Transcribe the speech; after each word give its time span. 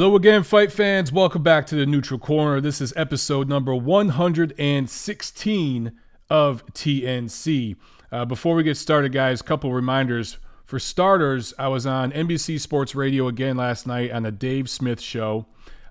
Hello 0.00 0.16
again, 0.16 0.42
fight 0.44 0.72
fans. 0.72 1.12
Welcome 1.12 1.42
back 1.42 1.66
to 1.66 1.74
the 1.74 1.84
Neutral 1.84 2.18
Corner. 2.18 2.58
This 2.58 2.80
is 2.80 2.94
episode 2.96 3.50
number 3.50 3.74
116 3.74 5.92
of 6.30 6.66
TNC. 6.72 7.76
Uh, 8.10 8.24
before 8.24 8.54
we 8.54 8.62
get 8.62 8.78
started, 8.78 9.12
guys, 9.12 9.42
a 9.42 9.44
couple 9.44 9.74
reminders. 9.74 10.38
For 10.64 10.78
starters, 10.78 11.52
I 11.58 11.68
was 11.68 11.84
on 11.84 12.12
NBC 12.12 12.58
Sports 12.60 12.94
Radio 12.94 13.28
again 13.28 13.58
last 13.58 13.86
night 13.86 14.10
on 14.10 14.22
the 14.22 14.32
Dave 14.32 14.70
Smith 14.70 15.02
Show. 15.02 15.44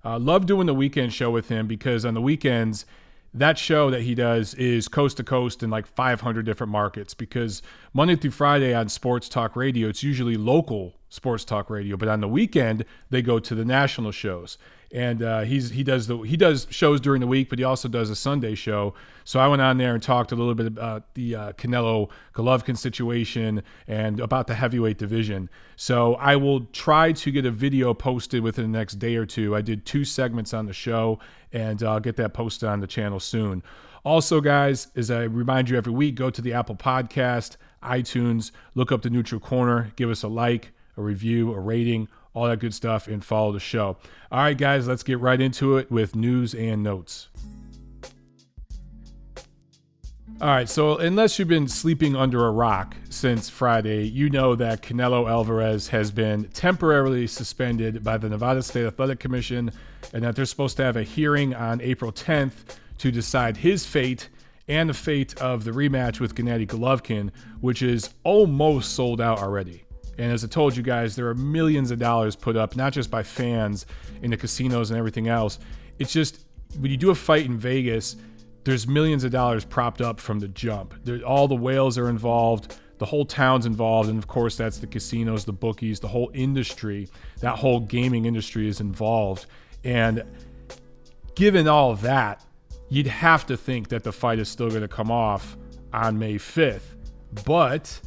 Uh, 0.04 0.18
love 0.18 0.48
doing 0.48 0.66
the 0.66 0.74
weekend 0.74 1.14
show 1.14 1.30
with 1.30 1.50
him 1.50 1.68
because 1.68 2.04
on 2.04 2.16
the 2.16 2.22
weekends, 2.22 2.88
that 3.34 3.58
show 3.58 3.90
that 3.92 4.02
he 4.02 4.16
does 4.16 4.54
is 4.56 4.88
coast 4.88 5.18
to 5.18 5.24
coast 5.24 5.62
in 5.62 5.70
like 5.70 5.86
500 5.86 6.46
different 6.46 6.72
markets 6.72 7.14
because 7.14 7.62
Monday 7.94 8.16
through 8.16 8.32
Friday 8.32 8.74
on 8.74 8.90
Sports 8.90 9.30
Talk 9.30 9.56
Radio, 9.56 9.88
it's 9.88 10.04
usually 10.04 10.36
local 10.36 10.96
sports 11.10 11.44
talk 11.44 11.70
radio. 11.70 11.98
But 11.98 12.08
on 12.08 12.22
the 12.22 12.28
weekend, 12.28 12.86
they 13.10 13.22
go 13.22 13.40
to 13.40 13.56
the 13.56 13.66
national 13.66 14.12
shows, 14.12 14.58
and 14.92 15.22
uh, 15.22 15.42
he's 15.42 15.72
he 15.72 15.84
does 15.84 16.08
the 16.08 16.20
he 16.20 16.38
does 16.38 16.68
shows 16.70 17.02
during 17.02 17.20
the 17.22 17.28
week, 17.28 17.50
but 17.50 17.60
he 17.60 17.66
also 17.66 17.88
does 17.88 18.10
a 18.10 18.16
Sunday 18.16 18.56
show. 18.56 18.94
So 19.24 19.40
I 19.40 19.48
went 19.48 19.62
on 19.62 19.78
there 19.78 19.94
and 19.94 20.02
talked 20.02 20.32
a 20.32 20.36
little 20.36 20.56
bit 20.56 20.68
about 20.68 21.14
the 21.14 21.36
uh, 21.36 21.52
Canelo 21.54 22.10
Golovkin 22.34 22.78
situation 22.78 23.62
and 23.88 24.20
about 24.20 24.48
the 24.48 24.56
heavyweight 24.56 24.98
division. 24.98 25.50
So 25.76 26.16
I 26.16 26.36
will 26.36 26.62
try 26.66 27.12
to 27.12 27.32
get 27.32 27.46
a 27.46 27.52
video 27.52 27.94
posted 27.94 28.42
within 28.42 28.72
the 28.72 28.78
next 28.78 28.96
day 28.96 29.16
or 29.16 29.26
two. 29.26 29.56
I 29.56 29.62
did 29.62 29.86
two 29.86 30.04
segments 30.04 30.54
on 30.54 30.66
the 30.66 30.74
show, 30.74 31.20
and 31.52 31.82
I'll 31.84 32.00
get 32.00 32.16
that 32.18 32.34
posted 32.34 32.70
on 32.70 32.80
the 32.80 32.88
channel 32.88 33.20
soon. 33.20 33.64
Also, 34.04 34.42
guys, 34.42 34.88
as 34.96 35.12
I 35.12 35.24
remind 35.24 35.70
you 35.70 35.78
every 35.78 35.92
week, 35.92 36.16
go 36.16 36.30
to 36.30 36.42
the 36.42 36.54
Apple 36.54 36.76
Podcast, 36.76 37.58
iTunes, 37.84 38.52
look 38.76 38.92
up 38.92 39.02
the 39.02 39.10
Neutral 39.10 39.42
Corner, 39.42 39.92
give 39.96 40.10
us 40.10 40.24
a 40.24 40.28
like 40.28 40.72
a 40.98 41.02
review, 41.02 41.54
a 41.54 41.60
rating, 41.60 42.08
all 42.34 42.48
that 42.48 42.60
good 42.60 42.74
stuff, 42.74 43.08
and 43.08 43.24
follow 43.24 43.52
the 43.52 43.60
show. 43.60 43.98
All 44.32 44.40
right, 44.40 44.58
guys, 44.58 44.88
let's 44.88 45.04
get 45.04 45.20
right 45.20 45.40
into 45.40 45.78
it 45.78 45.92
with 45.92 46.16
news 46.16 46.54
and 46.54 46.84
notes. 46.84 47.28
All 50.42 50.48
right, 50.48 50.70
so 50.70 50.96
unless 50.96 51.38
you've 51.38 51.50
been 51.50 51.68
sleeping 51.68 52.16
under 52.16 52.46
a 52.46 52.52
rock 52.52 52.96
since 53.10 53.50
Friday, 53.50 54.08
you 54.08 54.30
know 54.30 54.56
that 54.56 54.82
Canelo 54.82 55.30
Alvarez 55.30 55.90
has 55.90 56.12
been 56.12 56.46
temporarily 56.54 57.28
suspended 57.28 58.06
by 58.06 58.18
the 58.18 58.30
Nevada 58.30 58.64
State 58.64 58.86
Athletic 58.86 59.20
Commission 59.20 59.70
and 60.14 60.24
that 60.24 60.38
they're 60.38 60.46
supposed 60.46 60.78
to 60.78 60.84
have 60.84 60.96
a 60.96 61.04
hearing 61.04 61.54
on 61.54 61.82
April 61.82 62.14
10th 62.14 62.78
to 63.00 63.12
decide 63.12 63.58
his 63.58 63.86
fate 63.86 64.30
and 64.70 64.90
the 64.90 64.94
fate 64.94 65.38
of 65.42 65.66
the 65.66 65.72
rematch 65.72 66.22
with 66.22 66.36
Gennady 66.36 66.66
Golovkin, 66.66 67.32
which 67.60 67.82
is 67.82 68.10
almost 68.24 68.94
sold 68.94 69.20
out 69.20 69.40
already. 69.40 69.84
And 70.18 70.32
as 70.32 70.46
I 70.46 70.48
told 70.48 70.78
you 70.78 70.84
guys, 70.84 71.18
there 71.18 71.28
are 71.28 71.36
millions 71.36 71.92
of 71.92 72.00
dollars 72.00 72.38
put 72.38 72.56
up, 72.56 72.78
not 72.78 72.94
just 72.94 73.12
by 73.12 73.24
fans 73.24 73.86
in 74.22 74.32
the 74.32 74.38
casinos 74.38 74.90
and 74.90 74.98
everything 74.98 75.28
else. 75.28 75.60
It's 75.98 76.14
just 76.14 76.46
when 76.78 76.92
you 76.92 76.98
do 76.98 77.10
a 77.10 77.16
fight 77.16 77.46
in 77.46 77.58
Vegas, 77.58 78.16
there's 78.70 78.88
millions 78.88 79.24
of 79.24 79.32
dollars 79.32 79.66
propped 79.66 80.00
up 80.00 80.20
from 80.20 80.40
the 80.40 80.48
jump. 80.48 80.94
There, 81.04 81.20
all 81.24 81.48
the 81.48 81.56
whales 81.56 81.98
are 81.98 82.08
involved, 82.08 82.78
the 83.00 83.06
whole 83.06 83.26
town's 83.26 83.66
involved, 83.66 84.10
and 84.10 84.20
of 84.20 84.28
course, 84.28 84.56
that's 84.56 84.78
the 84.78 84.88
casinos, 84.88 85.46
the 85.46 85.54
bookies, 85.54 86.00
the 86.00 86.08
whole 86.08 86.30
industry, 86.34 87.10
that 87.40 87.58
whole 87.58 87.80
gaming 87.80 88.26
industry 88.26 88.68
is 88.68 88.80
involved. 88.80 89.48
And 89.84 90.24
given 91.36 91.68
all 91.68 91.96
that, 91.96 92.46
you'd 92.90 93.08
have 93.08 93.46
to 93.48 93.58
think 93.58 93.88
that 93.90 94.04
the 94.04 94.12
fight 94.12 94.40
is 94.40 94.50
still 94.50 94.70
going 94.70 94.82
to 94.82 94.88
come 94.88 95.10
off 95.10 95.58
on 95.94 96.20
May 96.20 96.36
5th. 96.36 96.96
But 97.46 98.00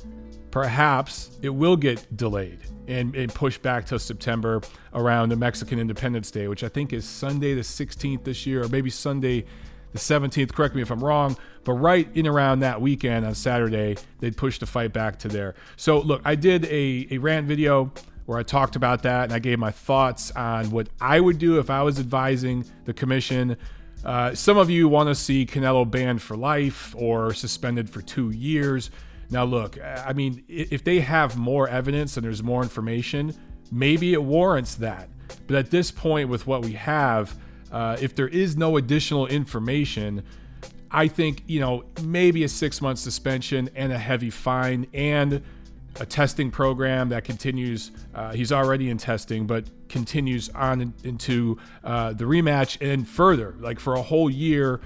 perhaps 0.51 1.39
it 1.43 1.49
will 1.49 1.77
get 1.77 2.17
delayed 2.17 2.61
and, 2.87 3.17
and 3.17 3.35
pushed 3.35 3.63
back 3.63 3.87
to 3.87 3.99
September 3.99 4.61
around 4.93 5.31
the 5.31 5.37
Mexican 5.37 5.79
Independence 5.79 6.31
Day, 6.31 6.49
which 6.49 6.63
I 6.63 6.69
think 6.69 6.93
is 6.93 7.05
Sunday 7.05 7.55
the 7.55 7.63
16th 7.63 8.25
this 8.25 8.47
year, 8.47 8.65
or 8.65 8.69
maybe 8.69 8.91
Sunday 8.91 9.45
the 9.93 9.99
17th. 9.99 10.53
Correct 10.53 10.75
me 10.75 10.83
if 10.83 10.91
I'm 10.91 11.03
wrong, 11.03 11.37
but 11.65 11.75
right 11.75 12.09
in 12.15 12.27
around 12.27 12.61
that 12.61 12.81
weekend 12.81 13.25
on 13.25 13.35
Saturday, 13.35 13.97
they'd 14.21 14.37
push 14.37 14.59
the 14.59 14.67
fight 14.67 14.93
back 14.93 15.19
to 15.21 15.29
there. 15.29 15.55
So, 15.77 16.01
look, 16.01 16.23
I 16.25 16.35
did 16.35 16.65
a, 16.67 17.07
a 17.11 17.19
rant 17.19 17.47
video 17.47 17.93
where 18.27 18.39
I 18.39 18.43
talked 18.43 18.77
about 18.77 19.03
that 19.03 19.25
and 19.25 19.33
I 19.33 19.39
gave 19.39 19.59
my 19.59 19.71
thoughts 19.71 20.31
on 20.33 20.71
what 20.71 20.89
I 21.01 21.21
would 21.21 21.39
do 21.39 21.59
if 21.59 21.71
I 21.71 21.83
was 21.83 21.99
advising 21.99 22.65
the 22.85 22.95
commission. 22.95 23.57
Uh, 24.05 24.35
some 24.35 24.59
of 24.59 24.71
you 24.71 24.89
want 24.89 25.09
to 25.09 25.15
see 25.15 25.47
Canelo 25.47 25.89
banned 25.89 26.23
for 26.23 26.37
life 26.37 26.95
or 26.97 27.35
suspended 27.35 27.89
for 27.89 28.03
two 28.03 28.31
years. 28.31 28.91
Now, 29.31 29.45
look, 29.45 29.79
I 29.83 30.13
mean, 30.13 30.45
if 30.49 30.85
they 30.85 31.01
have 31.01 31.37
more 31.37 31.69
evidence 31.69 32.17
and 32.17 32.25
there's 32.25 32.43
more 32.43 32.63
information, 32.63 33.35
maybe 33.71 34.13
it 34.13 34.23
warrants 34.23 34.75
that. 34.77 35.09
But 35.47 35.57
at 35.57 35.71
this 35.71 35.91
point, 35.91 36.29
with 36.29 36.47
what 36.47 36.63
we 36.63 36.73
have, 36.73 37.35
uh, 37.73 37.97
if 38.01 38.15
there 38.15 38.29
is 38.29 38.57
no 38.57 38.77
additional 38.77 39.27
information, 39.27 40.23
I 40.91 41.09
think, 41.09 41.43
you 41.47 41.59
know, 41.59 41.85
maybe 42.05 42.45
a 42.45 42.49
six 42.49 42.81
month 42.81 42.99
suspension 42.99 43.71
and 43.75 43.93
a 43.93 43.99
heavy 43.99 44.31
fine 44.31 44.87
and 44.93 45.43
a 46.01 46.07
testing 46.07 46.51
program 46.51 47.09
that 47.11 47.25
continues. 47.25 47.91
Uh, 48.15 48.33
he's 48.33 48.53
already 48.53 48.91
in 48.91 48.99
testing, 48.99 49.47
but 49.47 49.65
continues 49.89 50.49
on 50.51 50.81
in, 50.81 50.95
into 51.05 51.59
uh, 51.83 52.13
the 52.13 52.25
rematch 52.25 52.79
and 52.81 53.09
further, 53.09 53.55
like 53.59 53.81
for 53.81 53.95
a 53.95 54.03
whole 54.03 54.31
year, 54.31 54.81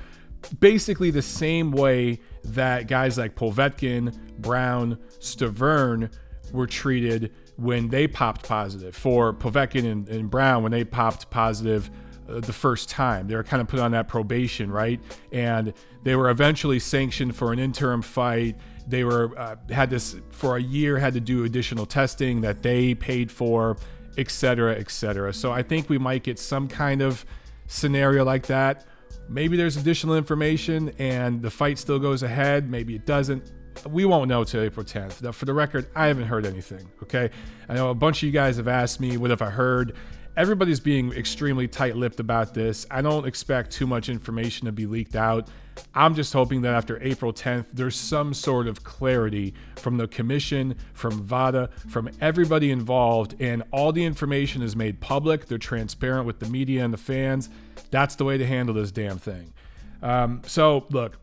basically 0.61 1.11
the 1.11 1.23
same 1.23 1.73
way 1.73 2.21
that 2.45 2.87
guys 2.87 3.19
like 3.19 3.35
Povetkin, 3.35 4.17
Browne, 4.39 4.97
Stiverne 5.19 6.11
were 6.53 6.67
treated 6.67 7.33
when 7.57 7.89
they 7.89 8.07
popped 8.07 8.47
positive. 8.47 8.95
For 8.95 9.33
Povetkin 9.33 9.91
and, 9.91 10.09
and 10.09 10.31
Browne, 10.31 10.63
when 10.63 10.73
they 10.73 10.85
popped 10.85 11.31
positive 11.31 11.91
the 12.27 12.53
first 12.53 12.89
time, 12.89 13.29
they 13.29 13.35
were 13.35 13.45
kind 13.45 13.61
of 13.61 13.69
put 13.69 13.81
on 13.81 13.93
that 13.93 14.09
probation, 14.09 14.71
right? 14.71 15.01
And 15.33 15.73
they 16.03 16.17
were 16.17 16.31
eventually 16.31 16.79
sanctioned 16.79 17.35
for 17.35 17.53
an 17.53 17.59
interim 17.59 18.03
fight. 18.03 18.57
They 18.87 19.05
were 19.05 19.37
uh, 19.39 19.57
had 19.71 19.91
this 19.91 20.17
for 20.31 20.57
a 20.57 20.63
year, 20.63 20.99
had 20.99 21.15
to 21.15 21.21
do 21.21 21.45
additional 21.45 21.87
testing 21.87 22.41
that 22.43 22.63
they 22.63 22.95
paid 22.95 23.31
for, 23.31 23.77
et 24.19 24.31
cetera, 24.31 24.77
et 24.77 24.91
cetera. 24.91 25.33
So 25.33 25.53
I 25.53 25.63
think 25.63 25.89
we 25.89 25.99
might 25.99 26.23
get 26.23 26.39
some 26.39 26.69
kind 26.69 27.03
of 27.03 27.25
scenario 27.67 28.25
like 28.25 28.47
that 28.47 28.87
Maybe 29.29 29.57
there's 29.57 29.77
additional 29.77 30.17
information 30.17 30.93
and 30.99 31.43
the 31.43 31.51
fight 31.51 31.79
still 31.79 31.99
goes 31.99 32.23
ahead. 32.23 32.71
Maybe 32.71 32.95
it 32.95 33.07
doesn't. 33.07 33.53
We 33.89 34.05
won't 34.05 34.29
know 34.29 34.45
till 34.45 34.63
April 34.63 34.87
10th. 34.87 35.23
Now, 35.23 35.33
for 35.33 35.45
the 35.45 35.53
record, 35.53 35.89
I 35.95 36.07
haven't 36.07 36.27
heard 36.27 36.47
anything. 36.47 36.89
Okay. 37.03 37.31
I 37.69 37.75
know 37.75 37.91
a 37.91 37.95
bunch 37.95 38.19
of 38.19 38.23
you 38.27 38.33
guys 38.33 38.57
have 38.57 38.69
asked 38.69 39.01
me, 39.01 39.17
what 39.17 39.31
if 39.31 39.43
I 39.43 39.51
heard? 39.51 39.97
Everybody's 40.37 40.81
being 40.81 41.13
extremely 41.13 41.67
tight 41.67 41.97
lipped 41.97 42.21
about 42.21 42.53
this. 42.53 42.85
I 42.91 43.01
don't 43.01 43.27
expect 43.27 43.71
too 43.71 43.87
much 43.87 44.11
information 44.11 44.67
to 44.67 44.73
be 44.73 44.85
leaked 44.85 45.17
out. 45.17 45.49
I'm 45.95 46.15
just 46.15 46.33
hoping 46.33 46.61
that 46.63 46.75
after 46.75 47.03
April 47.03 47.33
10th, 47.33 47.67
there's 47.73 47.97
some 47.97 48.35
sort 48.35 48.67
of 48.67 48.85
clarity 48.85 49.55
from 49.77 49.97
the 49.97 50.07
commission, 50.07 50.77
from 50.93 51.23
VADA, 51.23 51.71
from 51.89 52.11
everybody 52.21 52.71
involved, 52.71 53.35
and 53.41 53.63
all 53.73 53.93
the 53.93 54.05
information 54.05 54.61
is 54.61 54.77
made 54.77 55.01
public. 55.01 55.47
They're 55.47 55.57
transparent 55.57 56.27
with 56.27 56.39
the 56.39 56.47
media 56.47 56.85
and 56.85 56.93
the 56.93 56.99
fans. 56.99 57.49
That's 57.91 58.15
the 58.15 58.25
way 58.25 58.37
to 58.37 58.47
handle 58.47 58.75
this 58.75 58.91
damn 58.91 59.19
thing. 59.19 59.55
Um, 60.03 60.43
so, 60.47 60.87
look, 60.91 61.19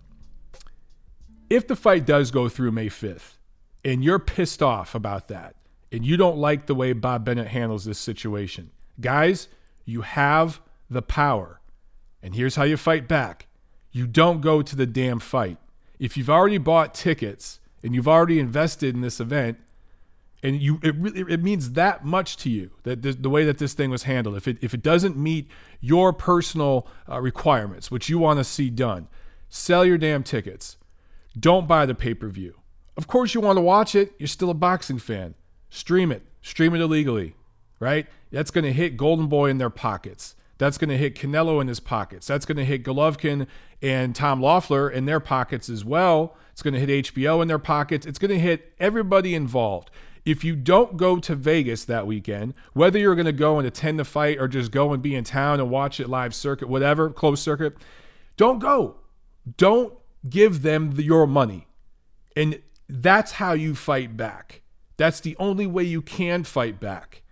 if 1.52 1.68
the 1.68 1.76
fight 1.76 2.08
does 2.08 2.32
go 2.32 2.50
through 2.50 2.72
May 2.72 2.90
5th, 2.90 3.34
and 3.86 4.04
you're 4.04 4.20
pissed 4.20 4.64
off 4.64 4.96
about 4.96 5.28
that, 5.28 5.56
and 5.92 6.04
you 6.04 6.18
don't 6.18 6.38
like 6.38 6.66
the 6.66 6.74
way 6.74 6.94
Bob 6.94 7.26
Bennett 7.26 7.48
handles 7.48 7.86
this 7.86 8.00
situation, 8.00 8.72
guys, 9.00 9.48
you 9.86 10.02
have 10.02 10.62
the 10.90 11.02
power. 11.02 11.60
And 12.22 12.36
here's 12.36 12.56
how 12.56 12.64
you 12.64 12.78
fight 12.78 13.08
back. 13.08 13.48
You 13.92 14.08
don't 14.08 14.42
go 14.42 14.62
to 14.62 14.76
the 14.76 14.86
damn 14.86 15.20
fight. 15.20 15.58
If 16.00 16.18
you've 16.18 16.30
already 16.30 16.58
bought 16.58 16.94
tickets 16.94 17.60
and 17.84 17.94
you've 17.94 18.08
already 18.08 18.40
invested 18.40 18.96
in 18.96 19.02
this 19.02 19.20
event, 19.20 19.58
and 20.42 20.62
you 20.62 20.80
it 20.84 20.96
really 20.96 21.22
it 21.32 21.42
means 21.42 21.72
that 21.72 22.04
much 22.04 22.36
to 22.38 22.50
you 22.50 22.72
that 22.84 23.02
the, 23.02 23.14
the, 23.14 23.30
way 23.30 23.46
that 23.46 23.60
this 23.60 23.74
thing 23.74 23.90
was 23.90 24.04
handled. 24.04 24.36
If 24.36 24.48
it 24.48 24.58
if 24.62 24.74
it 24.74 24.84
doesn't 24.84 25.16
meet 25.16 25.50
your 25.80 26.12
personal 26.12 26.86
uh, 27.10 27.22
requirements 27.22 27.90
which 27.90 28.10
you 28.10 28.20
want 28.20 28.40
to 28.40 28.44
see 28.44 28.70
done 28.70 29.08
sell 29.48 29.86
your 29.86 29.98
damn 29.98 30.24
tickets. 30.24 30.78
Don't 31.40 31.68
buy 31.68 31.86
the 31.86 31.96
pay-per-view. 31.96 32.56
Of 32.98 33.08
course 33.08 33.34
you 33.34 33.42
want 33.42 33.58
to 33.58 33.62
watch 33.62 33.96
it. 33.96 34.14
You're 34.20 34.28
still 34.28 34.50
a 34.50 34.56
boxing 34.56 35.00
fan. 35.00 35.34
Stream 35.70 36.12
it. 36.12 36.24
Stream 36.42 36.76
it 36.76 36.82
illegally 36.82 37.36
right 37.80 38.08
that's 38.34 38.52
going 38.52 38.66
to 38.66 38.74
hit 38.74 38.98
golden 38.98 39.28
boy 39.28 39.50
in 39.50 39.60
their 39.60 39.70
pockets 39.70 40.36
that's 40.58 40.78
going 40.78 40.90
to 40.90 40.98
hit 40.98 41.16
Canelo 41.16 41.60
in 41.60 41.68
his 41.68 41.80
pockets. 41.80 42.28
That's 42.28 42.46
going 42.46 42.58
to 42.58 42.66
hit 42.66 42.84
Golovkin 42.84 43.48
and 43.82 44.16
Tom 44.16 44.42
Loeffler 44.42 44.90
in 44.90 45.06
their 45.06 45.20
pockets 45.20 45.68
as 45.68 45.84
well. 45.84 46.38
It's 46.52 46.62
going 46.62 46.74
to 46.74 46.80
hit 46.80 47.14
HBO 47.14 47.42
in 47.42 47.48
their 47.48 47.60
pockets. 47.60 48.06
It's 48.06 48.20
going 48.20 48.32
to 48.32 48.40
hit 48.40 48.74
everybody 48.80 49.34
involved. 49.34 49.90
If 50.26 50.44
you 50.44 50.56
don't 50.56 50.96
go 50.96 51.18
to 51.18 51.36
Vegas 51.36 51.84
that 51.86 52.08
weekend, 52.08 52.54
whether 52.72 52.98
you're 52.98 53.16
going 53.16 53.26
to 53.26 53.34
go 53.34 53.58
and 53.58 53.68
attend 53.68 54.00
the 54.00 54.06
fight 54.06 54.40
or 54.40 54.48
just 54.48 54.72
go 54.72 54.94
and 54.94 55.04
be 55.04 55.16
in 55.16 55.26
town 55.26 55.60
and 55.60 55.70
watch 55.70 56.00
it 56.00 56.08
live 56.08 56.34
circuit, 56.34 56.70
whatever, 56.70 57.10
closed 57.10 57.44
circuit, 57.44 57.76
don't 58.38 58.60
go. 58.60 58.96
Don't 59.58 59.94
give 60.30 60.62
them 60.62 60.92
the, 60.92 61.04
your 61.04 61.28
money. 61.28 61.68
And 62.38 62.62
that's 62.88 63.34
how 63.34 63.52
you 63.52 63.76
fight 63.76 64.16
back. 64.16 64.62
That's 64.96 65.20
the 65.20 65.36
only 65.40 65.68
way 65.68 65.84
you 65.84 66.02
can 66.02 66.46
fight 66.46 66.80
back. 66.80 67.23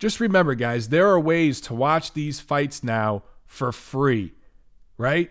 Just 0.00 0.18
remember, 0.18 0.54
guys, 0.54 0.88
there 0.88 1.06
are 1.08 1.20
ways 1.20 1.60
to 1.60 1.74
watch 1.74 2.14
these 2.14 2.40
fights 2.40 2.82
now 2.82 3.22
for 3.44 3.70
free, 3.70 4.32
right? 4.96 5.30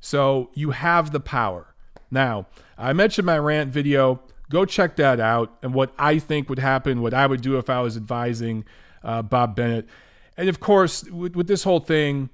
So 0.00 0.50
you 0.54 0.72
have 0.72 1.12
the 1.12 1.20
power. 1.20 1.72
Now, 2.10 2.48
I 2.76 2.92
mentioned 2.92 3.26
my 3.26 3.38
rant 3.38 3.70
video. 3.70 4.22
Go 4.50 4.64
check 4.64 4.96
that 4.96 5.20
out 5.20 5.56
and 5.62 5.72
what 5.72 5.94
I 5.96 6.18
think 6.18 6.48
would 6.48 6.58
happen, 6.58 7.00
what 7.00 7.14
I 7.14 7.28
would 7.28 7.42
do 7.42 7.58
if 7.58 7.70
I 7.70 7.80
was 7.80 7.96
advising 7.96 8.64
uh, 9.04 9.22
Bob 9.22 9.54
Bennett. 9.54 9.88
And 10.36 10.48
of 10.48 10.58
course, 10.58 11.04
with, 11.04 11.36
with 11.36 11.46
this 11.46 11.62
whole 11.62 11.78
thing, 11.78 12.28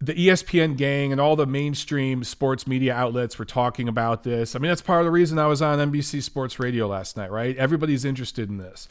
the 0.00 0.14
ESPN 0.14 0.78
gang 0.78 1.12
and 1.12 1.20
all 1.20 1.36
the 1.36 1.46
mainstream 1.46 2.24
sports 2.24 2.66
media 2.66 2.94
outlets 2.94 3.38
were 3.38 3.44
talking 3.44 3.86
about 3.86 4.22
this. 4.22 4.56
I 4.56 4.60
mean, 4.60 4.70
that's 4.70 4.80
part 4.80 5.00
of 5.00 5.04
the 5.04 5.10
reason 5.10 5.38
I 5.38 5.46
was 5.46 5.60
on 5.60 5.78
NBC 5.92 6.22
Sports 6.22 6.58
Radio 6.58 6.86
last 6.86 7.18
night, 7.18 7.30
right? 7.30 7.54
Everybody's 7.58 8.06
interested 8.06 8.48
in 8.48 8.56
this. 8.56 8.88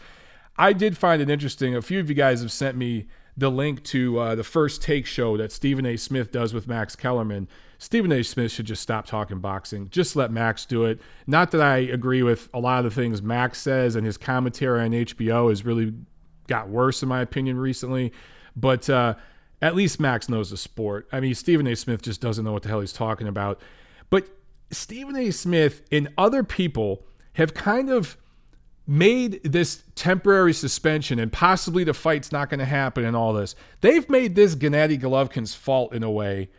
I 0.57 0.73
did 0.73 0.97
find 0.97 1.21
it 1.21 1.29
interesting. 1.29 1.75
A 1.75 1.81
few 1.81 1.99
of 1.99 2.09
you 2.09 2.15
guys 2.15 2.41
have 2.41 2.51
sent 2.51 2.77
me 2.77 3.07
the 3.35 3.49
link 3.49 3.83
to 3.83 4.19
uh, 4.19 4.35
the 4.35 4.43
first 4.43 4.81
take 4.81 5.05
show 5.05 5.37
that 5.37 5.51
Stephen 5.51 5.85
A. 5.85 5.97
Smith 5.97 6.31
does 6.31 6.53
with 6.53 6.67
Max 6.67 6.95
Kellerman. 6.95 7.47
Stephen 7.79 8.11
A. 8.11 8.23
Smith 8.23 8.51
should 8.51 8.67
just 8.67 8.81
stop 8.81 9.05
talking 9.05 9.39
boxing. 9.39 9.89
Just 9.89 10.15
let 10.15 10.31
Max 10.31 10.65
do 10.65 10.85
it. 10.85 11.01
Not 11.25 11.51
that 11.51 11.61
I 11.61 11.77
agree 11.77 12.21
with 12.21 12.47
a 12.53 12.59
lot 12.59 12.85
of 12.85 12.93
the 12.93 13.01
things 13.01 13.21
Max 13.21 13.59
says, 13.59 13.95
and 13.95 14.05
his 14.05 14.17
commentary 14.17 14.81
on 14.81 14.91
HBO 14.91 15.49
has 15.49 15.65
really 15.65 15.93
got 16.47 16.69
worse, 16.69 17.01
in 17.01 17.09
my 17.09 17.21
opinion, 17.21 17.57
recently. 17.57 18.13
But 18.55 18.89
uh, 18.89 19.15
at 19.61 19.75
least 19.75 19.99
Max 19.99 20.29
knows 20.29 20.51
the 20.51 20.57
sport. 20.57 21.07
I 21.11 21.19
mean, 21.19 21.33
Stephen 21.33 21.65
A. 21.67 21.75
Smith 21.75 22.03
just 22.03 22.21
doesn't 22.21 22.45
know 22.45 22.53
what 22.53 22.61
the 22.61 22.69
hell 22.69 22.81
he's 22.81 22.93
talking 22.93 23.27
about. 23.27 23.59
But 24.11 24.27
Stephen 24.69 25.15
A. 25.15 25.31
Smith 25.31 25.81
and 25.91 26.09
other 26.17 26.43
people 26.43 27.05
have 27.33 27.55
kind 27.55 27.89
of 27.89 28.15
made 28.85 29.41
this 29.43 29.83
temporary 29.95 30.53
suspension 30.53 31.19
and 31.19 31.31
possibly 31.31 31.83
the 31.83 31.93
fight's 31.93 32.31
not 32.31 32.49
going 32.49 32.59
to 32.59 32.65
happen 32.65 33.05
and 33.05 33.15
all 33.15 33.33
this. 33.33 33.55
They've 33.81 34.09
made 34.09 34.35
this 34.35 34.55
Gennady 34.55 34.99
Golovkin's 34.99 35.55
fault 35.55 35.93
in 35.93 36.03
a 36.03 36.11
way 36.11 36.49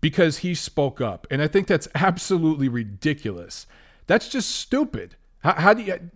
because 0.00 0.38
he 0.38 0.54
spoke 0.54 1.00
up. 1.00 1.26
And 1.30 1.42
I 1.42 1.48
think 1.48 1.66
that's 1.66 1.88
absolutely 1.94 2.68
ridiculous. 2.68 3.66
That's 4.06 4.28
just 4.28 4.50
stupid. 4.50 5.16
How, 5.40 5.54
how 5.54 5.74
do 5.74 5.82
you. 5.82 6.10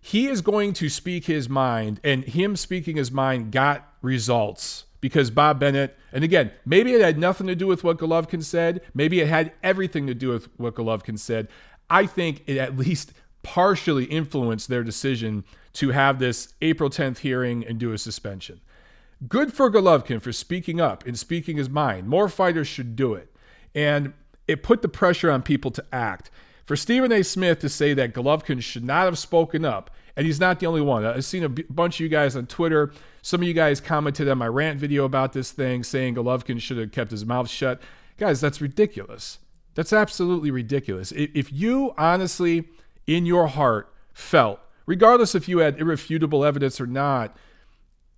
He 0.00 0.28
is 0.28 0.40
going 0.40 0.72
to 0.74 0.88
speak 0.88 1.26
his 1.26 1.48
mind, 1.48 2.00
and 2.02 2.24
him 2.24 2.56
speaking 2.56 2.96
his 2.96 3.10
mind 3.10 3.52
got 3.52 3.86
results 4.00 4.84
because 5.02 5.30
Bob 5.30 5.60
Bennett, 5.60 5.96
and 6.12 6.24
again, 6.24 6.52
maybe 6.64 6.94
it 6.94 7.00
had 7.00 7.18
nothing 7.18 7.46
to 7.48 7.54
do 7.54 7.66
with 7.66 7.84
what 7.84 7.98
Golovkin 7.98 8.42
said. 8.42 8.80
Maybe 8.94 9.20
it 9.20 9.28
had 9.28 9.52
everything 9.62 10.06
to 10.06 10.14
do 10.14 10.30
with 10.30 10.48
what 10.58 10.74
Golovkin 10.74 11.18
said. 11.18 11.48
I 11.88 12.06
think 12.06 12.42
it 12.46 12.56
at 12.56 12.78
least 12.78 13.12
partially 13.42 14.04
influenced 14.04 14.68
their 14.68 14.84
decision 14.84 15.44
to 15.74 15.90
have 15.90 16.18
this 16.18 16.54
April 16.60 16.90
10th 16.90 17.18
hearing 17.18 17.64
and 17.66 17.78
do 17.78 17.92
a 17.92 17.98
suspension. 17.98 18.60
Good 19.28 19.52
for 19.52 19.70
Golovkin 19.70 20.20
for 20.20 20.32
speaking 20.32 20.80
up 20.80 21.06
and 21.06 21.18
speaking 21.18 21.56
his 21.56 21.68
mind. 21.68 22.08
More 22.08 22.28
fighters 22.28 22.68
should 22.68 22.96
do 22.96 23.14
it. 23.14 23.32
And 23.74 24.12
it 24.48 24.62
put 24.62 24.82
the 24.82 24.88
pressure 24.88 25.30
on 25.30 25.42
people 25.42 25.70
to 25.72 25.84
act. 25.92 26.30
For 26.64 26.76
Stephen 26.76 27.12
A. 27.12 27.22
Smith 27.22 27.58
to 27.60 27.68
say 27.68 27.94
that 27.94 28.14
Golovkin 28.14 28.62
should 28.62 28.84
not 28.84 29.04
have 29.04 29.18
spoken 29.18 29.64
up, 29.64 29.90
and 30.16 30.26
he's 30.26 30.40
not 30.40 30.60
the 30.60 30.66
only 30.66 30.80
one. 30.80 31.04
I've 31.04 31.24
seen 31.24 31.44
a 31.44 31.48
b- 31.48 31.64
bunch 31.68 31.96
of 31.96 32.00
you 32.00 32.08
guys 32.08 32.36
on 32.36 32.46
Twitter 32.46 32.92
some 33.22 33.42
of 33.42 33.48
you 33.48 33.54
guys 33.54 33.80
commented 33.80 34.28
on 34.28 34.38
my 34.38 34.48
rant 34.48 34.78
video 34.78 35.04
about 35.04 35.32
this 35.32 35.52
thing, 35.52 35.82
saying 35.82 36.14
Golovkin 36.14 36.60
should 36.60 36.78
have 36.78 36.92
kept 36.92 37.10
his 37.10 37.26
mouth 37.26 37.50
shut. 37.50 37.80
Guys, 38.16 38.40
that's 38.40 38.60
ridiculous. 38.60 39.38
That's 39.74 39.92
absolutely 39.92 40.50
ridiculous. 40.50 41.12
If 41.12 41.52
you 41.52 41.94
honestly, 41.98 42.68
in 43.10 43.26
your 43.26 43.48
heart, 43.48 43.92
felt, 44.12 44.60
regardless 44.86 45.34
if 45.34 45.48
you 45.48 45.58
had 45.58 45.80
irrefutable 45.80 46.44
evidence 46.44 46.80
or 46.80 46.86
not, 46.86 47.36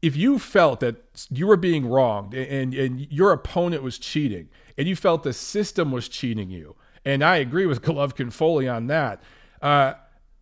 if 0.03 0.15
you 0.15 0.39
felt 0.39 0.81
that 0.81 1.27
you 1.31 1.47
were 1.47 1.57
being 1.57 1.87
wronged 1.87 2.35
and, 2.35 2.75
and 2.75 3.11
your 3.11 3.33
opponent 3.33 3.83
was 3.83 3.99
cheating, 3.99 4.51
and 4.77 4.87
you 4.87 4.95
felt 4.95 5.23
the 5.23 5.33
system 5.33 5.93
was 5.93 6.09
cheating 6.11 6.51
you, 6.51 6.77
and 7.07 7.25
I 7.25 7.37
agree 7.37 7.65
with 7.65 7.81
Golovkin 7.87 8.31
Foley 8.31 8.69
on 8.69 8.89
that, 8.89 9.23
uh, 9.63 9.95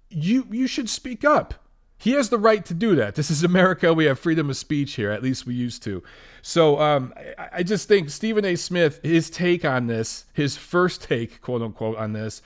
you 0.08 0.48
you 0.50 0.66
should 0.66 0.90
speak 0.90 1.24
up. 1.24 1.54
He 1.96 2.12
has 2.12 2.30
the 2.30 2.38
right 2.38 2.64
to 2.64 2.74
do 2.74 2.96
that. 2.96 3.14
This 3.14 3.30
is 3.30 3.44
America. 3.44 3.94
We 3.94 4.06
have 4.06 4.18
freedom 4.18 4.50
of 4.50 4.56
speech 4.56 4.94
here. 4.94 5.12
At 5.12 5.22
least 5.22 5.46
we 5.46 5.54
used 5.54 5.84
to. 5.84 6.02
So 6.42 6.80
um, 6.80 7.14
I, 7.38 7.48
I 7.58 7.62
just 7.62 7.86
think 7.86 8.10
Stephen 8.10 8.44
A. 8.44 8.56
Smith, 8.56 8.98
his 9.04 9.30
take 9.30 9.64
on 9.64 9.86
this, 9.86 10.24
his 10.32 10.56
first 10.56 11.02
take, 11.02 11.40
quote 11.40 11.62
unquote, 11.62 11.98
on 11.98 12.14
this, 12.14 12.42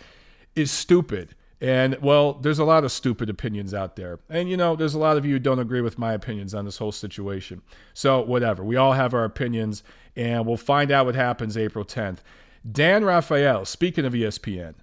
is 0.55 0.71
stupid. 0.71 1.35
And 1.65 1.97
well, 2.03 2.35
there's 2.35 2.59
a 2.59 2.65
lot 2.65 2.85
of 2.85 2.93
stupid 2.93 3.31
opinions 3.31 3.73
out 3.73 3.97
there. 3.97 4.21
And 4.29 4.51
you 4.51 4.57
know, 4.59 4.77
there's 4.77 4.93
a 4.93 4.99
lot 4.99 5.17
of 5.17 5.25
you 5.25 5.33
who 5.33 5.39
don't 5.39 5.61
agree 5.61 5.81
with 5.81 5.99
my 5.99 6.13
opinions 6.13 6.53
on 6.53 6.67
this 6.67 6.77
whole 6.77 6.93
situation. 6.93 7.63
So 7.95 8.21
whatever. 8.21 8.63
We 8.63 8.77
all 8.77 8.93
have 8.93 9.15
our 9.15 9.25
opinions, 9.25 9.83
and 10.15 10.45
we'll 10.45 10.59
find 10.59 10.91
out 10.91 11.07
what 11.07 11.15
happens 11.15 11.57
April 11.57 11.83
10th. 11.83 12.19
Dan 12.71 13.03
Rafael, 13.03 13.65
speaking 13.65 14.05
of 14.05 14.13
ESPN, 14.13 14.75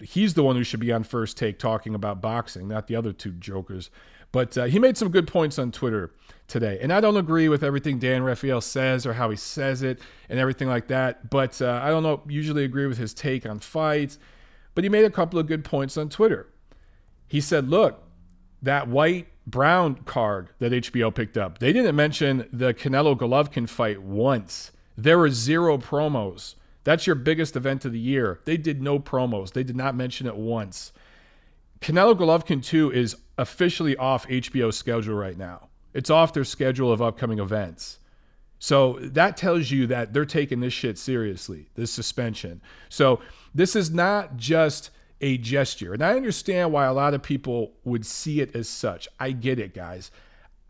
he's 0.00 0.32
the 0.32 0.42
one 0.42 0.56
who 0.56 0.64
should 0.64 0.80
be 0.80 0.90
on 0.90 1.02
first 1.04 1.36
take 1.36 1.58
talking 1.58 1.94
about 1.94 2.22
boxing, 2.22 2.66
not 2.66 2.86
the 2.86 2.96
other 2.96 3.12
two 3.12 3.32
jokers. 3.32 3.90
But 4.32 4.56
uh, 4.56 4.64
he 4.64 4.78
made 4.78 4.96
some 4.96 5.10
good 5.10 5.28
points 5.28 5.58
on 5.58 5.70
Twitter 5.70 6.10
today. 6.48 6.78
And 6.80 6.90
I 6.90 7.02
don't 7.02 7.18
agree 7.18 7.50
with 7.50 7.62
everything 7.62 7.98
Dan 7.98 8.22
Rafael 8.22 8.62
says 8.62 9.04
or 9.04 9.12
how 9.12 9.28
he 9.28 9.36
says 9.36 9.82
it 9.82 10.00
and 10.30 10.38
everything 10.38 10.68
like 10.68 10.86
that. 10.86 11.28
But 11.28 11.60
uh, 11.60 11.80
I 11.82 11.90
don't 11.90 12.02
know, 12.02 12.22
usually 12.26 12.64
agree 12.64 12.86
with 12.86 12.96
his 12.96 13.12
take 13.12 13.44
on 13.44 13.58
fights. 13.58 14.18
But 14.74 14.84
he 14.84 14.90
made 14.90 15.04
a 15.04 15.10
couple 15.10 15.38
of 15.38 15.46
good 15.46 15.64
points 15.64 15.96
on 15.96 16.08
Twitter. 16.08 16.48
He 17.26 17.40
said, 17.40 17.68
look, 17.68 18.02
that 18.62 18.88
Whyte 18.88 19.28
Browne 19.46 19.96
card 20.04 20.50
that 20.58 20.72
HBO 20.72 21.14
picked 21.14 21.36
up, 21.36 21.58
they 21.58 21.72
didn't 21.72 21.96
mention 21.96 22.48
the 22.52 22.74
Canelo 22.74 23.16
Golovkin 23.16 23.68
fight 23.68 24.02
once. 24.02 24.72
There 24.96 25.18
were 25.18 25.30
zero 25.30 25.78
promos. 25.78 26.56
That's 26.84 27.06
your 27.06 27.16
biggest 27.16 27.56
event 27.56 27.84
of 27.84 27.92
the 27.92 27.98
year. 27.98 28.40
They 28.44 28.56
did 28.56 28.82
no 28.82 28.98
promos. 28.98 29.52
They 29.52 29.62
did 29.62 29.76
not 29.76 29.94
mention 29.94 30.26
it 30.26 30.36
once. 30.36 30.92
Canelo 31.80 32.14
Golovkin 32.14 32.62
2 32.62 32.92
is 32.92 33.16
officially 33.38 33.96
off 33.96 34.26
HBO's 34.28 34.76
schedule 34.76 35.14
right 35.14 35.38
now. 35.38 35.68
It's 35.94 36.10
off 36.10 36.32
their 36.32 36.44
schedule 36.44 36.92
of 36.92 37.00
upcoming 37.00 37.38
events. 37.38 37.99
So 38.60 38.98
that 39.00 39.38
tells 39.38 39.70
you 39.70 39.86
that 39.88 40.12
they're 40.12 40.26
taking 40.26 40.60
this 40.60 40.74
shit 40.74 40.98
seriously, 40.98 41.70
this 41.74 41.90
suspension. 41.90 42.60
So 42.90 43.20
this 43.54 43.74
is 43.74 43.90
not 43.90 44.36
just 44.36 44.90
a 45.22 45.38
gesture. 45.38 45.94
And 45.94 46.04
I 46.04 46.14
understand 46.14 46.70
why 46.70 46.84
a 46.84 46.92
lot 46.92 47.14
of 47.14 47.22
people 47.22 47.72
would 47.84 48.04
see 48.04 48.40
it 48.40 48.54
as 48.54 48.68
such. 48.68 49.08
I 49.18 49.32
get 49.32 49.58
it, 49.58 49.74
guys. 49.74 50.10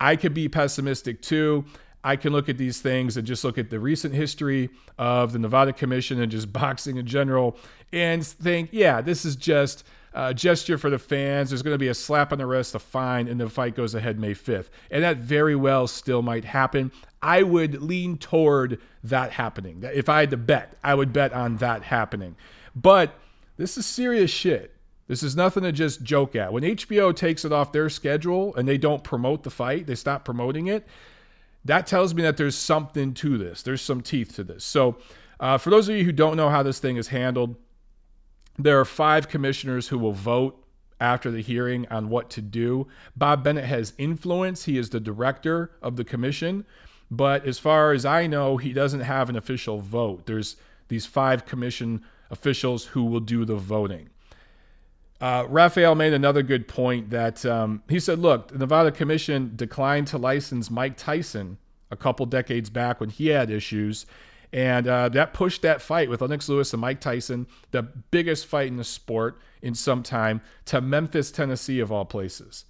I 0.00 0.14
could 0.14 0.32
be 0.32 0.48
pessimistic 0.48 1.20
too. 1.20 1.64
I 2.02 2.14
can 2.14 2.32
look 2.32 2.48
at 2.48 2.58
these 2.58 2.80
things 2.80 3.16
and 3.16 3.26
just 3.26 3.42
look 3.42 3.58
at 3.58 3.70
the 3.70 3.80
recent 3.80 4.14
history 4.14 4.70
of 4.96 5.32
the 5.32 5.40
Nevada 5.40 5.72
Commission 5.72 6.22
and 6.22 6.30
just 6.30 6.52
boxing 6.52 6.96
in 6.96 7.06
general 7.06 7.56
and 7.92 8.24
think, 8.24 8.70
yeah, 8.72 9.00
this 9.00 9.24
is 9.24 9.34
just 9.34 9.84
uh, 10.14 10.32
gesture 10.32 10.78
for 10.78 10.90
the 10.90 10.98
fans. 10.98 11.50
There's 11.50 11.62
going 11.62 11.74
to 11.74 11.78
be 11.78 11.88
a 11.88 11.94
slap 11.94 12.32
on 12.32 12.38
the 12.38 12.46
wrist, 12.46 12.74
a 12.74 12.78
fine, 12.78 13.28
and 13.28 13.40
the 13.40 13.48
fight 13.48 13.74
goes 13.74 13.94
ahead 13.94 14.18
May 14.18 14.34
5th. 14.34 14.68
And 14.90 15.04
that 15.04 15.18
very 15.18 15.56
well 15.56 15.86
still 15.86 16.22
might 16.22 16.44
happen. 16.44 16.92
I 17.22 17.42
would 17.42 17.82
lean 17.82 18.18
toward 18.18 18.80
that 19.04 19.32
happening. 19.32 19.82
If 19.84 20.08
I 20.08 20.20
had 20.20 20.30
to 20.30 20.36
bet, 20.36 20.76
I 20.82 20.94
would 20.94 21.12
bet 21.12 21.32
on 21.32 21.58
that 21.58 21.82
happening. 21.82 22.36
But 22.74 23.14
this 23.56 23.76
is 23.76 23.86
serious 23.86 24.30
shit. 24.30 24.74
This 25.06 25.22
is 25.22 25.34
nothing 25.34 25.64
to 25.64 25.72
just 25.72 26.02
joke 26.02 26.36
at. 26.36 26.52
When 26.52 26.62
HBO 26.62 27.14
takes 27.14 27.44
it 27.44 27.52
off 27.52 27.72
their 27.72 27.90
schedule 27.90 28.54
and 28.54 28.68
they 28.68 28.78
don't 28.78 29.02
promote 29.02 29.42
the 29.42 29.50
fight, 29.50 29.86
they 29.86 29.96
stop 29.96 30.24
promoting 30.24 30.68
it, 30.68 30.86
that 31.64 31.86
tells 31.86 32.14
me 32.14 32.22
that 32.22 32.36
there's 32.36 32.56
something 32.56 33.12
to 33.14 33.36
this. 33.36 33.62
There's 33.62 33.82
some 33.82 34.02
teeth 34.02 34.34
to 34.36 34.44
this. 34.44 34.64
So, 34.64 34.96
uh, 35.40 35.58
for 35.58 35.70
those 35.70 35.88
of 35.88 35.96
you 35.96 36.04
who 36.04 36.12
don't 36.12 36.36
know 36.36 36.48
how 36.48 36.62
this 36.62 36.78
thing 36.78 36.96
is 36.96 37.08
handled, 37.08 37.56
there 38.62 38.80
are 38.80 38.84
five 38.84 39.28
commissioners 39.28 39.88
who 39.88 39.98
will 39.98 40.12
vote 40.12 40.64
after 41.00 41.30
the 41.30 41.40
hearing 41.40 41.86
on 41.90 42.08
what 42.08 42.30
to 42.30 42.42
do. 42.42 42.86
Bob 43.16 43.42
Bennett 43.42 43.64
has 43.64 43.94
influence. 43.96 44.64
He 44.64 44.76
is 44.76 44.90
the 44.90 45.00
director 45.00 45.70
of 45.82 45.96
the 45.96 46.04
commission. 46.04 46.64
But 47.10 47.46
as 47.46 47.58
far 47.58 47.92
as 47.92 48.04
I 48.04 48.26
know, 48.26 48.56
he 48.56 48.72
doesn't 48.72 49.00
have 49.00 49.28
an 49.28 49.36
official 49.36 49.80
vote. 49.80 50.26
There's 50.26 50.56
these 50.88 51.06
five 51.06 51.46
commission 51.46 52.04
officials 52.30 52.86
who 52.86 53.04
will 53.04 53.20
do 53.20 53.44
the 53.44 53.56
voting. 53.56 54.10
Uh, 55.20 55.44
Rafael 55.48 55.94
made 55.94 56.12
another 56.12 56.42
good 56.42 56.66
point 56.66 57.10
that 57.10 57.44
um, 57.44 57.82
he 57.88 58.00
said, 58.00 58.18
look, 58.18 58.48
the 58.48 58.58
Nevada 58.58 58.90
Commission 58.90 59.52
declined 59.54 60.06
to 60.08 60.18
license 60.18 60.70
Mike 60.70 60.96
Tyson 60.96 61.58
a 61.90 61.96
couple 61.96 62.24
decades 62.24 62.70
back 62.70 63.00
when 63.00 63.10
he 63.10 63.28
had 63.28 63.50
issues. 63.50 64.06
And 64.52 64.88
uh, 64.88 65.08
that 65.10 65.32
pushed 65.32 65.62
that 65.62 65.80
fight 65.80 66.08
with 66.10 66.20
Lennox 66.20 66.48
Lewis 66.48 66.72
and 66.72 66.80
Mike 66.80 67.00
Tyson, 67.00 67.46
the 67.70 67.82
biggest 67.82 68.46
fight 68.46 68.68
in 68.68 68.76
the 68.76 68.84
sport 68.84 69.38
in 69.62 69.74
some 69.74 70.02
time, 70.02 70.40
to 70.66 70.80
Memphis, 70.80 71.30
Tennessee, 71.30 71.78
of 71.78 71.92
all 71.92 72.04
places. 72.04 72.64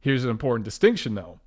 Here's 0.00 0.22
an 0.22 0.30
important 0.30 0.64
distinction, 0.64 1.14
though. 1.16 1.40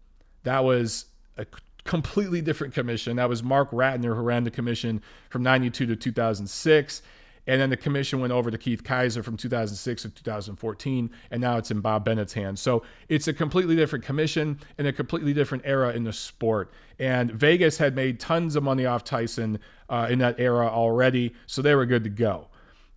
That 0.43 0.65
was 0.65 1.05
a 1.38 1.46
completely 1.86 2.41
different 2.41 2.74
commission. 2.74 3.15
That 3.15 3.29
was 3.29 3.41
Marc 3.41 3.72
Ratner 3.72 4.15
who 4.15 4.22
ran 4.22 4.43
the 4.43 4.51
commission 4.51 5.01
from 5.29 5.43
92 5.43 5.86
to 5.86 5.96
2006. 5.96 7.01
And 7.50 7.60
then 7.60 7.72
the 7.72 7.77
commission 7.77 8.20
went 8.20 8.32
over 8.32 8.51
to 8.51 8.60
Keith 8.60 8.84
Kizer 8.84 9.24
from 9.24 9.36
2006 9.36 10.03
to 10.03 10.10
2014, 10.10 11.10
and 11.32 11.41
now 11.41 11.58
it's 11.58 11.72
in 11.72 11.82
Bob 11.82 12.06
Bennett's 12.06 12.34
hands. 12.34 12.62
So 12.62 12.84
it's 13.08 13.27
a 13.27 13.34
completely 13.34 13.75
different 13.75 14.06
commission 14.06 14.60
and 14.77 14.86
a 14.86 14.94
completely 14.94 15.34
different 15.34 15.63
era 15.65 15.91
in 15.94 16.03
the 16.03 16.13
sport. 16.13 16.72
And 17.00 17.32
Vegas 17.32 17.79
had 17.79 17.96
made 17.96 18.20
tons 18.20 18.56
of 18.56 18.62
money 18.62 18.86
off 18.86 19.03
Tyson 19.03 19.58
uh, 19.89 20.10
in 20.12 20.20
that 20.20 20.39
era 20.39 20.68
already, 20.68 21.34
so 21.48 21.63
they 21.63 21.74
were 21.74 21.88
good 21.88 22.03
to 22.03 22.12
go. 22.12 22.50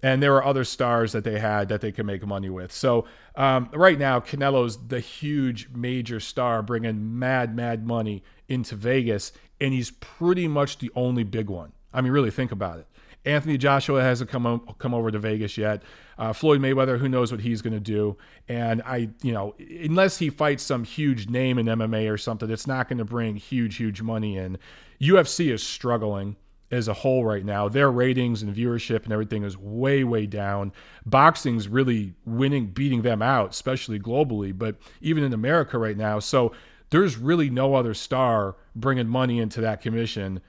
And 0.03 0.23
there 0.23 0.33
were 0.33 0.45
other 0.45 0.65
stars 0.65 1.13
that 1.13 1.25
they 1.25 1.39
had 1.39 1.71
that 1.71 1.81
they 1.81 1.91
could 1.91 2.05
make 2.05 2.27
money 2.27 2.51
with. 2.51 2.73
So 2.73 3.07
um, 3.37 3.71
right 3.73 3.99
now, 3.99 4.21
Canelo's 4.21 4.89
the 4.89 5.01
huge 5.01 5.71
major 5.71 6.21
star 6.21 6.63
bringing 6.63 7.19
mad, 7.19 7.57
mad 7.57 7.87
money 7.87 8.23
into 8.49 8.77
Vegas, 8.77 9.33
and 9.63 9.73
he's 9.73 9.93
pretty 9.93 10.47
much 10.47 10.77
the 10.77 10.91
only 10.95 11.25
big 11.25 11.49
one. 11.49 11.73
I 11.95 12.03
mean, 12.03 12.13
really 12.13 12.31
think 12.31 12.53
about 12.53 12.81
it. 12.81 12.87
Anthony 13.25 13.57
Joshua 13.57 14.03
hasn't 14.03 14.31
come 14.31 14.61
come 14.79 14.95
over 14.95 15.11
to 15.11 15.19
Vegas 15.19 15.57
yet. 15.57 15.83
Uh, 16.19 16.33
Floyd 16.33 16.61
Mayweather, 16.61 16.99
who 16.99 17.09
knows 17.09 17.31
what 17.31 17.41
he's 17.41 17.63
going 17.63 17.73
to 17.73 17.81
do? 17.81 18.17
And 18.49 18.83
I, 18.83 19.11
you 19.23 19.33
know, 19.33 19.55
unless 19.59 20.19
he 20.19 20.31
fights 20.31 20.63
some 20.63 20.85
huge 20.85 21.29
name 21.29 21.59
in 21.59 21.67
MMA 21.67 22.13
or 22.13 22.19
something, 22.19 22.51
it's 22.51 22.67
not 22.67 22.89
going 22.89 22.99
to 22.99 23.05
bring 23.05 23.37
huge, 23.37 23.77
huge 23.77 24.03
money 24.03 24.37
in. 24.37 24.59
UFC 25.01 25.53
is 25.53 25.63
struggling 25.63 26.37
as 26.71 26.89
a 26.89 26.95
whole 26.95 27.25
right 27.25 27.45
now. 27.45 27.69
Their 27.69 27.91
ratings 27.91 28.43
and 28.43 28.55
viewership 28.55 29.05
and 29.05 29.13
everything 29.13 29.45
is 29.45 29.57
way, 29.57 30.05
way 30.05 30.27
down. 30.27 30.73
Boxing's 31.05 31.69
really 31.69 32.15
winning, 32.25 32.69
beating 32.69 33.03
them 33.03 33.21
out, 33.23 33.51
especially 33.51 34.01
globally, 34.01 34.57
but 34.57 34.77
even 35.01 35.23
in 35.23 35.33
America 35.33 35.79
right 35.79 35.97
now. 35.97 36.19
So 36.19 36.53
there's 36.91 37.17
really 37.17 37.51
no 37.51 37.75
other 37.75 37.95
star 37.95 38.57
bringing 38.75 39.09
money 39.09 39.39
into 39.39 39.61
that 39.61 39.83
commission 39.83 40.41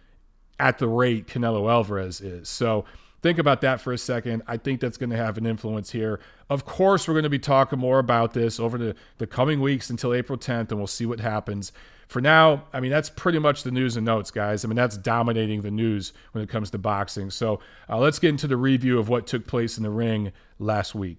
at 0.60 0.78
the 0.78 0.88
rate 0.88 1.28
Canelo 1.28 1.70
Alvarez 1.70 2.22
is. 2.22 2.50
So 2.50 2.86
think 3.22 3.40
about 3.40 3.62
that 3.62 3.82
for 3.82 3.94
a 3.94 3.98
second. 3.98 4.44
I 4.48 4.58
think 4.58 4.80
that's 4.80 4.98
going 4.98 5.10
to 5.10 5.18
have 5.18 5.38
an 5.38 5.46
influence 5.46 5.92
here. 5.92 6.20
Of 6.50 6.66
course, 6.66 7.08
we're 7.08 7.16
going 7.16 7.24
to 7.24 7.30
be 7.30 7.40
talking 7.40 7.80
more 7.80 8.00
about 8.00 8.34
this 8.34 8.60
over 8.60 8.78
the, 8.78 8.96
the 9.18 9.28
coming 9.28 9.62
weeks 9.62 9.90
until 9.90 10.14
April 10.14 10.38
10th, 10.38 10.70
and 10.70 10.78
we'll 10.78 10.88
see 10.88 11.06
what 11.06 11.20
happens. 11.20 11.72
For 12.08 12.22
now, 12.22 12.66
I 12.74 12.80
mean, 12.80 12.92
that's 12.92 13.10
pretty 13.10 13.40
much 13.40 13.64
the 13.64 13.72
news 13.72 13.98
and 13.98 14.06
notes, 14.06 14.30
guys. 14.30 14.64
I 14.64 14.68
mean, 14.68 14.76
that's 14.76 14.98
dominating 14.98 15.62
the 15.62 15.72
news 15.72 16.14
when 16.34 16.44
it 16.44 16.50
comes 16.50 16.70
to 16.72 16.78
boxing. 16.78 17.32
So 17.32 17.60
uh, 17.90 17.98
let's 17.98 18.20
get 18.20 18.30
into 18.30 18.46
the 18.46 18.58
review 18.58 19.00
of 19.00 19.10
what 19.10 19.26
took 19.26 19.48
place 19.48 19.78
in 19.78 19.84
the 19.84 19.90
ring 19.90 20.32
last 20.60 20.94
week. 20.94 21.18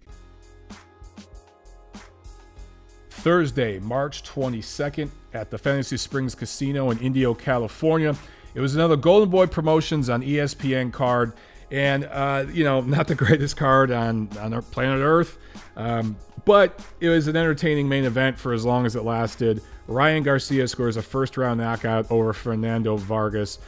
Thursday, 3.11 3.79
March 3.79 4.23
22nd, 4.23 5.11
at 5.33 5.51
the 5.51 5.57
Fantasy 5.57 5.97
Springs 5.97 6.35
Casino 6.35 6.91
in 6.91 6.99
Indio, 6.99 7.33
California. 7.33 8.15
It 8.55 8.61
was 8.61 8.75
another 8.77 8.97
Golden 8.97 9.31
Boy 9.31 9.47
Promotions 9.47 10.09
on 10.09 10.23
ESPN 10.23 10.93
card, 10.93 11.33
and 11.71 12.05
uh, 12.05 12.47
you 12.53 12.63
know, 12.65 12.81
not 12.83 13.09
the 13.09 13.15
greatest 13.15 13.57
card 13.57 13.91
on 13.91 14.29
on 14.39 14.61
planet 14.63 15.01
Earth, 15.03 15.39
um, 15.77 16.17
but 16.45 16.81
it 17.01 17.09
was 17.09 17.27
an 17.27 17.37
entertaining 17.37 17.89
main 17.89 18.05
event 18.05 18.39
for 18.39 18.53
as 18.53 18.65
long 18.65 18.87
as 18.87 18.95
it 18.95 19.03
lasted. 19.03 19.61
Ryan 19.87 20.23
Garcia 20.23 20.69
scores 20.69 20.97
a 20.97 21.03
first 21.03 21.37
round 21.37 21.61
knockout 21.61 22.11
over 22.11 22.33
Fernando 22.33 22.97
Vargas. 22.97 23.59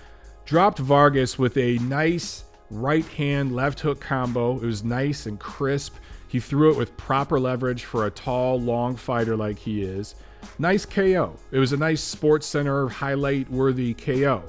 Dropped 0.45 0.79
Vargas 0.79 1.37
with 1.37 1.57
a 1.57 1.79
nice 1.79 2.45
right 2.71 3.05
hand 3.05 3.55
left 3.55 3.81
hook 3.81 4.01
combo. 4.01 4.57
It 4.57 4.63
was 4.63 4.85
nice 4.85 5.27
and 5.27 5.41
crisp. 5.41 5.97
He 6.29 6.39
threw 6.39 6.71
it 6.71 6.79
with 6.79 6.97
proper 6.97 7.41
leverage 7.41 7.85
for 7.85 8.07
a 8.07 8.11
tall, 8.11 8.61
long 8.61 8.95
fighter 8.95 9.37
like 9.37 9.59
he 9.59 9.83
is. 9.83 10.15
Nice 10.59 10.85
KO. 10.85 11.37
It 11.51 11.59
was 11.59 11.73
a 11.73 11.77
nice 11.77 12.01
Sports 12.01 12.47
Center 12.47 12.89
highlight 12.89 13.51
worthy 13.51 13.93
KO 13.95 14.45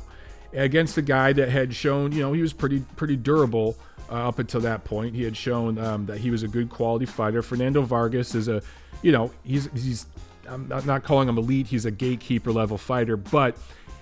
against 0.53 0.97
a 0.97 1.01
guy 1.01 1.33
that 1.33 1.49
had 1.49 1.73
shown, 1.73 2.11
you 2.11 2.21
know, 2.21 2.33
he 2.33 2.41
was 2.41 2.53
pretty 2.53 2.79
pretty 2.95 3.15
durable 3.15 3.77
uh, 4.09 4.27
up 4.27 4.39
until 4.39 4.61
that 4.61 4.83
point. 4.83 5.15
He 5.15 5.23
had 5.23 5.35
shown 5.35 5.77
um, 5.77 6.05
that 6.05 6.19
he 6.19 6.31
was 6.31 6.43
a 6.43 6.47
good 6.47 6.69
quality 6.69 7.05
fighter. 7.05 7.41
Fernando 7.41 7.81
Vargas 7.81 8.35
is 8.35 8.47
a, 8.47 8.61
you 9.01 9.11
know, 9.11 9.31
he's 9.43 9.69
he's 9.73 10.05
I'm 10.49 10.67
not 10.67 11.03
calling 11.03 11.27
him 11.27 11.37
elite. 11.37 11.67
He's 11.67 11.85
a 11.85 11.91
gatekeeper 11.91 12.51
level 12.51 12.77
fighter, 12.77 13.17
but 13.17 13.57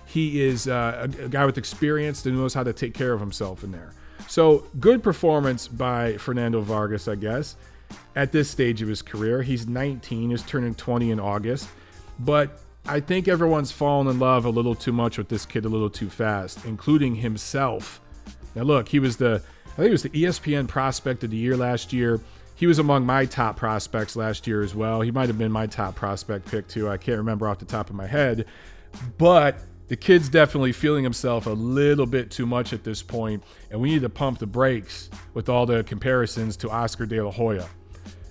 he 0.06 0.40
is 0.40 0.68
uh, 0.68 1.08
a, 1.20 1.24
a 1.24 1.28
guy 1.28 1.44
with 1.44 1.58
experience 1.58 2.22
that 2.22 2.30
knows 2.30 2.54
how 2.54 2.62
to 2.62 2.72
take 2.72 2.94
care 2.94 3.12
of 3.12 3.20
himself 3.20 3.64
in 3.64 3.72
there. 3.72 3.92
So 4.28 4.66
good 4.80 5.02
performance 5.02 5.68
by 5.68 6.16
Fernando 6.16 6.60
Vargas, 6.60 7.08
I 7.08 7.16
guess. 7.16 7.56
At 8.16 8.32
this 8.32 8.50
stage 8.50 8.82
of 8.82 8.88
his 8.88 9.02
career, 9.02 9.42
he's 9.42 9.68
19, 9.68 10.32
is 10.32 10.42
turning 10.42 10.74
20 10.74 11.10
in 11.12 11.20
August, 11.20 11.68
but 12.18 12.60
I 12.88 13.00
think 13.00 13.26
everyone's 13.26 13.72
fallen 13.72 14.06
in 14.06 14.20
love 14.20 14.44
a 14.44 14.50
little 14.50 14.74
too 14.74 14.92
much 14.92 15.18
with 15.18 15.28
this 15.28 15.44
kid 15.44 15.64
a 15.64 15.68
little 15.68 15.90
too 15.90 16.08
fast, 16.08 16.64
including 16.64 17.16
himself. 17.16 18.00
Now, 18.54 18.62
look, 18.62 18.88
he 18.88 19.00
was 19.00 19.16
the, 19.16 19.42
I 19.72 19.76
think 19.76 19.86
he 19.86 19.90
was 19.90 20.02
the 20.04 20.10
ESPN 20.10 20.68
prospect 20.68 21.24
of 21.24 21.30
the 21.30 21.36
year 21.36 21.56
last 21.56 21.92
year. 21.92 22.20
He 22.54 22.66
was 22.66 22.78
among 22.78 23.04
my 23.04 23.26
top 23.26 23.56
prospects 23.56 24.14
last 24.14 24.46
year 24.46 24.62
as 24.62 24.74
well. 24.74 25.00
He 25.00 25.10
might 25.10 25.28
have 25.28 25.36
been 25.36 25.52
my 25.52 25.66
top 25.66 25.96
prospect 25.96 26.48
pick 26.48 26.68
too. 26.68 26.88
I 26.88 26.96
can't 26.96 27.18
remember 27.18 27.48
off 27.48 27.58
the 27.58 27.64
top 27.64 27.90
of 27.90 27.96
my 27.96 28.06
head. 28.06 28.46
But 29.18 29.58
the 29.88 29.96
kid's 29.96 30.28
definitely 30.28 30.72
feeling 30.72 31.04
himself 31.04 31.46
a 31.46 31.50
little 31.50 32.06
bit 32.06 32.30
too 32.30 32.46
much 32.46 32.72
at 32.72 32.84
this 32.84 33.02
point, 33.02 33.42
and 33.70 33.80
we 33.80 33.90
need 33.90 34.02
to 34.02 34.08
pump 34.08 34.38
the 34.38 34.46
brakes 34.46 35.10
with 35.34 35.48
all 35.48 35.66
the 35.66 35.84
comparisons 35.84 36.56
to 36.58 36.70
Oscar 36.70 37.04
De 37.04 37.20
La 37.20 37.30
Hoya. 37.30 37.68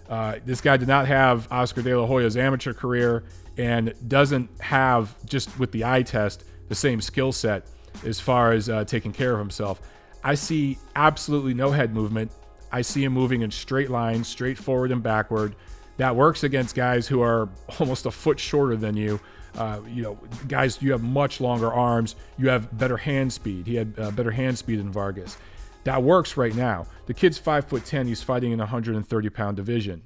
Uh, 0.10 0.36
this 0.46 0.62
guy 0.62 0.78
did 0.78 0.88
not 0.88 1.08
have 1.08 1.52
Oscar 1.52 1.82
De 1.82 1.98
La 1.98 2.06
Hoya's 2.06 2.38
amateur 2.38 2.74
career 2.74 3.24
and 3.58 3.94
doesn't 4.08 4.50
have, 4.62 5.16
just 5.26 5.58
with 5.60 5.72
the 5.72 5.86
eye 5.86 6.04
test, 6.04 6.44
the 6.68 6.76
same 6.76 7.02
skill 7.02 7.32
set 7.32 7.68
as 8.04 8.20
far 8.20 8.52
as 8.52 8.70
uh, 8.70 8.84
taking 8.86 9.14
care 9.14 9.34
of 9.34 9.40
himself. 9.40 9.82
I 10.24 10.36
see 10.36 10.78
absolutely 10.96 11.54
no 11.54 11.72
head 11.72 11.94
movement. 11.94 12.32
I 12.72 12.82
see 12.82 13.04
him 13.04 13.14
moving 13.14 13.42
in 13.42 13.52
straight 13.52 13.90
lines, 13.90 14.28
straight 14.28 14.58
forward 14.58 14.92
and 14.92 15.02
backward. 15.02 15.56
That 15.98 16.16
works 16.16 16.44
against 16.44 16.76
guys 16.76 17.08
who 17.08 17.22
are 17.22 17.48
almost 17.80 18.06
a 18.06 18.12
foot 18.12 18.40
shorter 18.40 18.76
than 18.76 18.98
you. 18.98 19.20
Uh, 19.56 19.80
you 19.88 20.04
know, 20.04 20.20
guys, 20.50 20.82
you 20.82 20.92
have 20.92 21.02
much 21.04 21.40
longer 21.40 21.72
arms. 21.72 22.16
You 22.38 22.50
have 22.50 22.78
better 22.78 22.98
hand 22.98 23.32
speed. 23.32 23.68
He 23.68 23.76
had 23.76 23.94
uh, 23.98 24.12
better 24.12 24.32
hand 24.32 24.58
speed 24.58 24.80
than 24.80 24.92
Vargas. 24.92 25.38
That 25.86 26.04
works 26.04 26.36
right 26.36 26.54
now. 26.54 26.88
The 27.06 27.14
kid's 27.14 27.38
five 27.38 27.66
foot 27.66 27.86
ten. 27.86 28.08
He's 28.08 28.22
fighting 28.22 28.52
in 28.52 28.60
a 28.60 28.64
130 28.64 29.30
pound 29.30 29.56
division 29.56 30.02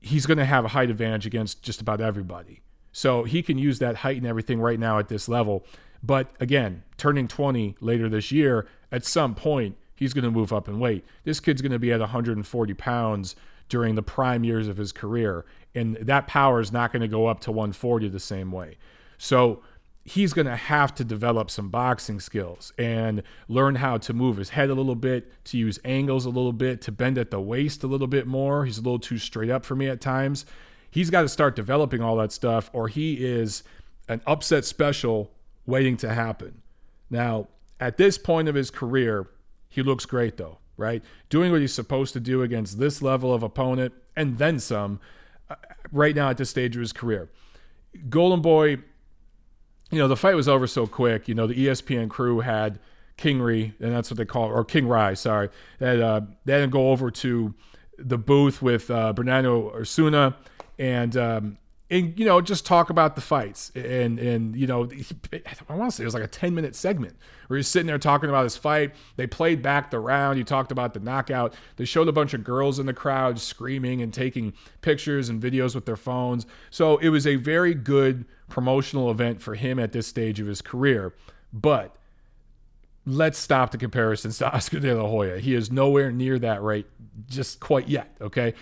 he's 0.00 0.26
going 0.26 0.38
to 0.38 0.44
have 0.44 0.64
a 0.64 0.68
height 0.68 0.90
advantage 0.90 1.26
against 1.26 1.62
just 1.62 1.80
about 1.80 2.00
everybody. 2.00 2.62
So 2.92 3.24
he 3.24 3.42
can 3.42 3.58
use 3.58 3.78
that 3.78 3.96
height 3.96 4.16
and 4.16 4.26
everything 4.26 4.60
right 4.60 4.78
now 4.78 4.98
at 4.98 5.08
this 5.08 5.28
level. 5.28 5.64
But 6.02 6.30
again, 6.40 6.82
turning 6.96 7.28
20 7.28 7.76
later 7.80 8.08
this 8.08 8.32
year, 8.32 8.66
at 8.90 9.04
some 9.04 9.34
point, 9.34 9.76
he's 9.94 10.14
going 10.14 10.24
to 10.24 10.30
move 10.30 10.52
up 10.52 10.68
in 10.68 10.78
weight. 10.78 11.04
This 11.24 11.40
kid's 11.40 11.60
going 11.60 11.72
to 11.72 11.78
be 11.78 11.92
at 11.92 12.00
140 12.00 12.74
pounds 12.74 13.36
during 13.68 13.94
the 13.94 14.02
prime 14.02 14.44
years 14.44 14.68
of 14.68 14.76
his 14.76 14.92
career. 14.92 15.44
And 15.74 15.96
that 15.96 16.26
power 16.26 16.60
is 16.60 16.72
not 16.72 16.92
going 16.92 17.02
to 17.02 17.08
go 17.08 17.26
up 17.26 17.40
to 17.40 17.52
140 17.52 18.08
the 18.08 18.20
same 18.20 18.50
way. 18.50 18.78
So 19.18 19.62
he's 20.08 20.32
going 20.32 20.46
to 20.46 20.56
have 20.56 20.94
to 20.94 21.04
develop 21.04 21.50
some 21.50 21.68
boxing 21.68 22.18
skills 22.18 22.72
and 22.78 23.22
learn 23.46 23.74
how 23.74 23.98
to 23.98 24.14
move 24.14 24.38
his 24.38 24.48
head 24.48 24.70
a 24.70 24.74
little 24.74 24.94
bit, 24.94 25.44
to 25.44 25.58
use 25.58 25.78
angles 25.84 26.24
a 26.24 26.30
little 26.30 26.54
bit, 26.54 26.80
to 26.80 26.90
bend 26.90 27.18
at 27.18 27.30
the 27.30 27.38
waist 27.38 27.84
a 27.84 27.86
little 27.86 28.06
bit 28.06 28.26
more. 28.26 28.64
He's 28.64 28.78
a 28.78 28.80
little 28.80 28.98
too 28.98 29.18
straight 29.18 29.50
up 29.50 29.66
for 29.66 29.76
me 29.76 29.86
at 29.86 30.00
times. 30.00 30.46
He's 30.90 31.10
got 31.10 31.22
to 31.22 31.28
start 31.28 31.54
developing 31.54 32.00
all 32.00 32.16
that 32.16 32.32
stuff, 32.32 32.70
or 32.72 32.88
he 32.88 33.22
is 33.22 33.62
an 34.08 34.22
upset 34.26 34.64
special 34.64 35.30
waiting 35.66 35.98
to 35.98 36.08
happen. 36.08 36.62
Now, 37.10 37.48
at 37.78 37.98
this 37.98 38.16
point 38.16 38.48
of 38.48 38.54
his 38.54 38.70
career, 38.70 39.28
he 39.68 39.82
looks 39.82 40.06
great 40.06 40.38
though, 40.38 40.56
right? 40.78 41.04
Doing 41.28 41.52
what 41.52 41.60
he's 41.60 41.74
supposed 41.74 42.14
to 42.14 42.20
do 42.20 42.42
against 42.42 42.78
this 42.78 43.02
level 43.02 43.34
of 43.34 43.42
opponent 43.42 43.92
and 44.16 44.38
then 44.38 44.58
some 44.58 45.00
uh, 45.50 45.56
right 45.92 46.16
now 46.16 46.30
at 46.30 46.38
this 46.38 46.48
stage 46.48 46.74
of 46.76 46.80
his 46.80 46.94
career. 46.94 47.30
Golden 48.08 48.40
Boy 48.40 48.78
you 49.90 49.98
know, 49.98 50.08
the 50.08 50.16
fight 50.16 50.34
was 50.34 50.48
over 50.48 50.66
so 50.66 50.86
quick. 50.86 51.28
You 51.28 51.34
know, 51.34 51.46
the 51.46 51.54
ESPN 51.54 52.08
crew 52.08 52.40
had 52.40 52.78
Kingery, 53.16 53.72
and 53.80 53.92
that's 53.92 54.10
what 54.10 54.18
they 54.18 54.24
call 54.24 54.48
or 54.48 54.64
King 54.64 54.86
Rai, 54.86 55.16
sorry. 55.16 55.50
That 55.78 56.00
uh, 56.00 56.20
they 56.44 56.60
to 56.60 56.66
go 56.68 56.90
over 56.90 57.10
to 57.10 57.54
the 57.98 58.18
booth 58.18 58.62
with 58.62 58.90
uh, 58.90 59.12
Bernardo 59.12 59.70
Osuna 59.74 60.36
and 60.78 61.16
um, 61.16 61.58
and 61.90 62.18
you 62.18 62.24
know 62.24 62.40
just 62.40 62.66
talk 62.66 62.90
about 62.90 63.14
the 63.14 63.20
fights 63.20 63.70
and 63.74 64.18
and 64.18 64.56
you 64.56 64.66
know 64.66 64.84
I 65.68 65.74
want 65.74 65.90
to 65.90 65.96
say 65.96 66.02
it 66.02 66.06
was 66.06 66.14
like 66.14 66.22
a 66.22 66.28
10 66.28 66.54
minute 66.54 66.74
segment 66.74 67.16
where 67.46 67.56
he's 67.56 67.68
sitting 67.68 67.86
there 67.86 67.98
talking 67.98 68.28
about 68.28 68.44
his 68.44 68.56
fight 68.56 68.94
they 69.16 69.26
played 69.26 69.62
back 69.62 69.90
the 69.90 69.98
round 69.98 70.38
he 70.38 70.44
talked 70.44 70.70
about 70.70 70.94
the 70.94 71.00
knockout 71.00 71.54
they 71.76 71.84
showed 71.84 72.08
a 72.08 72.12
bunch 72.12 72.34
of 72.34 72.44
girls 72.44 72.78
in 72.78 72.86
the 72.86 72.92
crowd 72.92 73.38
screaming 73.38 74.02
and 74.02 74.12
taking 74.12 74.52
pictures 74.82 75.28
and 75.28 75.42
videos 75.42 75.74
with 75.74 75.86
their 75.86 75.96
phones 75.96 76.46
so 76.70 76.98
it 76.98 77.08
was 77.08 77.26
a 77.26 77.36
very 77.36 77.74
good 77.74 78.26
promotional 78.48 79.10
event 79.10 79.40
for 79.40 79.54
him 79.54 79.78
at 79.78 79.92
this 79.92 80.06
stage 80.06 80.40
of 80.40 80.46
his 80.46 80.60
career. 80.60 81.14
But 81.52 81.94
let's 83.06 83.38
stop 83.38 83.70
the 83.70 83.78
comparisons 83.78 84.38
to 84.38 84.52
Oscar 84.54 84.80
De 84.80 84.94
La 84.94 85.08
Hoya. 85.08 85.38
He 85.38 85.54
is 85.54 85.70
nowhere 85.70 86.10
near 86.10 86.38
that 86.38 86.62
right 86.62 86.86
just 87.26 87.60
quite 87.60 87.88
yet. 87.88 88.14
Okay. 88.20 88.54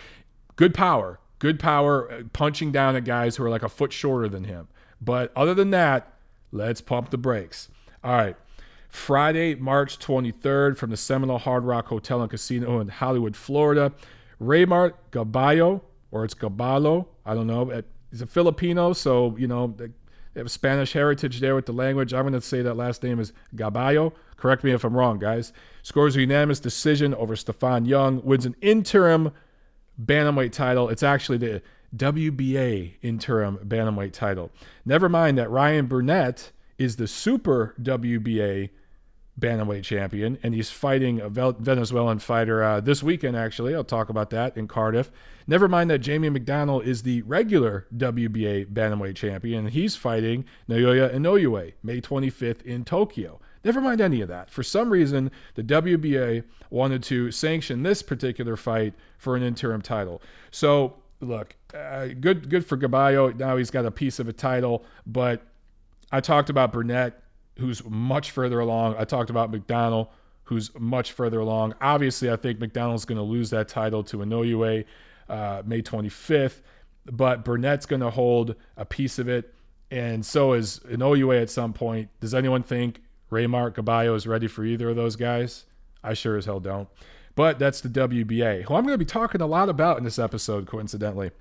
Good 0.57 0.75
power, 0.75 1.21
good 1.39 1.59
power, 1.59 2.11
uh, 2.11 2.23
punching 2.33 2.73
down 2.73 2.97
at 2.97 3.05
guys 3.05 3.37
who 3.37 3.45
are 3.45 3.51
like 3.51 3.63
a 3.63 3.69
foot 3.69 3.93
shorter 3.93 4.29
than 4.29 4.45
him. 4.45 4.69
But 5.01 5.33
other 5.37 5.55
than 5.55 5.71
that, 5.71 6.13
let's 6.53 6.81
pump 6.81 7.11
the 7.11 7.19
brakes. 7.19 7.69
All 8.03 8.13
right. 8.13 8.37
Friday, 8.89 9.55
March 9.55 9.99
23rd, 9.99 10.77
from 10.77 10.91
the 10.91 10.97
Seminole 10.97 11.39
Hard 11.39 11.65
Rock 11.65 11.89
Hotel 11.89 12.23
and 12.23 12.31
Casino 12.31 12.81
in 12.81 12.89
Hollywood, 12.89 13.37
Florida. 13.37 13.93
Raymart 14.41 14.95
Gaballo, 15.13 15.81
or 16.11 16.25
it's 16.25 16.35
Gaballo, 16.35 17.07
I 17.25 17.35
don't 17.35 17.47
know. 17.47 17.83
He's 18.11 18.23
a 18.23 18.27
Filipino, 18.27 18.93
so, 18.93 19.35
you 19.39 19.47
know, 19.47 19.75
they 19.77 19.89
have 20.37 20.51
Spanish 20.51 20.93
heritage 20.93 21.41
there 21.41 21.55
with 21.55 21.67
the 21.67 21.73
language. 21.73 22.13
I'm 22.13 22.23
going 22.23 22.35
to 22.35 22.41
say 22.41 22.63
that 22.63 22.75
last 22.75 23.03
name 23.03 23.19
is 23.19 23.33
Gaballo. 23.55 24.13
Correct 24.37 24.65
me 24.65 24.73
if 24.73 24.85
I'm 24.85 24.95
wrong, 24.95 25.19
guys. 25.19 25.53
Scores 25.83 26.17
a 26.17 26.21
unanimous 26.21 26.61
decision 26.61 27.15
over 27.15 27.35
Stephon 27.35 27.87
Young, 27.87 28.23
wins 28.23 28.45
an 28.45 28.55
interim 28.61 29.33
bantamweight 30.01 30.53
title. 30.53 30.89
It's 30.89 31.03
actually 31.03 31.39
the 31.39 31.63
WBA 31.95 32.95
interim 33.03 33.59
bantamweight 33.59 34.13
title. 34.13 34.51
Never 34.85 35.09
mind 35.09 35.39
that 35.39 35.51
Ryan 35.51 35.87
Burnett 35.87 36.53
is 36.79 36.97
the 36.97 37.07
super 37.07 37.75
WBA 37.81 38.71
bantamweight 39.39 39.83
champion, 39.85 40.39
and 40.43 40.55
he's 40.55 40.71
fighting 40.71 41.21
a 41.21 41.29
Venezuelan 41.29 42.19
fighter 42.19 42.63
uh, 42.63 42.81
this 42.81 43.03
weekend. 43.03 43.37
Actually, 43.37 43.75
I'll 43.75 43.85
talk 43.85 44.09
about 44.09 44.31
that 44.31 44.57
in 44.57 44.67
Cardiff. 44.67 45.11
Never 45.47 45.69
mind 45.69 45.91
that 45.91 45.99
Jamie 45.99 46.31
McDonnell 46.31 46.83
is 46.83 47.03
the 47.03 47.23
regular 47.23 47.87
WBA 47.97 48.73
bantamweight 48.73 49.17
champion, 49.17 49.67
and 49.67 49.71
he's 49.71 49.95
fighting 49.95 50.45
Naoya 50.69 51.15
Inoue 51.15 51.73
May 51.83 52.01
25th 52.01 52.63
in 52.63 52.85
Tokyo. 52.85 53.41
Never 53.67 53.81
mind 53.81 54.01
any 54.01 54.21
of 54.21 54.29
that. 54.29 54.51
For 54.51 54.63
some 54.63 54.91
reason, 54.91 55.31
the 55.55 55.63
WBA 55.63 56.45
wanted 56.71 57.03
to 57.05 57.31
sanction 57.31 57.83
this 57.83 58.01
particular 58.01 58.57
fight 58.57 58.95
for 59.19 59.37
an 59.37 59.43
interim 59.43 59.83
title. 59.83 60.23
So, 60.51 60.95
look, 61.21 61.57
uh, 61.75 62.09
good, 62.21 62.49
good 62.49 62.65
for 62.65 62.79
Gaballo. 62.79 63.37
Now 63.37 63.57
he's 63.57 63.71
got 63.71 63.85
a 63.85 63.91
piece 63.91 64.19
of 64.19 64.29
a 64.29 64.33
title, 64.33 64.85
but 65.05 65.43
I 66.11 66.21
talked 66.21 66.49
about 66.49 66.73
Burnett 66.73 67.21
who's 67.59 67.85
much 67.85 68.31
further 68.31 68.61
along. 68.61 68.97
I 68.99 69.05
talked 69.05 69.31
about 69.31 69.51
McDonald, 69.51 70.09
who's 70.45 70.71
much 70.79 71.13
further 71.13 71.41
along. 71.41 71.75
Obviously, 71.81 72.31
I 72.31 72.37
think 72.37 72.61
McDonald's 72.61 73.05
going 73.05 73.19
to 73.19 73.25
lose 73.25 73.51
that 73.51 73.69
title 73.69 74.05
to 74.05 74.19
Inoue 74.19 74.85
uh, 75.29 75.63
May 75.65 75.83
25th, 75.83 76.61
but 77.07 77.45
Burnett's 77.45 77.87
going 77.87 78.03
to 78.03 78.11
hold 78.11 78.55
a 78.77 78.85
piece 78.85 79.19
of 79.19 79.29
it, 79.29 79.55
and 79.91 80.25
so 80.25 80.53
is 80.53 80.81
Inoue 80.89 81.41
at 81.41 81.51
some 81.51 81.73
point. 81.73 82.11
Does 82.21 82.35
anyone 82.35 82.63
think 82.63 83.01
Raymart 83.31 83.75
Gaballo 83.75 84.15
is 84.15 84.27
ready 84.27 84.47
for 84.47 84.65
either 84.65 84.91
of 84.91 84.97
those 84.97 85.17
guys? 85.17 85.65
I 86.03 86.15
sure 86.15 86.37
as 86.37 86.45
hell 86.45 86.61
don't. 86.61 86.89
But 87.35 87.59
that's 87.59 87.81
the 87.81 87.89
WBA, 87.89 88.63
who 88.63 88.75
I'm 88.75 88.85
going 88.85 88.95
to 88.95 88.99
be 88.99 89.05
talking 89.05 89.41
a 89.41 89.47
lot 89.47 89.69
about 89.69 89.99
in 89.99 90.05
this 90.05 90.19
episode, 90.19 90.67
coincidentally. 90.67 91.33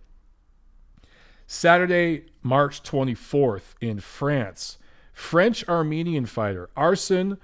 Saturday, 1.48 2.26
March 2.44 2.84
24th 2.84 3.76
in 3.80 4.00
France. 4.00 4.78
French 5.14 5.68
Armenian 5.70 6.26
fighter 6.26 6.70
Arsen 6.76 7.38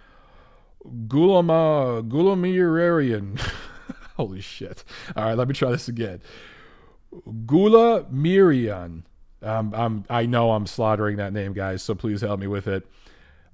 Gulama 1.07 2.07
Gulamirarian. 2.07 3.39
Holy 4.17 4.41
shit. 4.41 4.83
All 5.15 5.23
right, 5.23 5.37
let 5.37 5.47
me 5.47 5.53
try 5.53 5.71
this 5.71 5.87
again. 5.87 6.21
Gula 7.45 8.03
Mirian. 8.05 9.03
Um, 9.41 10.05
I 10.09 10.25
know 10.25 10.51
I'm 10.51 10.67
slaughtering 10.67 11.17
that 11.17 11.33
name, 11.33 11.53
guys, 11.53 11.81
so 11.81 11.95
please 11.95 12.21
help 12.21 12.39
me 12.39 12.47
with 12.47 12.67
it. 12.67 12.85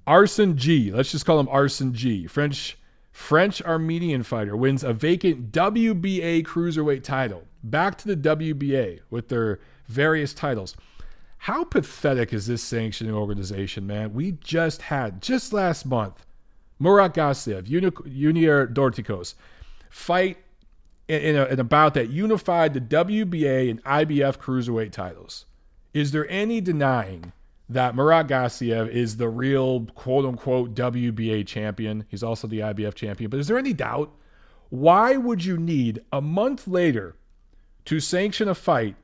Arsen 0.08 0.56
G. 0.56 0.90
Let's 0.90 1.12
just 1.12 1.26
call 1.26 1.38
him 1.38 1.48
Arson 1.50 1.92
G. 1.92 2.26
French 2.26 2.78
French 3.12 3.60
Armenian 3.62 4.22
fighter 4.22 4.56
wins 4.56 4.82
a 4.82 4.94
vacant 4.94 5.52
WBA 5.52 6.44
cruiserweight 6.44 7.02
title. 7.02 7.44
Back 7.62 7.98
to 7.98 8.14
the 8.14 8.36
WBA 8.36 9.00
with 9.10 9.28
their 9.28 9.58
various 9.86 10.32
titles. 10.32 10.76
How 11.38 11.64
pathetic 11.64 12.32
is 12.32 12.46
this 12.46 12.62
sanctioning 12.62 13.12
organization, 13.12 13.86
man? 13.86 14.14
We 14.14 14.32
just 14.32 14.82
had, 14.82 15.20
just 15.20 15.52
last 15.52 15.84
month, 15.84 16.24
Murat 16.78 17.12
Gassiev, 17.12 17.64
Junior 17.64 18.66
Dorticos, 18.66 19.34
fight 19.90 20.38
in, 21.06 21.36
a, 21.36 21.44
in 21.46 21.60
a 21.60 21.64
bout 21.64 21.94
that 21.94 22.10
unified 22.10 22.72
the 22.72 22.80
WBA 22.80 23.70
and 23.70 23.84
IBF 23.84 24.38
cruiserweight 24.38 24.92
titles. 24.92 25.44
Is 25.92 26.12
there 26.12 26.28
any 26.30 26.60
denying 26.60 27.32
that 27.68 27.94
Murat 27.94 28.28
Gassiev 28.28 28.88
is 28.88 29.16
the 29.16 29.28
real 29.28 29.86
quote 29.94 30.24
unquote 30.24 30.74
WBA 30.74 31.46
champion? 31.46 32.04
He's 32.08 32.22
also 32.22 32.46
the 32.46 32.60
IBF 32.60 32.94
champion. 32.94 33.30
But 33.30 33.40
is 33.40 33.48
there 33.48 33.58
any 33.58 33.72
doubt? 33.72 34.12
Why 34.70 35.16
would 35.16 35.44
you 35.44 35.56
need 35.56 36.02
a 36.12 36.20
month 36.20 36.68
later 36.68 37.16
to 37.86 38.00
sanction 38.00 38.48
a 38.48 38.54
fight 38.54 38.96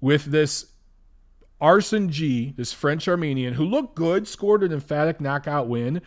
with 0.00 0.26
this 0.26 0.66
Arsen 1.60 2.10
G, 2.10 2.52
this 2.56 2.72
French 2.72 3.08
Armenian, 3.08 3.54
who 3.54 3.64
looked 3.64 3.94
good, 3.94 4.28
scored 4.28 4.62
an 4.62 4.72
emphatic 4.72 5.20
knockout 5.20 5.68
win. 5.68 6.02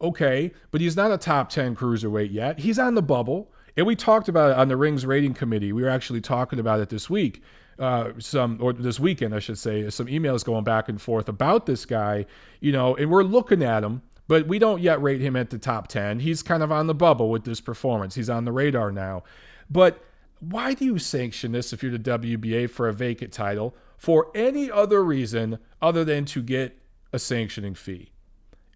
Okay, 0.00 0.52
but 0.70 0.80
he's 0.80 0.96
not 0.96 1.12
a 1.12 1.18
top 1.18 1.50
10 1.50 1.76
cruiserweight 1.76 2.32
yet. 2.32 2.60
He's 2.60 2.78
on 2.78 2.94
the 2.94 3.02
bubble. 3.02 3.52
And 3.76 3.86
we 3.86 3.96
talked 3.96 4.28
about 4.28 4.50
it 4.50 4.56
on 4.58 4.68
the 4.68 4.76
Rings 4.76 5.06
Rating 5.06 5.34
Committee. 5.34 5.72
We 5.72 5.82
were 5.82 5.88
actually 5.88 6.20
talking 6.20 6.58
about 6.58 6.80
it 6.80 6.88
this 6.88 7.08
week, 7.08 7.42
uh, 7.78 8.10
some 8.18 8.58
or 8.60 8.72
this 8.72 9.00
weekend, 9.00 9.34
I 9.34 9.38
should 9.38 9.58
say. 9.58 9.88
Some 9.90 10.06
emails 10.06 10.44
going 10.44 10.64
back 10.64 10.88
and 10.88 11.00
forth 11.00 11.28
about 11.28 11.66
this 11.66 11.84
guy, 11.84 12.26
you 12.60 12.72
know, 12.72 12.94
and 12.96 13.10
we're 13.10 13.24
looking 13.24 13.62
at 13.62 13.84
him, 13.84 14.02
but 14.28 14.46
we 14.46 14.58
don't 14.58 14.80
yet 14.80 15.02
rate 15.02 15.20
him 15.20 15.36
at 15.36 15.50
the 15.50 15.58
top 15.58 15.88
10. 15.88 16.20
He's 16.20 16.42
kind 16.42 16.62
of 16.62 16.70
on 16.70 16.86
the 16.86 16.94
bubble 16.94 17.30
with 17.30 17.44
this 17.44 17.60
performance. 17.60 18.14
He's 18.14 18.30
on 18.30 18.44
the 18.44 18.52
radar 18.52 18.92
now. 18.92 19.24
But 19.70 20.04
why 20.40 20.74
do 20.74 20.84
you 20.84 20.98
sanction 20.98 21.52
this 21.52 21.72
if 21.72 21.82
you're 21.82 21.96
the 21.96 21.98
WBA 21.98 22.70
for 22.70 22.88
a 22.88 22.92
vacant 22.92 23.32
title? 23.32 23.74
for 24.02 24.32
any 24.34 24.68
other 24.68 25.04
reason 25.04 25.60
other 25.80 26.04
than 26.04 26.24
to 26.24 26.42
get 26.42 26.76
a 27.12 27.20
sanctioning 27.20 27.72
fee. 27.72 28.10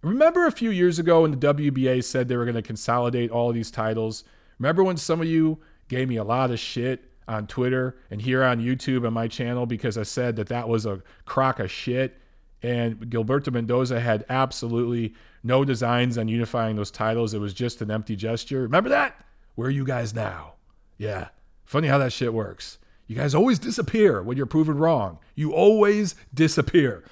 Remember 0.00 0.46
a 0.46 0.52
few 0.52 0.70
years 0.70 1.00
ago 1.00 1.22
when 1.22 1.32
the 1.32 1.52
WBA 1.52 2.04
said 2.04 2.28
they 2.28 2.36
were 2.36 2.44
going 2.44 2.54
to 2.54 2.62
consolidate 2.62 3.32
all 3.32 3.52
these 3.52 3.72
titles? 3.72 4.22
Remember 4.60 4.84
when 4.84 4.96
some 4.96 5.20
of 5.20 5.26
you 5.26 5.58
gave 5.88 6.08
me 6.08 6.14
a 6.14 6.22
lot 6.22 6.52
of 6.52 6.60
shit 6.60 7.10
on 7.28 7.46
Twitter 7.46 7.96
and 8.10 8.20
here 8.22 8.44
on 8.44 8.60
YouTube 8.60 9.04
and 9.04 9.14
my 9.14 9.28
channel 9.28 9.66
because 9.66 9.98
I 9.98 10.04
said 10.04 10.36
that 10.36 10.48
that 10.48 10.68
was 10.68 10.86
a 10.86 11.02
crock 11.24 11.58
of 11.58 11.70
shit 11.70 12.20
and 12.62 12.98
Gilberto 13.10 13.52
Mendoza 13.52 14.00
had 14.00 14.24
absolutely 14.28 15.14
no 15.42 15.64
designs 15.64 16.18
on 16.18 16.28
unifying 16.28 16.76
those 16.76 16.90
titles. 16.90 17.34
It 17.34 17.38
was 17.38 17.54
just 17.54 17.82
an 17.82 17.90
empty 17.90 18.16
gesture. 18.16 18.62
Remember 18.62 18.88
that? 18.90 19.24
Where 19.54 19.68
are 19.68 19.70
you 19.70 19.84
guys 19.84 20.14
now? 20.14 20.54
Yeah. 20.98 21.28
Funny 21.64 21.88
how 21.88 21.98
that 21.98 22.12
shit 22.12 22.32
works. 22.32 22.78
You 23.06 23.16
guys 23.16 23.34
always 23.34 23.58
disappear 23.58 24.22
when 24.22 24.36
you're 24.36 24.46
proven 24.46 24.78
wrong. 24.78 25.18
You 25.34 25.52
always 25.52 26.16
disappear. 26.34 27.04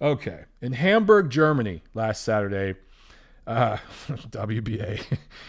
Okay. 0.00 0.44
In 0.60 0.72
Hamburg, 0.72 1.30
Germany, 1.30 1.82
last 1.94 2.24
Saturday, 2.24 2.78
uh, 3.46 3.76
WBA, 4.08 5.02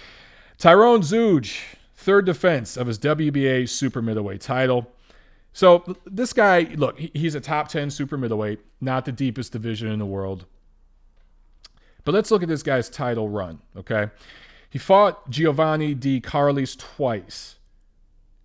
Tyrone 0.57 1.01
Zeuge, 1.01 1.59
third 1.99 2.25
defense 2.25 2.77
of 2.77 2.87
his 2.87 2.97
WBA 2.97 3.67
super 3.67 4.01
middleweight 4.01 4.39
title. 4.39 4.89
So 5.51 5.83
this 6.05 6.31
guy, 6.31 6.61
look, 6.75 6.97
he's 6.97 7.35
a 7.35 7.41
top 7.41 7.67
10 7.67 7.91
super 7.91 8.17
middleweight, 8.17 8.59
not 8.79 9.03
the 9.03 9.11
deepest 9.11 9.51
division 9.51 9.89
in 9.89 9.99
the 9.99 10.05
world. 10.05 10.45
But 12.05 12.13
let's 12.13 12.31
look 12.31 12.41
at 12.41 12.47
this 12.47 12.63
guy's 12.63 12.89
title 12.89 13.27
run, 13.27 13.59
okay? 13.75 14.11
He 14.69 14.79
fought 14.79 15.29
Giovanni 15.29 15.93
Di 15.93 16.21
Carlis 16.21 16.77
twice. 16.77 17.57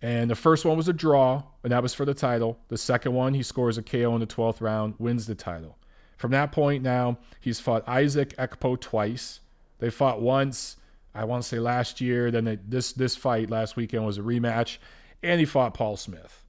And 0.01 0.29
the 0.29 0.35
first 0.35 0.65
one 0.65 0.75
was 0.75 0.89
a 0.89 0.93
draw, 0.93 1.43
and 1.63 1.71
that 1.71 1.81
was 1.81 1.93
for 1.93 2.03
the 2.03 2.13
title. 2.13 2.59
The 2.67 2.77
second 2.77 3.13
one, 3.13 3.33
he 3.33 3.41
scores 3.41 3.77
a 3.77 3.83
KO 3.83 4.13
in 4.15 4.19
the 4.19 4.27
12th 4.27 4.59
round, 4.59 4.95
wins 4.99 5.27
the 5.27 5.35
title. 5.35 5.77
From 6.17 6.31
that 6.31 6.51
point 6.51 6.83
now, 6.83 7.19
he's 7.39 7.61
fought 7.61 7.87
Isaac 7.87 8.35
Ekpo 8.35 8.79
twice. 8.79 9.39
They 9.79 9.89
fought 9.89 10.21
once, 10.21 10.75
I 11.15 11.23
want 11.23 11.43
to 11.43 11.49
say 11.49 11.59
last 11.59 12.01
year. 12.01 12.29
Then 12.29 12.45
they, 12.45 12.57
this 12.67 12.93
this 12.93 13.15
fight 13.15 13.49
last 13.49 13.75
weekend 13.75 14.05
was 14.05 14.17
a 14.17 14.21
rematch, 14.21 14.77
and 15.23 15.39
he 15.39 15.45
fought 15.45 15.73
Paul 15.73 15.97
Smith. 15.97 16.43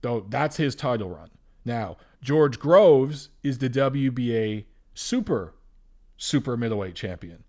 Though 0.00 0.24
that's 0.28 0.56
his 0.56 0.74
title 0.74 1.10
run. 1.10 1.30
Now 1.64 1.96
George 2.22 2.58
Groves 2.58 3.30
is 3.42 3.58
the 3.58 3.68
WBA 3.68 4.64
super 4.94 5.54
super 6.16 6.56
middleweight 6.56 6.94
champion. 6.94 7.44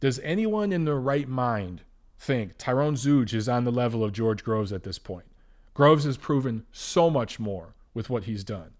Does 0.00 0.18
anyone 0.20 0.72
in 0.72 0.84
their 0.84 1.00
right 1.00 1.28
mind 1.28 1.82
think 2.18 2.56
Tyrone 2.58 2.94
Zeuge 2.94 3.34
is 3.34 3.48
on 3.48 3.64
the 3.64 3.72
level 3.72 4.02
of 4.02 4.12
George 4.12 4.44
Groves 4.44 4.72
at 4.72 4.82
this 4.82 4.98
point. 4.98 5.26
Groves 5.74 6.04
has 6.04 6.16
proven 6.16 6.64
so 6.72 7.10
much 7.10 7.38
more 7.38 7.74
with 7.94 8.08
what 8.08 8.24
he's 8.24 8.44
done. 8.44 8.70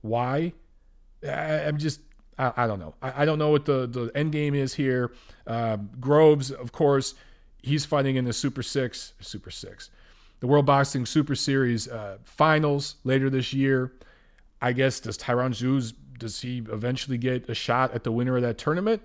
Why? 0.00 0.52
I, 1.22 1.28
am 1.28 1.78
just 1.78 2.00
I, 2.38 2.52
I, 2.56 2.66
don't 2.66 2.80
know. 2.80 2.94
I, 3.02 3.22
I, 3.22 3.24
don't 3.24 3.38
know 3.38 3.50
what 3.50 3.64
the 3.64 3.86
the 3.86 4.10
end 4.14 4.32
game 4.32 4.54
is 4.54 4.74
here. 4.74 5.12
Uh, 5.46 5.76
Groves, 6.00 6.50
of 6.50 6.72
course, 6.72 7.14
he's 7.62 7.84
fighting 7.84 8.16
in 8.16 8.24
the 8.24 8.32
Super 8.32 8.62
Six, 8.62 9.12
Super 9.20 9.50
Six, 9.50 9.90
the 10.40 10.46
World 10.46 10.66
Boxing 10.66 11.06
Super 11.06 11.34
Series 11.34 11.88
uh, 11.88 12.18
finals 12.24 12.96
later 13.04 13.30
this 13.30 13.52
year. 13.52 13.92
I 14.62 14.72
guess 14.72 15.00
does 15.00 15.16
Tyrone 15.16 15.52
Zeuge 15.52 15.94
does 16.18 16.40
he 16.42 16.58
eventually 16.70 17.18
get 17.18 17.48
a 17.48 17.54
shot 17.54 17.92
at 17.94 18.04
the 18.04 18.12
winner 18.12 18.36
of 18.36 18.42
that 18.42 18.58
tournament? 18.58 19.02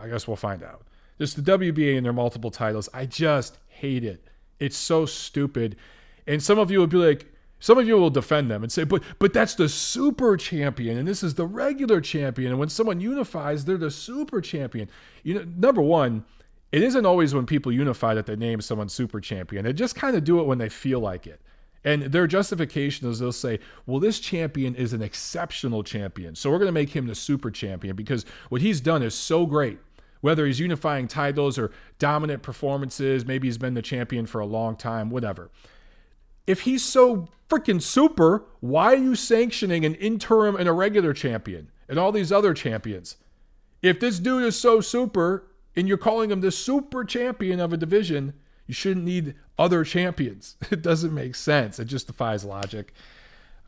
I 0.00 0.08
guess 0.08 0.26
we'll 0.26 0.36
find 0.36 0.62
out. 0.62 0.82
Just 1.18 1.36
the 1.36 1.58
WBA 1.58 1.96
and 1.96 2.04
their 2.04 2.12
multiple 2.12 2.50
titles. 2.50 2.88
I 2.92 3.06
just 3.06 3.58
hate 3.68 4.02
it. 4.02 4.24
It's 4.58 4.76
so 4.76 5.06
stupid. 5.06 5.76
And 6.26 6.42
some 6.42 6.58
of 6.58 6.70
you 6.70 6.80
would 6.80 6.90
be 6.90 6.96
like, 6.96 7.26
Some 7.60 7.78
of 7.78 7.86
you 7.86 7.96
will 7.96 8.10
defend 8.10 8.50
them 8.50 8.62
and 8.62 8.70
say, 8.70 8.84
but 8.84 9.02
but 9.18 9.32
that's 9.32 9.54
the 9.54 9.68
super 9.68 10.36
champion, 10.36 10.98
and 10.98 11.08
this 11.08 11.22
is 11.22 11.34
the 11.34 11.46
regular 11.46 12.00
champion. 12.00 12.50
And 12.50 12.58
when 12.58 12.68
someone 12.68 13.00
unifies, 13.00 13.64
they're 13.64 13.78
the 13.78 13.90
super 13.90 14.40
champion. 14.40 14.90
You 15.22 15.34
know, 15.34 15.46
number 15.56 15.80
one, 15.80 16.24
it 16.72 16.82
isn't 16.82 17.06
always 17.06 17.34
when 17.34 17.46
people 17.46 17.72
unify 17.72 18.14
that 18.14 18.26
they 18.26 18.36
name 18.36 18.60
someone 18.60 18.88
super 18.88 19.20
champion. 19.20 19.64
They 19.64 19.72
just 19.72 19.94
kind 19.94 20.16
of 20.16 20.24
do 20.24 20.40
it 20.40 20.46
when 20.46 20.58
they 20.58 20.68
feel 20.68 21.00
like 21.00 21.26
it. 21.26 21.40
And 21.84 22.04
their 22.04 22.26
justification 22.26 23.08
is 23.08 23.18
they'll 23.18 23.30
say, 23.30 23.60
well, 23.86 24.00
this 24.00 24.18
champion 24.18 24.74
is 24.74 24.92
an 24.92 25.02
exceptional 25.02 25.84
champion. 25.84 26.34
So 26.34 26.50
we're 26.50 26.58
going 26.58 26.66
to 26.66 26.72
make 26.72 26.90
him 26.90 27.06
the 27.06 27.14
super 27.14 27.50
champion 27.50 27.94
because 27.94 28.24
what 28.48 28.62
he's 28.62 28.80
done 28.80 29.02
is 29.02 29.14
so 29.14 29.44
great. 29.46 29.78
Whether 30.22 30.46
he's 30.46 30.58
unifying 30.58 31.06
titles 31.06 31.58
or 31.58 31.70
dominant 31.98 32.42
performances, 32.42 33.26
maybe 33.26 33.46
he's 33.46 33.58
been 33.58 33.74
the 33.74 33.82
champion 33.82 34.24
for 34.24 34.40
a 34.40 34.46
long 34.46 34.74
time, 34.74 35.10
whatever. 35.10 35.50
If 36.46 36.62
he's 36.62 36.82
so 36.82 37.28
freaking 37.48 37.80
super, 37.80 38.44
why 38.60 38.92
are 38.92 38.96
you 38.96 39.14
sanctioning 39.14 39.84
an 39.84 39.94
interim 39.96 40.56
and 40.56 40.68
a 40.68 40.72
regular 40.72 41.12
champion 41.12 41.70
and 41.88 41.98
all 41.98 42.12
these 42.12 42.32
other 42.32 42.54
champions? 42.54 43.16
If 43.82 44.00
this 44.00 44.18
dude 44.18 44.44
is 44.44 44.58
so 44.58 44.80
super 44.80 45.46
and 45.76 45.88
you're 45.88 45.98
calling 45.98 46.30
him 46.30 46.40
the 46.40 46.50
super 46.50 47.04
champion 47.04 47.60
of 47.60 47.72
a 47.72 47.76
division, 47.76 48.34
you 48.66 48.74
shouldn't 48.74 49.04
need 49.04 49.34
other 49.58 49.84
champions. 49.84 50.56
It 50.70 50.82
doesn't 50.82 51.14
make 51.14 51.34
sense. 51.34 51.78
It 51.78 51.86
just 51.86 52.06
defies 52.06 52.44
logic. 52.44 52.92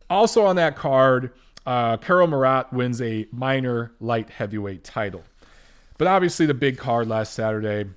Also 0.09 0.45
on 0.45 0.57
that 0.57 0.77
card, 0.77 1.33
uh, 1.67 1.97
Karo 1.97 2.27
Murat 2.27 2.73
wins 2.73 3.03
a 3.03 3.27
minor 3.33 3.93
light 4.01 4.31
heavyweight 4.31 4.85
title. 4.85 5.25
But 5.99 6.09
obviously, 6.09 6.47
the 6.47 6.55
big 6.55 6.79
card 6.79 7.09
last 7.09 7.33
Saturday, 7.33 7.91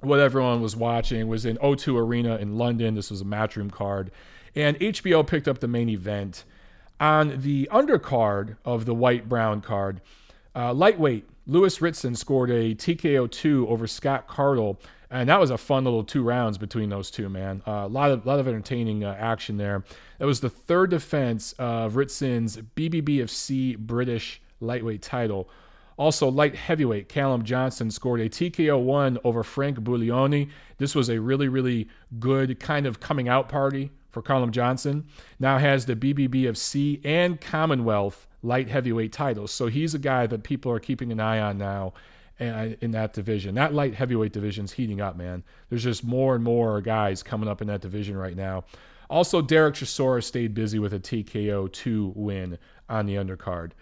what 0.00 0.20
everyone 0.20 0.62
was 0.62 0.76
watching 0.76 1.28
was 1.28 1.44
in 1.44 1.56
O2 1.58 1.98
Arena 1.98 2.36
in 2.36 2.56
London. 2.56 2.94
This 2.94 3.10
was 3.10 3.20
a 3.20 3.24
matchroom 3.24 3.70
card. 3.70 4.10
And 4.54 4.78
HBO 4.78 5.26
picked 5.26 5.48
up 5.48 5.58
the 5.58 5.68
main 5.68 5.88
event. 5.88 6.44
On 7.00 7.40
the 7.40 7.68
undercard 7.72 8.56
of 8.64 8.84
the 8.84 8.94
Whyte 8.94 9.28
Browne 9.28 9.60
card, 9.60 10.00
uh, 10.54 10.72
lightweight 10.74 11.28
Lewis 11.46 11.80
Ritson 11.80 12.14
scored 12.16 12.50
a 12.50 12.74
TKO 12.74 13.30
2 13.30 13.68
over 13.68 13.86
Scott 13.86 14.26
Cardle. 14.28 14.78
And 15.10 15.28
that 15.28 15.40
was 15.40 15.50
a 15.50 15.58
fun 15.58 15.84
little 15.84 16.04
two 16.04 16.22
rounds 16.22 16.58
between 16.58 16.90
those 16.90 17.10
two, 17.10 17.28
man. 17.28 17.62
Uh, 17.66 17.84
a 17.84 17.88
lot 17.88 18.10
of 18.10 18.26
lot 18.26 18.38
of 18.38 18.46
entertaining 18.46 19.04
uh, 19.04 19.16
action 19.18 19.56
there. 19.56 19.84
That 20.18 20.26
was 20.26 20.40
the 20.40 20.50
third 20.50 20.90
defense 20.90 21.52
of 21.52 21.94
Ritson's 21.94 22.58
BBBFC 22.76 23.78
British 23.78 24.42
lightweight 24.60 25.00
title. 25.00 25.48
Also, 25.98 26.30
light 26.30 26.54
heavyweight 26.54 27.08
Callum 27.08 27.42
Johnson 27.42 27.90
scored 27.90 28.20
a 28.20 28.28
TKO 28.28 28.80
1 28.80 29.18
over 29.24 29.42
Frank 29.42 29.80
Buglioni. 29.80 30.48
This 30.78 30.94
was 30.94 31.10
a 31.10 31.20
really, 31.20 31.48
really 31.48 31.88
good 32.20 32.60
kind 32.60 32.86
of 32.86 33.00
coming 33.00 33.28
out 33.28 33.48
party 33.48 33.90
for 34.10 34.22
Callum 34.22 34.52
Johnson. 34.52 35.06
Now 35.40 35.58
has 35.58 35.86
the 35.86 35.96
BBBFC 35.96 37.00
and 37.04 37.40
Commonwealth 37.40 38.28
light 38.42 38.68
heavyweight 38.68 39.12
titles. 39.12 39.50
So 39.50 39.66
he's 39.66 39.92
a 39.92 39.98
guy 39.98 40.28
that 40.28 40.44
people 40.44 40.70
are 40.70 40.78
keeping 40.78 41.10
an 41.10 41.18
eye 41.18 41.40
on 41.40 41.58
now 41.58 41.94
uh, 42.40 42.68
in 42.80 42.92
that 42.92 43.12
division. 43.12 43.56
That 43.56 43.74
light 43.74 43.94
heavyweight 43.94 44.32
division's 44.32 44.72
heating 44.72 45.00
up, 45.00 45.16
man. 45.16 45.42
There's 45.68 45.82
just 45.82 46.04
more 46.04 46.36
and 46.36 46.44
more 46.44 46.80
guys 46.80 47.24
coming 47.24 47.48
up 47.48 47.60
in 47.60 47.66
that 47.66 47.80
division 47.80 48.16
right 48.16 48.36
now. 48.36 48.64
Also, 49.10 49.42
Derek 49.42 49.74
Chisora 49.74 50.22
stayed 50.22 50.54
busy 50.54 50.78
with 50.78 50.92
a 50.92 51.00
TKO 51.00 51.72
2 51.72 52.12
win 52.14 52.58
on 52.88 53.06
the 53.06 53.16
undercard. 53.16 53.72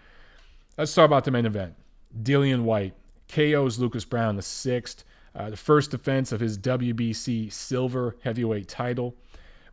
Let's 0.77 0.93
talk 0.95 1.05
about 1.05 1.25
the 1.25 1.31
main 1.31 1.45
event. 1.45 1.75
Dillian 2.21 2.63
Whyte 2.63 2.93
KO's 3.27 3.79
Lucas 3.79 4.05
Browne 4.05 4.35
the 4.35 4.41
sixth, 4.41 5.03
uh, 5.35 5.49
the 5.49 5.57
first 5.57 5.91
defense 5.91 6.31
of 6.31 6.39
his 6.39 6.57
WBC 6.57 7.51
silver 7.51 8.15
heavyweight 8.23 8.67
title. 8.67 9.15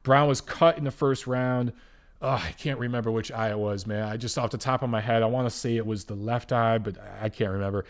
Browne 0.02 0.28
was 0.28 0.40
cut 0.40 0.76
in 0.76 0.84
the 0.84 0.90
first 0.90 1.26
round. 1.26 1.72
Oh, 2.20 2.42
I 2.44 2.52
can't 2.52 2.78
remember 2.78 3.10
which 3.10 3.32
eye 3.32 3.50
it 3.50 3.58
was, 3.58 3.86
man. 3.86 4.08
I 4.08 4.16
just 4.16 4.38
off 4.38 4.50
the 4.50 4.58
top 4.58 4.82
of 4.82 4.90
my 4.90 5.00
head, 5.00 5.22
I 5.22 5.26
want 5.26 5.46
to 5.46 5.56
say 5.56 5.76
it 5.76 5.86
was 5.86 6.04
the 6.04 6.14
left 6.14 6.52
eye, 6.52 6.78
but 6.78 6.96
I 7.20 7.28
can't 7.28 7.52
remember. 7.52 7.84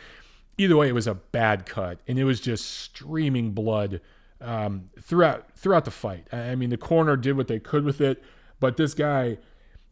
Either 0.58 0.76
way, 0.76 0.88
it 0.88 0.94
was 0.94 1.06
a 1.06 1.14
bad 1.14 1.66
cut, 1.66 1.98
and 2.06 2.18
it 2.18 2.24
was 2.24 2.40
just 2.40 2.68
streaming 2.68 3.50
blood 3.52 4.00
um, 4.40 4.90
throughout 5.00 5.50
throughout 5.56 5.84
the 5.84 5.90
fight. 5.90 6.26
I 6.32 6.54
mean, 6.54 6.70
the 6.70 6.76
corner 6.76 7.16
did 7.16 7.36
what 7.36 7.48
they 7.48 7.58
could 7.58 7.84
with 7.84 8.00
it, 8.00 8.22
but 8.60 8.76
this 8.76 8.94
guy 8.94 9.38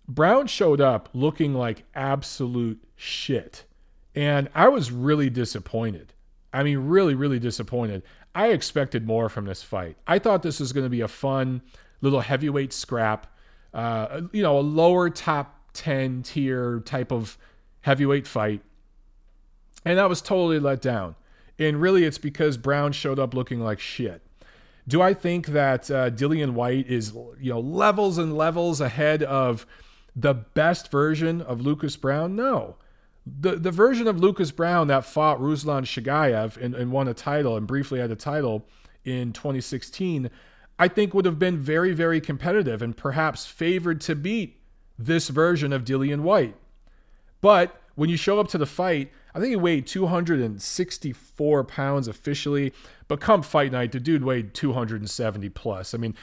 Browne 0.09 0.47
showed 0.47 0.81
up 0.81 1.09
looking 1.13 1.55
like 1.55 1.85
absolute 1.95 2.83
shit. 2.97 3.65
And 4.15 4.49
I 4.55 4.69
was 4.69 4.91
really 4.91 5.31
disappointed. 5.31 6.13
I 6.53 6.63
mean, 6.63 6.79
really, 6.79 7.15
really 7.15 7.39
disappointed. 7.39 8.03
I 8.35 8.49
expected 8.49 9.07
more 9.07 9.29
from 9.29 9.47
this 9.47 9.63
fight. 9.63 9.97
I 10.07 10.19
thought 10.19 10.43
this 10.43 10.61
was 10.61 10.73
going 10.73 10.85
to 10.85 10.91
be 10.91 11.01
a 11.01 11.09
fun 11.09 11.63
little 12.01 12.21
heavyweight 12.21 12.73
scrap, 12.73 13.27
uh, 13.73 14.23
you 14.33 14.43
know, 14.43 14.59
a 14.59 14.61
lower 14.61 15.09
top 15.09 15.59
10 15.73 16.23
tier 16.23 16.81
type 16.81 17.11
of 17.11 17.39
heavyweight 17.83 18.27
fight. 18.27 18.63
And 19.85 19.99
I 19.99 20.07
was 20.07 20.21
totally 20.21 20.59
let 20.59 20.83
down. 20.83 21.17
And 21.59 21.81
really, 21.81 22.05
it's 22.05 22.19
because 22.19 22.57
Browne 22.57 22.93
showed 22.93 23.19
up 23.19 23.35
looking 23.35 23.61
like 23.61 23.81
shit. 23.81 24.23
Do 24.89 25.01
I 25.01 25.15
think 25.15 25.49
that 25.49 25.91
uh, 25.91 26.11
Dillian 26.11 26.53
Whyte 26.53 26.89
is, 26.89 27.13
you 27.41 27.53
know, 27.53 27.61
levels 27.61 28.19
and 28.19 28.37
levels 28.37 28.81
ahead 28.81 29.23
of 29.23 29.65
the 30.17 30.35
best 30.35 30.91
version 30.91 31.41
of 31.41 31.61
Lucas 31.61 31.97
Browne? 31.97 32.35
No 32.35 32.77
the 33.25 33.57
the 33.57 33.71
version 33.71 34.09
of 34.09 34.19
Lucas 34.19 34.51
Browne 34.51 34.89
that 34.89 35.05
fought 35.05 35.41
Ruslan 35.41 35.85
Chagaev 35.85 36.57
and, 36.57 36.75
and 36.75 36.91
won 36.91 37.09
a 37.09 37.15
title 37.15 37.57
and 37.57 37.67
briefly 37.67 38.01
had 38.01 38.11
a 38.11 38.17
title 38.17 38.67
in 39.05 39.33
2016, 39.33 40.31
I 40.79 40.89
think 40.89 41.15
would 41.15 41.25
have 41.25 41.39
been 41.39 41.59
very, 41.59 41.93
very 41.93 42.21
competitive 42.21 42.83
and 42.83 42.97
perhaps 42.97 43.47
favored 43.47 44.01
to 44.03 44.15
beat 44.15 44.61
this 44.99 45.29
version 45.29 45.73
of 45.73 45.85
Dillian 45.85 46.21
Whyte. 46.21 46.57
But 47.41 47.81
when 47.95 48.09
you 48.09 48.17
show 48.17 48.41
up 48.41 48.49
to 48.49 48.59
the 48.59 48.67
fight, 48.67 49.13
I 49.35 49.41
think 49.41 49.51
he 49.51 49.57
weighed 49.57 49.87
264 49.87 51.65
pounds 51.65 52.09
officially, 52.09 52.73
but 53.09 53.21
come 53.21 53.43
fight 53.43 53.73
night, 53.73 53.93
the 53.93 54.01
dude 54.01 54.25
weighed 54.25 54.55
270 54.55 55.49
plus. 55.51 55.95
I 55.95 55.99
mean, 55.99 56.15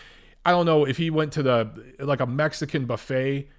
I 0.46 0.52
don't 0.52 0.66
know 0.66 0.86
if 0.86 0.98
he 0.98 1.10
went 1.10 1.34
to 1.34 1.44
the 1.44 1.94
like 2.00 2.20
a 2.20 2.26
Mexican 2.26 2.86
buffet 2.86 3.50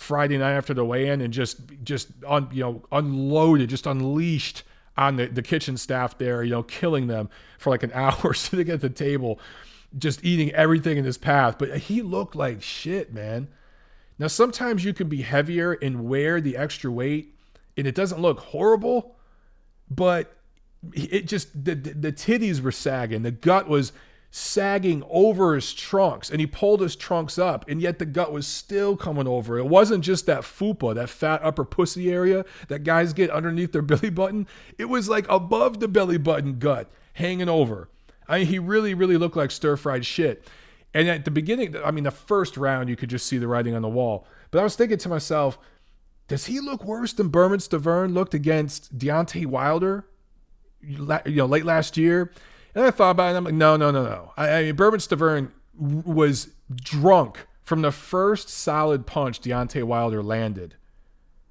Friday 0.00 0.38
night 0.38 0.54
after 0.54 0.72
the 0.72 0.82
weigh-in 0.82 1.20
and 1.20 1.30
just 1.30 1.60
just 1.84 2.08
un, 2.26 2.48
you 2.52 2.62
know 2.62 2.82
unloaded, 2.90 3.68
just 3.68 3.86
unleashed 3.86 4.62
on 4.96 5.16
the, 5.16 5.26
the 5.26 5.42
kitchen 5.42 5.76
staff 5.76 6.16
there, 6.16 6.42
you 6.42 6.50
know, 6.50 6.62
killing 6.62 7.06
them 7.06 7.28
for 7.58 7.68
like 7.68 7.82
an 7.82 7.92
hour 7.94 8.32
sitting 8.32 8.70
at 8.70 8.80
the 8.80 8.88
table, 8.88 9.38
just 9.98 10.24
eating 10.24 10.50
everything 10.52 10.96
in 10.96 11.04
his 11.04 11.18
path. 11.18 11.58
But 11.58 11.76
he 11.76 12.00
looked 12.00 12.34
like 12.34 12.62
shit, 12.62 13.12
man. 13.12 13.48
Now 14.18 14.28
sometimes 14.28 14.86
you 14.86 14.94
can 14.94 15.10
be 15.10 15.20
heavier 15.20 15.74
and 15.74 16.06
wear 16.06 16.40
the 16.40 16.56
extra 16.56 16.90
weight, 16.90 17.34
and 17.76 17.86
it 17.86 17.94
doesn't 17.94 18.22
look 18.22 18.40
horrible, 18.40 19.16
but 19.90 20.34
it 20.94 21.26
just 21.26 21.52
the, 21.62 21.74
the 21.74 22.10
titties 22.10 22.62
were 22.62 22.72
sagging, 22.72 23.20
the 23.20 23.30
gut 23.30 23.68
was 23.68 23.92
sagging 24.30 25.02
over 25.10 25.56
his 25.56 25.74
trunks 25.74 26.30
and 26.30 26.40
he 26.40 26.46
pulled 26.46 26.80
his 26.80 26.94
trunks 26.94 27.36
up 27.36 27.68
and 27.68 27.80
yet 27.80 27.98
the 27.98 28.06
gut 28.06 28.32
was 28.32 28.46
still 28.46 28.96
coming 28.96 29.26
over. 29.26 29.58
It 29.58 29.66
wasn't 29.66 30.04
just 30.04 30.26
that 30.26 30.42
fupa, 30.42 30.94
that 30.94 31.10
fat 31.10 31.40
upper 31.42 31.64
pussy 31.64 32.12
area 32.12 32.44
that 32.68 32.84
guys 32.84 33.12
get 33.12 33.30
underneath 33.30 33.72
their 33.72 33.82
belly 33.82 34.10
button. 34.10 34.46
It 34.78 34.84
was 34.86 35.08
like 35.08 35.26
above 35.28 35.80
the 35.80 35.88
belly 35.88 36.18
button 36.18 36.58
gut 36.58 36.90
hanging 37.14 37.48
over. 37.48 37.88
I 38.28 38.38
mean, 38.38 38.46
he 38.46 38.60
really, 38.60 38.94
really 38.94 39.16
looked 39.16 39.36
like 39.36 39.50
stir 39.50 39.76
fried 39.76 40.06
shit. 40.06 40.46
And 40.94 41.08
at 41.08 41.24
the 41.24 41.30
beginning, 41.30 41.76
I 41.84 41.90
mean, 41.90 42.04
the 42.04 42.10
first 42.10 42.56
round, 42.56 42.88
you 42.88 42.96
could 42.96 43.10
just 43.10 43.26
see 43.26 43.38
the 43.38 43.48
writing 43.48 43.74
on 43.74 43.82
the 43.82 43.88
wall. 43.88 44.26
But 44.50 44.60
I 44.60 44.62
was 44.62 44.76
thinking 44.76 44.98
to 44.98 45.08
myself, 45.08 45.58
does 46.28 46.46
he 46.46 46.60
look 46.60 46.84
worse 46.84 47.12
than 47.12 47.28
Bermane 47.28 47.58
Stiverne 47.58 48.14
looked 48.14 48.34
against 48.34 48.96
Deontay 48.96 49.46
Wilder, 49.46 50.04
you 50.80 50.98
know, 51.26 51.46
late 51.46 51.64
last 51.64 51.96
year? 51.96 52.32
And 52.74 52.84
I 52.84 52.90
thought 52.90 53.10
about 53.10 53.34
it, 53.34 53.38
I'm 53.38 53.44
like, 53.44 53.54
no, 53.54 53.76
no, 53.76 53.90
no, 53.90 54.04
no. 54.04 54.32
I, 54.36 54.50
I 54.50 54.62
mean, 54.64 54.76
Bermane 54.76 55.00
Stiverne 55.00 55.50
was 55.74 56.50
drunk 56.72 57.46
from 57.62 57.82
the 57.82 57.92
first 57.92 58.48
solid 58.48 59.06
punch 59.06 59.40
Deontay 59.40 59.82
Wilder 59.82 60.22
landed. 60.22 60.76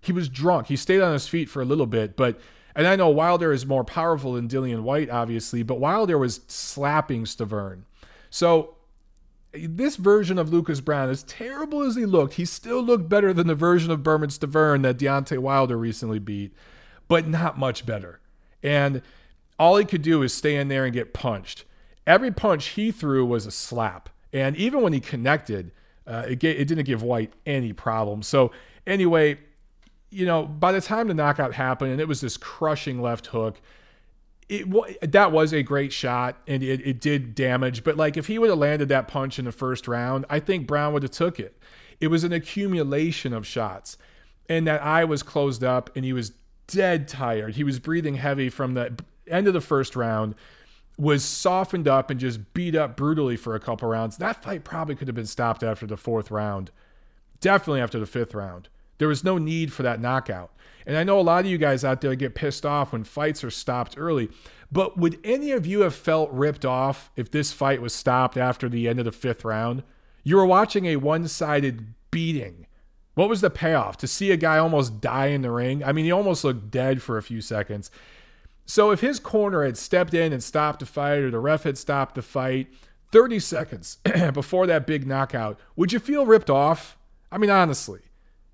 He 0.01 0.11
was 0.11 0.29
drunk. 0.29 0.67
He 0.67 0.75
stayed 0.75 1.01
on 1.01 1.13
his 1.13 1.27
feet 1.27 1.49
for 1.49 1.61
a 1.61 1.65
little 1.65 1.85
bit, 1.85 2.15
but 2.15 2.39
and 2.75 2.87
I 2.87 2.95
know 2.95 3.09
Wilder 3.09 3.51
is 3.51 3.65
more 3.65 3.83
powerful 3.83 4.33
than 4.33 4.47
Dillian 4.47 4.83
Whyte, 4.83 5.09
obviously, 5.09 5.63
but 5.63 5.79
Wilder 5.79 6.17
was 6.17 6.41
slapping 6.47 7.25
Stiverne. 7.25 7.83
So 8.29 8.75
this 9.51 9.95
version 9.95 10.37
of 10.37 10.53
Lucas 10.53 10.79
Browne, 10.79 11.09
as 11.09 11.23
terrible 11.23 11.83
as 11.83 11.95
he 11.95 12.05
looked, 12.05 12.35
he 12.35 12.45
still 12.45 12.81
looked 12.81 13.09
better 13.09 13.33
than 13.33 13.47
the 13.47 13.55
version 13.55 13.91
of 13.91 14.03
Bermane 14.03 14.29
Stiverne 14.29 14.83
that 14.83 14.97
Deontay 14.97 15.39
Wilder 15.39 15.77
recently 15.77 16.19
beat, 16.19 16.53
but 17.07 17.27
not 17.27 17.57
much 17.57 17.85
better. 17.85 18.19
And 18.61 19.01
all 19.59 19.75
he 19.75 19.85
could 19.85 20.01
do 20.01 20.23
is 20.23 20.33
stay 20.33 20.55
in 20.55 20.69
there 20.69 20.85
and 20.85 20.93
get 20.93 21.13
punched. 21.13 21.65
Every 22.07 22.31
punch 22.31 22.67
he 22.69 22.91
threw 22.91 23.25
was 23.25 23.45
a 23.45 23.51
slap. 23.51 24.09
And 24.31 24.55
even 24.55 24.81
when 24.81 24.93
he 24.93 24.99
connected, 24.99 25.71
uh, 26.07 26.23
it, 26.27 26.43
it 26.43 26.67
didn't 26.67 26.85
give 26.85 27.03
Whyte 27.03 27.33
any 27.45 27.73
problem. 27.73 28.23
So, 28.23 28.51
anyway, 28.87 29.37
you 30.09 30.25
know, 30.25 30.45
by 30.45 30.71
the 30.71 30.81
time 30.81 31.07
the 31.07 31.13
knockout 31.13 31.53
happened 31.53 31.91
and 31.91 32.01
it 32.01 32.07
was 32.07 32.21
this 32.21 32.37
crushing 32.37 33.01
left 33.01 33.27
hook, 33.27 33.59
it, 34.47 35.11
that 35.11 35.31
was 35.31 35.53
a 35.53 35.61
great 35.61 35.93
shot 35.93 36.37
and 36.47 36.63
it, 36.63 36.81
it 36.85 36.99
did 36.99 37.35
damage. 37.35 37.83
But 37.83 37.97
like 37.97 38.17
if 38.17 38.25
he 38.27 38.39
would 38.39 38.49
have 38.49 38.57
landed 38.57 38.89
that 38.89 39.07
punch 39.07 39.37
in 39.37 39.45
the 39.45 39.51
first 39.51 39.87
round, 39.87 40.25
I 40.29 40.39
think 40.39 40.65
Browne 40.65 40.93
would 40.93 41.03
have 41.03 41.11
took 41.11 41.39
it. 41.39 41.55
It 41.99 42.07
was 42.07 42.23
an 42.23 42.33
accumulation 42.33 43.33
of 43.33 43.45
shots, 43.45 43.97
and 44.47 44.65
that 44.65 44.81
eye 44.81 45.03
was 45.03 45.21
closed 45.21 45.63
up 45.63 45.95
and 45.95 46.05
he 46.05 46.13
was 46.13 46.31
dead 46.65 47.07
tired. 47.07 47.55
He 47.55 47.63
was 47.63 47.77
breathing 47.77 48.15
heavy 48.15 48.49
from 48.49 48.73
the 48.73 48.95
end 49.29 49.47
of 49.47 49.53
the 49.53 49.61
first 49.61 49.95
round. 49.95 50.35
Was 50.97 51.23
softened 51.23 51.87
up 51.87 52.09
and 52.09 52.19
just 52.19 52.53
beat 52.53 52.75
up 52.75 52.97
brutally 52.97 53.37
for 53.37 53.55
a 53.55 53.59
couple 53.59 53.87
rounds. 53.87 54.17
That 54.17 54.43
fight 54.43 54.65
probably 54.65 54.95
could 54.95 55.07
have 55.07 55.15
been 55.15 55.25
stopped 55.25 55.63
after 55.63 55.87
the 55.87 55.95
fourth 55.95 56.29
round. 56.29 56.71
Definitely 57.39 57.79
after 57.79 57.99
the 57.99 58.05
fifth 58.05 58.33
round. 58.33 58.67
There 58.97 59.07
was 59.07 59.23
no 59.23 59.37
need 59.37 59.71
for 59.71 59.83
that 59.83 60.01
knockout. 60.01 60.51
And 60.85 60.97
I 60.97 61.03
know 61.03 61.19
a 61.19 61.21
lot 61.21 61.45
of 61.45 61.51
you 61.51 61.57
guys 61.57 61.85
out 61.85 62.01
there 62.01 62.15
get 62.15 62.35
pissed 62.35 62.65
off 62.65 62.91
when 62.91 63.03
fights 63.03 63.43
are 63.43 63.51
stopped 63.51 63.95
early. 63.97 64.29
But 64.71 64.97
would 64.97 65.19
any 65.23 65.51
of 65.51 65.65
you 65.65 65.81
have 65.81 65.95
felt 65.95 66.31
ripped 66.31 66.65
off 66.65 67.11
if 67.15 67.31
this 67.31 67.51
fight 67.51 67.81
was 67.81 67.93
stopped 67.93 68.37
after 68.37 68.67
the 68.67 68.87
end 68.87 68.99
of 68.99 69.05
the 69.05 69.11
fifth 69.11 69.45
round? 69.45 69.83
You 70.23 70.35
were 70.35 70.45
watching 70.45 70.85
a 70.85 70.97
one 70.97 71.27
sided 71.27 71.93
beating. 72.11 72.67
What 73.15 73.29
was 73.29 73.41
the 73.41 73.49
payoff? 73.49 73.97
To 73.97 74.07
see 74.07 74.31
a 74.31 74.37
guy 74.37 74.57
almost 74.57 75.01
die 75.01 75.27
in 75.27 75.41
the 75.41 75.51
ring? 75.51 75.83
I 75.83 75.91
mean, 75.91 76.05
he 76.05 76.11
almost 76.11 76.43
looked 76.43 76.71
dead 76.71 77.01
for 77.01 77.17
a 77.17 77.23
few 77.23 77.41
seconds. 77.41 77.91
So 78.69 78.91
if 78.91 78.99
his 78.99 79.19
corner 79.19 79.65
had 79.65 79.79
stepped 79.79 80.13
in 80.13 80.31
and 80.31 80.43
stopped 80.43 80.81
the 80.81 80.85
fight, 80.85 81.17
or 81.21 81.31
the 81.31 81.39
ref 81.39 81.63
had 81.63 81.75
stopped 81.75 82.13
the 82.13 82.21
fight 82.21 82.71
30 83.11 83.39
seconds 83.39 83.97
before 84.33 84.67
that 84.67 84.85
big 84.85 85.07
knockout, 85.07 85.59
would 85.75 85.91
you 85.91 85.97
feel 85.97 86.27
ripped 86.27 86.51
off? 86.51 86.95
I 87.31 87.39
mean, 87.39 87.49
honestly, 87.49 88.01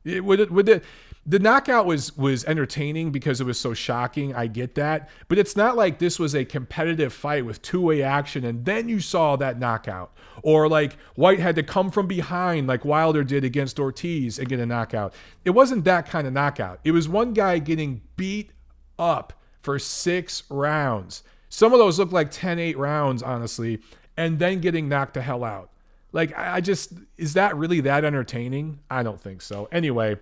it, 0.06 0.24
would 0.24 0.40
it, 0.40 0.52
would 0.52 0.70
it, 0.70 0.86
the 1.26 1.40
knockout 1.40 1.86
was 1.86 2.16
was 2.16 2.46
entertaining 2.46 3.12
because 3.12 3.42
it 3.42 3.44
was 3.44 3.60
so 3.60 3.74
shocking. 3.74 4.34
I 4.34 4.48
get 4.48 4.76
that, 4.76 5.10
but 5.28 5.38
it's 5.38 5.58
not 5.58 5.76
like 5.76 6.00
this 6.00 6.18
was 6.18 6.34
a 6.34 6.46
competitive 6.46 7.12
fight 7.12 7.46
with 7.46 7.62
two 7.62 7.82
way 7.82 8.02
action, 8.02 8.46
and 8.46 8.64
then 8.64 8.88
you 8.88 9.02
saw 9.02 9.36
that 9.36 9.60
knockout, 9.60 10.16
or 10.44 10.70
like 10.70 10.96
Whyte 11.18 11.40
had 11.40 11.58
to 11.58 11.64
come 11.64 11.92
from 11.92 12.08
behind 12.08 12.68
like 12.68 12.86
Wilder 12.86 13.26
did 13.26 13.44
against 13.44 13.82
Ortiz 13.82 14.40
and 14.40 14.48
get 14.48 14.62
a 14.62 14.66
knockout. 14.66 15.14
It 15.44 15.50
wasn't 15.50 15.84
that 15.84 16.08
kind 16.10 16.26
of 16.26 16.32
knockout. 16.32 16.80
It 16.86 16.92
was 16.92 17.10
one 17.10 17.34
guy 17.34 17.60
getting 17.60 18.00
beat 18.16 18.54
up 18.98 19.34
for 19.66 19.80
six 19.80 20.44
rounds. 20.50 21.24
Some 21.50 21.74
of 21.74 21.80
those 21.80 22.00
look 22.00 22.12
like 22.12 22.32
10-8 22.32 22.78
rounds, 22.78 23.24
honestly, 23.24 23.82
and 24.16 24.40
then 24.40 24.62
getting 24.62 24.88
knocked 24.88 25.16
the 25.16 25.22
hell 25.22 25.44
out. 25.44 25.72
Like 26.14 26.38
I 26.38 26.62
just 26.62 26.94
is 27.18 27.34
that 27.34 27.58
really 27.58 27.82
that 27.82 28.06
entertaining? 28.06 28.80
I 28.90 29.04
don't 29.04 29.20
think 29.20 29.42
so. 29.42 29.68
Anyway. 29.72 30.18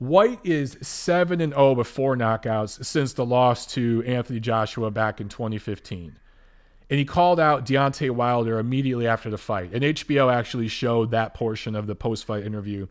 Whyte 0.00 0.38
is 0.44 0.76
7 0.80 1.40
and 1.40 1.52
0 1.52 1.74
before 1.74 2.16
knockouts 2.16 2.84
since 2.84 3.14
the 3.14 3.26
loss 3.26 3.66
to 3.74 4.04
Anthony 4.06 4.38
Joshua 4.38 4.92
back 4.92 5.20
in 5.20 5.28
2015. 5.28 6.16
And 6.90 6.98
he 6.98 7.04
called 7.04 7.40
out 7.40 7.66
Deontay 7.66 8.10
Wilder 8.10 8.60
immediately 8.60 9.08
after 9.08 9.28
the 9.28 9.38
fight. 9.38 9.70
And 9.72 9.82
HBO 9.82 10.32
actually 10.32 10.68
showed 10.68 11.10
that 11.10 11.34
portion 11.34 11.74
of 11.74 11.88
the 11.88 11.96
post 11.96 12.26
fight 12.26 12.44
interview. 12.44 12.86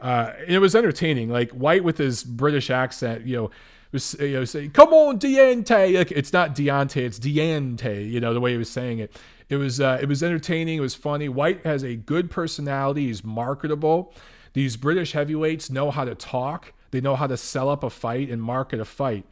Uh, 0.00 0.32
it 0.46 0.58
was 0.58 0.74
entertaining. 0.74 1.28
Like 1.28 1.50
Whyte 1.50 1.84
with 1.84 1.98
his 1.98 2.24
British 2.24 2.70
accent, 2.70 3.26
you 3.26 3.36
know, 3.36 3.50
was 3.92 4.16
you 4.20 4.32
know 4.32 4.44
saying, 4.44 4.70
"Come 4.70 4.92
on, 4.92 5.18
Deontay." 5.18 5.96
Like 5.96 6.12
it's 6.12 6.32
not 6.32 6.54
Deontay, 6.54 7.04
it's 7.04 7.18
Deontay. 7.18 8.10
You 8.10 8.20
know 8.20 8.32
the 8.32 8.40
way 8.40 8.52
he 8.52 8.58
was 8.58 8.70
saying 8.70 8.98
it. 8.98 9.16
It 9.48 9.56
was 9.56 9.80
uh, 9.80 9.98
it 10.00 10.08
was 10.08 10.22
entertaining. 10.22 10.78
It 10.78 10.80
was 10.80 10.94
funny. 10.94 11.28
Whyte 11.28 11.64
has 11.66 11.82
a 11.82 11.96
good 11.96 12.30
personality. 12.30 13.06
He's 13.06 13.24
marketable. 13.24 14.14
These 14.52 14.76
British 14.76 15.12
heavyweights 15.12 15.70
know 15.70 15.90
how 15.90 16.04
to 16.04 16.14
talk, 16.14 16.72
they 16.90 17.00
know 17.00 17.16
how 17.16 17.26
to 17.26 17.36
sell 17.36 17.68
up 17.68 17.84
a 17.84 17.90
fight 17.90 18.30
and 18.30 18.42
market 18.42 18.80
a 18.80 18.84
fight. 18.84 19.24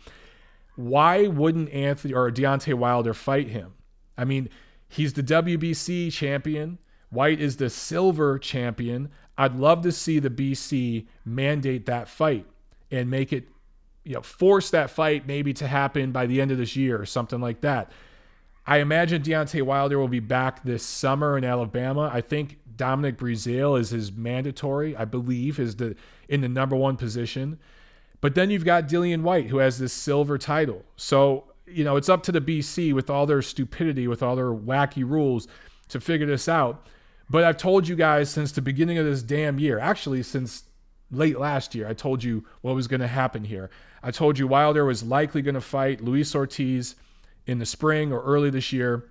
Why 0.77 1.27
wouldn't 1.27 1.71
Anthony 1.71 2.15
or 2.15 2.31
Deontay 2.31 2.75
Wilder 2.75 3.15
fight 3.15 3.49
him? 3.49 3.75
I 4.17 4.25
mean, 4.25 4.49
he's 4.89 5.15
the 5.15 5.25
WBC 5.25 6.13
champion. 6.13 6.79
Whyte 7.11 7.41
is 7.41 7.57
the 7.57 7.71
silver 7.71 8.39
champion. 8.39 9.11
I'd 9.39 9.55
love 9.55 9.83
to 9.83 9.93
see 9.93 10.19
the 10.19 10.31
BC 10.31 11.07
mandate 11.25 11.87
that 11.87 12.09
fight 12.09 12.45
and 12.91 13.09
make 13.09 13.33
it, 13.33 13.49
you 14.05 14.15
know, 14.15 14.23
force 14.23 14.71
that 14.71 14.91
fight 14.91 15.27
maybe 15.29 15.55
to 15.55 15.69
happen 15.69 16.11
by 16.11 16.27
the 16.27 16.41
end 16.41 16.51
of 16.51 16.59
this 16.59 16.75
year 16.75 17.01
or 17.01 17.07
something 17.07 17.41
like 17.41 17.61
that. 17.61 17.93
I 18.67 18.79
imagine 18.79 19.23
Deontay 19.23 19.63
Wilder 19.63 19.99
will 19.99 20.09
be 20.09 20.21
back 20.21 20.65
this 20.65 20.83
summer 20.83 21.39
in 21.39 21.45
Alabama. 21.45 22.11
I 22.13 22.21
think 22.21 22.59
Dominic 22.77 23.17
Breazeale 23.17 23.79
is 23.79 23.91
his 23.91 24.13
mandatory, 24.13 24.95
I 24.97 25.05
believe, 25.05 25.59
is 25.59 25.77
the 25.77 25.95
in 26.29 26.43
the 26.43 26.49
number 26.49 26.77
one 26.77 26.97
position. 26.97 27.59
But 28.21 28.35
then 28.35 28.51
you've 28.51 28.65
got 28.65 28.89
Dillian 28.89 29.23
Whyte, 29.23 29.47
who 29.47 29.59
has 29.59 29.79
this 29.79 29.93
silver 29.93 30.37
title. 30.37 30.85
So, 30.97 31.45
you 31.67 31.85
know, 31.85 31.97
it's 31.97 32.09
up 32.09 32.23
to 32.25 32.33
the 32.33 32.41
BC 32.41 32.93
with 32.93 33.09
all 33.09 33.25
their 33.25 33.43
stupidity, 33.43 34.09
with 34.09 34.23
all 34.23 34.37
their 34.37 34.53
wacky 34.53 35.09
rules 35.09 35.47
to 35.89 36.01
figure 36.01 36.27
this 36.27 36.49
out. 36.49 36.87
But 37.31 37.45
I've 37.45 37.57
told 37.57 37.87
you 37.87 37.97
guys 37.97 38.31
since 38.31 38.53
the 38.53 38.63
beginning 38.63 38.99
of 38.99 39.05
this 39.05 39.23
damn 39.23 39.59
year, 39.59 39.79
actually, 39.79 40.23
since 40.23 40.65
late 41.11 41.39
last 41.39 41.75
year, 41.75 41.87
I 41.87 41.95
told 41.95 42.25
you 42.25 42.45
what 42.63 42.75
was 42.75 42.89
going 42.89 43.01
to 43.01 43.07
happen 43.07 43.45
here. 43.45 43.71
I 44.03 44.11
told 44.11 44.39
you 44.39 44.47
Wilder 44.47 44.85
was 44.85 45.03
likely 45.03 45.43
going 45.43 45.55
to 45.55 45.61
fight 45.61 46.03
Luis 46.03 46.35
Ortiz 46.35 46.95
in 47.47 47.59
the 47.59 47.67
spring 47.67 48.13
or 48.13 48.23
early 48.23 48.51
this 48.51 48.73
year, 48.73 49.11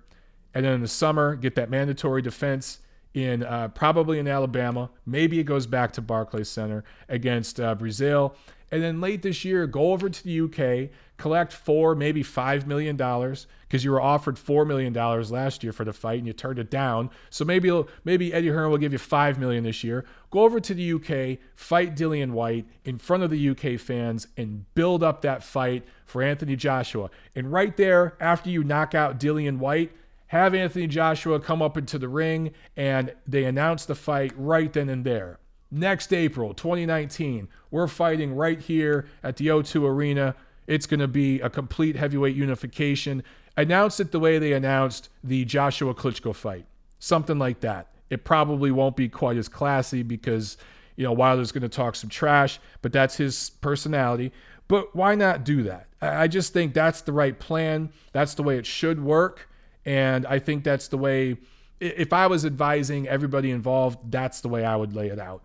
and 0.54 0.64
then 0.64 0.74
in 0.74 0.80
the 0.80 0.88
summer 0.88 1.36
get 1.36 1.54
that 1.56 1.70
mandatory 1.70 2.22
defense 2.22 2.78
in 3.14 3.42
uh, 3.42 3.68
probably 3.68 4.18
in 4.18 4.26
Alabama. 4.26 4.90
Maybe 5.06 5.38
it 5.38 5.44
goes 5.44 5.66
back 5.66 5.92
to 5.92 6.00
Barclays 6.00 6.48
Center 6.48 6.84
against 7.08 7.60
uh, 7.60 7.74
Breazeale, 7.74 8.34
and 8.70 8.82
then 8.82 9.00
late 9.00 9.22
this 9.22 9.44
year 9.44 9.66
go 9.66 9.92
over 9.92 10.08
to 10.08 10.24
the 10.24 10.40
UK, 10.40 10.90
collect 11.18 11.52
four, 11.52 11.94
maybe 11.94 12.22
five 12.22 12.66
million 12.66 12.96
dollars 12.96 13.46
because 13.66 13.84
you 13.84 13.90
were 13.90 14.00
offered 14.00 14.38
four 14.38 14.64
million 14.64 14.92
dollars 14.92 15.30
last 15.30 15.62
year 15.62 15.72
for 15.72 15.84
the 15.84 15.92
fight 15.92 16.18
and 16.18 16.26
you 16.26 16.32
turned 16.32 16.58
it 16.58 16.70
down. 16.70 17.10
So 17.28 17.44
maybe 17.44 17.84
maybe 18.04 18.32
Eddie 18.32 18.48
Hearn 18.48 18.70
will 18.70 18.78
give 18.78 18.92
you 18.92 18.98
five 18.98 19.38
million 19.38 19.64
this 19.64 19.84
year. 19.84 20.04
Go 20.30 20.40
over 20.40 20.60
to 20.60 20.72
the 20.72 20.92
UK, 20.92 21.38
fight 21.54 21.94
Dillian 21.94 22.30
Whyte 22.30 22.66
in 22.84 22.96
front 22.96 23.24
of 23.24 23.30
the 23.30 23.48
UK 23.50 23.78
fans, 23.78 24.28
and 24.36 24.64
build 24.74 25.02
up 25.02 25.20
that 25.22 25.42
fight 25.42 25.84
for 26.06 26.22
Anthony 26.22 26.56
Joshua. 26.56 27.10
And 27.34 27.52
right 27.52 27.76
there, 27.76 28.16
after 28.20 28.48
you 28.48 28.64
knock 28.64 28.94
out 28.94 29.20
Dillian 29.20 29.58
Whyte. 29.58 29.92
have 30.28 30.54
Anthony 30.54 30.86
Joshua 30.86 31.40
come 31.40 31.62
up 31.62 31.78
into 31.78 31.98
the 31.98 32.08
ring 32.08 32.52
and 32.76 33.14
they 33.26 33.44
announce 33.44 33.86
the 33.86 33.94
fight 33.94 34.30
right 34.36 34.70
then 34.70 34.90
and 34.90 35.02
there. 35.02 35.38
Next 35.70 36.14
April 36.14 36.54
2019, 36.54 37.48
we're 37.70 37.88
fighting 37.88 38.34
right 38.34 38.58
here 38.58 39.06
at 39.22 39.36
the 39.36 39.48
O2 39.48 39.86
Arena. 39.86 40.34
It's 40.68 40.86
going 40.86 41.00
to 41.00 41.08
be 41.08 41.40
a 41.40 41.50
complete 41.50 41.96
heavyweight 41.96 42.36
unification. 42.36 43.24
Announce 43.56 43.98
it 43.98 44.12
the 44.12 44.20
way 44.20 44.38
they 44.38 44.52
announced 44.52 45.08
the 45.24 45.44
Joshua 45.44 45.94
Klitschko 45.94 46.32
fight. 46.32 46.66
Something 47.00 47.38
like 47.38 47.60
that. 47.60 47.88
It 48.10 48.24
probably 48.24 48.70
won't 48.70 48.94
be 48.94 49.08
quite 49.08 49.36
as 49.36 49.48
classy 49.48 50.02
because, 50.02 50.56
you 50.94 51.04
know, 51.04 51.12
Wilder's 51.12 51.52
going 51.52 51.62
to 51.62 51.68
talk 51.68 51.96
some 51.96 52.10
trash, 52.10 52.60
but 52.82 52.92
that's 52.92 53.16
his 53.16 53.50
personality. 53.60 54.30
But 54.68 54.94
why 54.94 55.14
not 55.14 55.42
do 55.44 55.62
that? 55.64 55.88
I 56.02 56.28
just 56.28 56.52
think 56.52 56.74
that's 56.74 57.00
the 57.00 57.12
right 57.12 57.38
plan. 57.38 57.90
That's 58.12 58.34
the 58.34 58.42
way 58.42 58.58
it 58.58 58.66
should 58.66 59.02
work. 59.02 59.48
And 59.86 60.26
I 60.26 60.38
think 60.38 60.64
that's 60.64 60.88
the 60.88 60.98
way, 60.98 61.38
if 61.80 62.12
I 62.12 62.26
was 62.26 62.44
advising 62.44 63.08
everybody 63.08 63.50
involved, 63.50 64.10
that's 64.10 64.42
the 64.42 64.48
way 64.48 64.64
I 64.64 64.76
would 64.76 64.94
lay 64.94 65.08
it 65.08 65.18
out. 65.18 65.44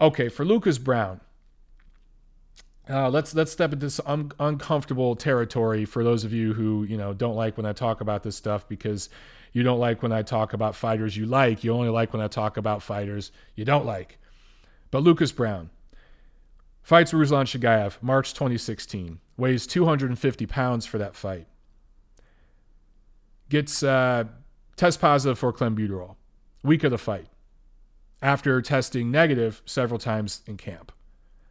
Okay, 0.00 0.28
for 0.28 0.44
Lucas 0.44 0.78
Browne, 0.78 1.20
uh, 2.90 3.08
let's 3.08 3.34
let's 3.34 3.52
step 3.52 3.72
into 3.72 3.90
some 3.90 4.06
un- 4.06 4.32
uncomfortable 4.40 5.14
territory 5.14 5.84
for 5.84 6.02
those 6.02 6.24
of 6.24 6.32
you 6.32 6.52
who 6.52 6.84
you 6.84 6.96
know 6.96 7.12
don't 7.12 7.36
like 7.36 7.56
when 7.56 7.66
I 7.66 7.72
talk 7.72 8.00
about 8.00 8.22
this 8.22 8.36
stuff 8.36 8.68
because 8.68 9.08
you 9.52 9.62
don't 9.62 9.78
like 9.78 10.02
when 10.02 10.12
I 10.12 10.22
talk 10.22 10.52
about 10.52 10.74
fighters 10.74 11.16
you 11.16 11.26
like. 11.26 11.62
You 11.62 11.72
only 11.72 11.90
like 11.90 12.12
when 12.12 12.22
I 12.22 12.28
talk 12.28 12.56
about 12.56 12.82
fighters 12.82 13.30
you 13.54 13.64
don't 13.64 13.86
like. 13.86 14.18
But 14.90 15.02
Lucas 15.02 15.30
Browne 15.30 15.70
fights 16.82 17.12
Ruslan 17.12 17.44
Chagaev 17.44 18.02
March 18.02 18.34
2016. 18.34 19.20
Weighs 19.36 19.66
250 19.66 20.46
pounds 20.46 20.84
for 20.84 20.98
that 20.98 21.14
fight. 21.14 21.46
Gets 23.48 23.82
uh, 23.82 24.24
test 24.76 25.00
positive 25.00 25.38
for 25.38 25.52
clenbuterol. 25.52 26.16
Week 26.62 26.84
of 26.84 26.90
the 26.90 26.98
fight. 26.98 27.26
After 28.20 28.60
testing 28.60 29.10
negative 29.10 29.62
several 29.64 29.98
times 29.98 30.42
in 30.46 30.56
camp. 30.56 30.92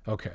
Okay. 0.07 0.33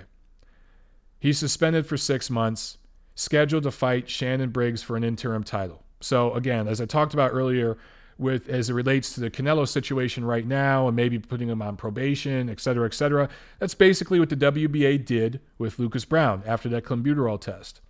He's 1.18 1.38
suspended 1.38 1.86
for 1.86 1.96
six 1.96 2.30
months, 2.30 2.78
scheduled 3.14 3.64
to 3.64 3.70
fight 3.70 4.08
Shannon 4.08 4.50
Briggs 4.50 4.82
for 4.82 4.96
an 4.96 5.04
interim 5.04 5.44
title. 5.44 5.82
So 6.00 6.32
again, 6.34 6.68
as 6.68 6.80
I 6.80 6.86
talked 6.86 7.14
about 7.14 7.32
earlier, 7.32 7.78
with 8.18 8.48
as 8.48 8.70
it 8.70 8.74
relates 8.74 9.14
to 9.14 9.20
the 9.20 9.30
Canelo 9.30 9.68
situation 9.68 10.24
right 10.24 10.46
now 10.46 10.86
and 10.86 10.96
maybe 10.96 11.18
putting 11.18 11.48
him 11.48 11.60
on 11.60 11.76
probation, 11.76 12.48
et 12.48 12.60
cetera, 12.60 12.86
et 12.86 12.94
cetera. 12.94 13.28
That's 13.58 13.74
basically 13.74 14.18
what 14.18 14.30
the 14.30 14.36
WBA 14.36 15.04
did 15.04 15.40
with 15.58 15.78
Lucas 15.78 16.04
Browne 16.04 16.42
after 16.46 16.68
that 16.70 16.84
clenbuterol 16.84 17.40
test. 17.40 17.80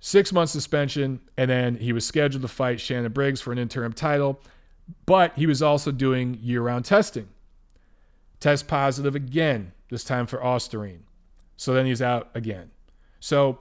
Six 0.00 0.32
month 0.32 0.50
suspension, 0.50 1.20
and 1.36 1.50
then 1.50 1.76
he 1.76 1.92
was 1.92 2.06
scheduled 2.06 2.42
to 2.42 2.48
fight 2.48 2.80
Shannon 2.80 3.12
Briggs 3.12 3.40
for 3.40 3.52
an 3.52 3.58
interim 3.58 3.92
title, 3.92 4.40
but 5.06 5.32
he 5.36 5.46
was 5.46 5.62
also 5.62 5.90
doing 5.90 6.38
year 6.42 6.62
round 6.62 6.84
testing. 6.84 7.28
Test 8.38 8.68
positive 8.68 9.14
again, 9.14 9.72
this 9.88 10.04
time 10.04 10.26
for 10.26 10.38
Ostarine. 10.38 11.05
So 11.56 11.72
then 11.72 11.86
he's 11.86 12.02
out 12.02 12.30
again. 12.34 12.70
So 13.20 13.58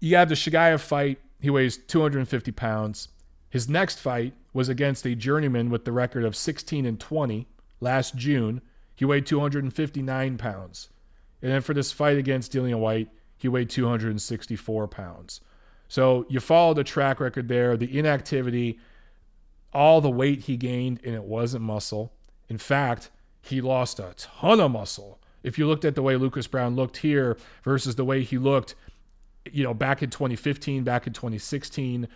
you 0.00 0.16
have 0.16 0.28
the 0.28 0.34
Chagaev 0.34 0.80
fight. 0.80 1.20
He 1.40 1.50
weighs 1.50 1.76
250 1.76 2.52
pounds. 2.52 3.08
His 3.50 3.68
next 3.68 3.98
fight 3.98 4.34
was 4.52 4.68
against 4.68 5.06
a 5.06 5.14
journeyman 5.14 5.70
with 5.70 5.84
the 5.84 5.92
record 5.92 6.24
of 6.24 6.36
16 6.36 6.86
and 6.86 6.98
20 6.98 7.46
last 7.80 8.16
June. 8.16 8.62
He 8.94 9.04
weighed 9.04 9.26
259 9.26 10.38
pounds. 10.38 10.88
And 11.42 11.50
then 11.50 11.60
for 11.60 11.74
this 11.74 11.92
fight 11.92 12.16
against 12.16 12.52
Dillian 12.52 12.78
Whyte, 12.78 13.08
he 13.36 13.48
weighed 13.48 13.70
264 13.70 14.88
pounds. 14.88 15.40
So 15.88 16.24
you 16.28 16.40
follow 16.40 16.74
the 16.74 16.84
track 16.84 17.20
record 17.20 17.48
there, 17.48 17.76
the 17.76 17.98
inactivity, 17.98 18.78
all 19.72 20.00
the 20.00 20.10
weight 20.10 20.42
he 20.42 20.56
gained, 20.56 21.00
and 21.04 21.14
it 21.14 21.24
wasn't 21.24 21.64
muscle. 21.64 22.12
In 22.48 22.58
fact, 22.58 23.10
he 23.42 23.60
lost 23.60 23.98
a 23.98 24.14
ton 24.16 24.60
of 24.60 24.70
muscle. 24.70 25.20
If 25.42 25.58
you 25.58 25.66
looked 25.66 25.84
at 25.84 25.94
the 25.94 26.02
way 26.02 26.16
Lucas 26.16 26.46
Browne 26.46 26.76
looked 26.76 26.98
here 26.98 27.36
versus 27.64 27.96
the 27.96 28.04
way 28.04 28.22
he 28.22 28.38
looked, 28.38 28.74
you 29.50 29.64
know, 29.64 29.74
back 29.74 30.02
in 30.02 30.10
2015, 30.10 30.84
back 30.84 31.06
in 31.06 31.12
2016, 31.12 32.06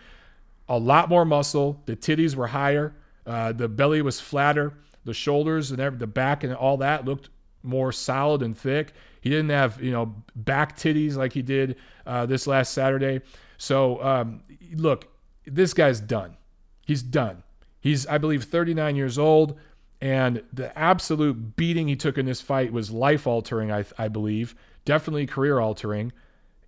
a 0.69 0.77
lot 0.77 1.09
more 1.09 1.25
muscle. 1.25 1.81
The 1.85 1.95
titties 1.95 2.35
were 2.35 2.47
higher. 2.47 2.95
Uh, 3.25 3.51
the 3.51 3.67
belly 3.67 4.01
was 4.01 4.19
flatter. 4.19 4.73
The 5.03 5.13
shoulders 5.13 5.71
and 5.71 5.99
the 5.99 6.07
back 6.07 6.43
and 6.43 6.53
all 6.53 6.77
that 6.77 7.05
looked 7.05 7.29
more 7.63 7.91
solid 7.91 8.41
and 8.41 8.57
thick. 8.57 8.93
He 9.21 9.29
didn't 9.29 9.49
have 9.49 9.81
you 9.81 9.91
know 9.91 10.15
back 10.35 10.77
titties 10.77 11.15
like 11.15 11.33
he 11.33 11.41
did 11.41 11.77
uh, 12.05 12.25
this 12.25 12.47
last 12.47 12.73
Saturday. 12.73 13.21
So 13.57 14.01
um, 14.03 14.43
look, 14.73 15.07
this 15.45 15.73
guy's 15.73 15.99
done. 15.99 16.37
He's 16.85 17.03
done. 17.03 17.43
He's 17.79 18.07
I 18.07 18.17
believe 18.17 18.43
39 18.43 18.95
years 18.95 19.17
old, 19.17 19.59
and 20.01 20.43
the 20.53 20.77
absolute 20.77 21.55
beating 21.55 21.87
he 21.87 21.95
took 21.95 22.17
in 22.17 22.25
this 22.25 22.41
fight 22.41 22.71
was 22.71 22.91
life 22.91 23.25
altering. 23.25 23.71
I, 23.71 23.85
I 23.97 24.07
believe 24.07 24.55
definitely 24.85 25.25
career 25.25 25.59
altering. 25.59 26.13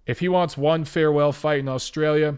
If 0.06 0.20
he 0.20 0.30
wants 0.30 0.58
one 0.58 0.86
farewell 0.86 1.32
fight 1.32 1.60
in 1.60 1.68
Australia, 1.68 2.38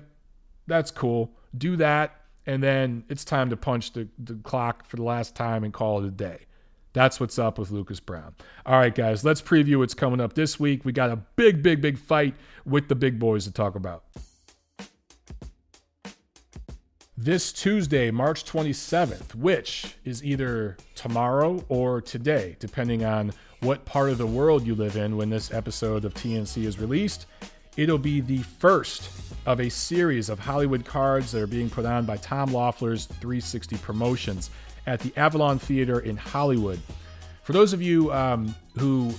that's 0.67 0.91
cool. 0.91 1.31
Do 1.57 1.75
that, 1.77 2.15
and 2.45 2.61
then 2.61 3.05
it's 3.09 3.23
time 3.23 3.49
to 3.49 3.57
punch 3.57 3.93
the, 3.93 4.07
the 4.19 4.35
clock 4.35 4.85
for 4.85 4.97
the 4.97 5.03
last 5.03 5.35
time 5.35 5.63
and 5.63 5.73
call 5.73 6.03
it 6.03 6.07
a 6.07 6.11
day. 6.11 6.45
That's 6.93 7.19
what's 7.19 7.39
up 7.39 7.57
with 7.57 7.71
Lucas 7.71 8.01
Browne. 8.01 8.35
All 8.65 8.77
right, 8.77 8.93
guys, 8.93 9.23
let's 9.23 9.41
preview 9.41 9.77
what's 9.77 9.93
coming 9.93 10.19
up 10.19 10.33
this 10.33 10.59
week. 10.59 10.83
We 10.83 10.91
got 10.91 11.09
a 11.09 11.15
big, 11.15 11.63
big, 11.63 11.81
big 11.81 11.97
fight 11.97 12.35
with 12.65 12.89
the 12.89 12.95
big 12.95 13.17
boys 13.17 13.45
to 13.45 13.51
talk 13.51 13.75
about. 13.75 14.03
This 17.23 17.53
Tuesday, 17.53 18.09
March 18.09 18.45
27th, 18.45 19.35
which 19.35 19.95
is 20.03 20.23
either 20.23 20.75
tomorrow 20.95 21.63
or 21.69 22.01
today, 22.01 22.55
depending 22.57 23.05
on 23.05 23.31
what 23.59 23.85
part 23.85 24.09
of 24.09 24.17
the 24.17 24.25
world 24.25 24.65
you 24.65 24.73
live 24.73 24.95
in 24.95 25.15
when 25.17 25.29
this 25.29 25.53
episode 25.53 26.03
of 26.03 26.15
TNC 26.15 26.63
is 26.63 26.79
released, 26.79 27.27
it'll 27.77 27.99
be 27.99 28.21
the 28.21 28.39
first 28.39 29.11
of 29.45 29.59
a 29.59 29.69
series 29.69 30.29
of 30.29 30.39
Hollywood 30.39 30.83
cards 30.83 31.31
that 31.31 31.43
are 31.43 31.45
being 31.45 31.69
put 31.69 31.85
on 31.85 32.07
by 32.07 32.17
Tom 32.17 32.51
Loeffler's 32.51 33.05
360 33.05 33.77
Promotions 33.77 34.49
at 34.87 34.99
the 34.99 35.13
Avalon 35.15 35.59
Theater 35.59 35.99
in 35.99 36.17
Hollywood. 36.17 36.79
For 37.43 37.53
those 37.53 37.71
of 37.71 37.83
you 37.83 38.11
um, 38.11 38.55
who 38.79 39.13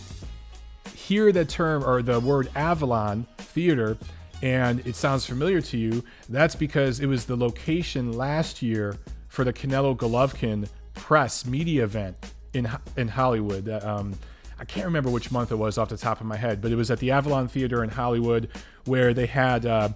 hear 0.92 1.30
the 1.30 1.44
term 1.44 1.84
or 1.84 2.02
the 2.02 2.18
word 2.18 2.50
Avalon 2.56 3.28
Theater 3.38 3.96
and 4.42 4.84
it 4.86 4.96
sounds 4.96 5.24
familiar 5.24 5.60
to 5.62 5.78
you, 5.78 6.04
that's 6.28 6.56
because 6.56 7.00
it 7.00 7.06
was 7.06 7.24
the 7.24 7.36
location 7.36 8.12
last 8.12 8.60
year 8.60 8.98
for 9.28 9.44
the 9.44 9.52
Canelo 9.52 9.96
Golovkin 9.96 10.68
press 10.94 11.46
media 11.46 11.84
event 11.84 12.16
in 12.52 12.68
in 12.96 13.08
Hollywood. 13.08 13.68
Um, 13.68 14.14
I 14.58 14.64
can't 14.64 14.86
remember 14.86 15.10
which 15.10 15.32
month 15.32 15.50
it 15.50 15.56
was 15.56 15.78
off 15.78 15.88
the 15.88 15.96
top 15.96 16.20
of 16.20 16.26
my 16.26 16.36
head, 16.36 16.60
but 16.60 16.70
it 16.70 16.76
was 16.76 16.90
at 16.90 16.98
the 16.98 17.10
Avalon 17.10 17.48
Theater 17.48 17.82
in 17.82 17.90
Hollywood 17.90 18.48
where 18.84 19.14
they 19.14 19.26
had 19.26 19.64
uh, 19.64 19.88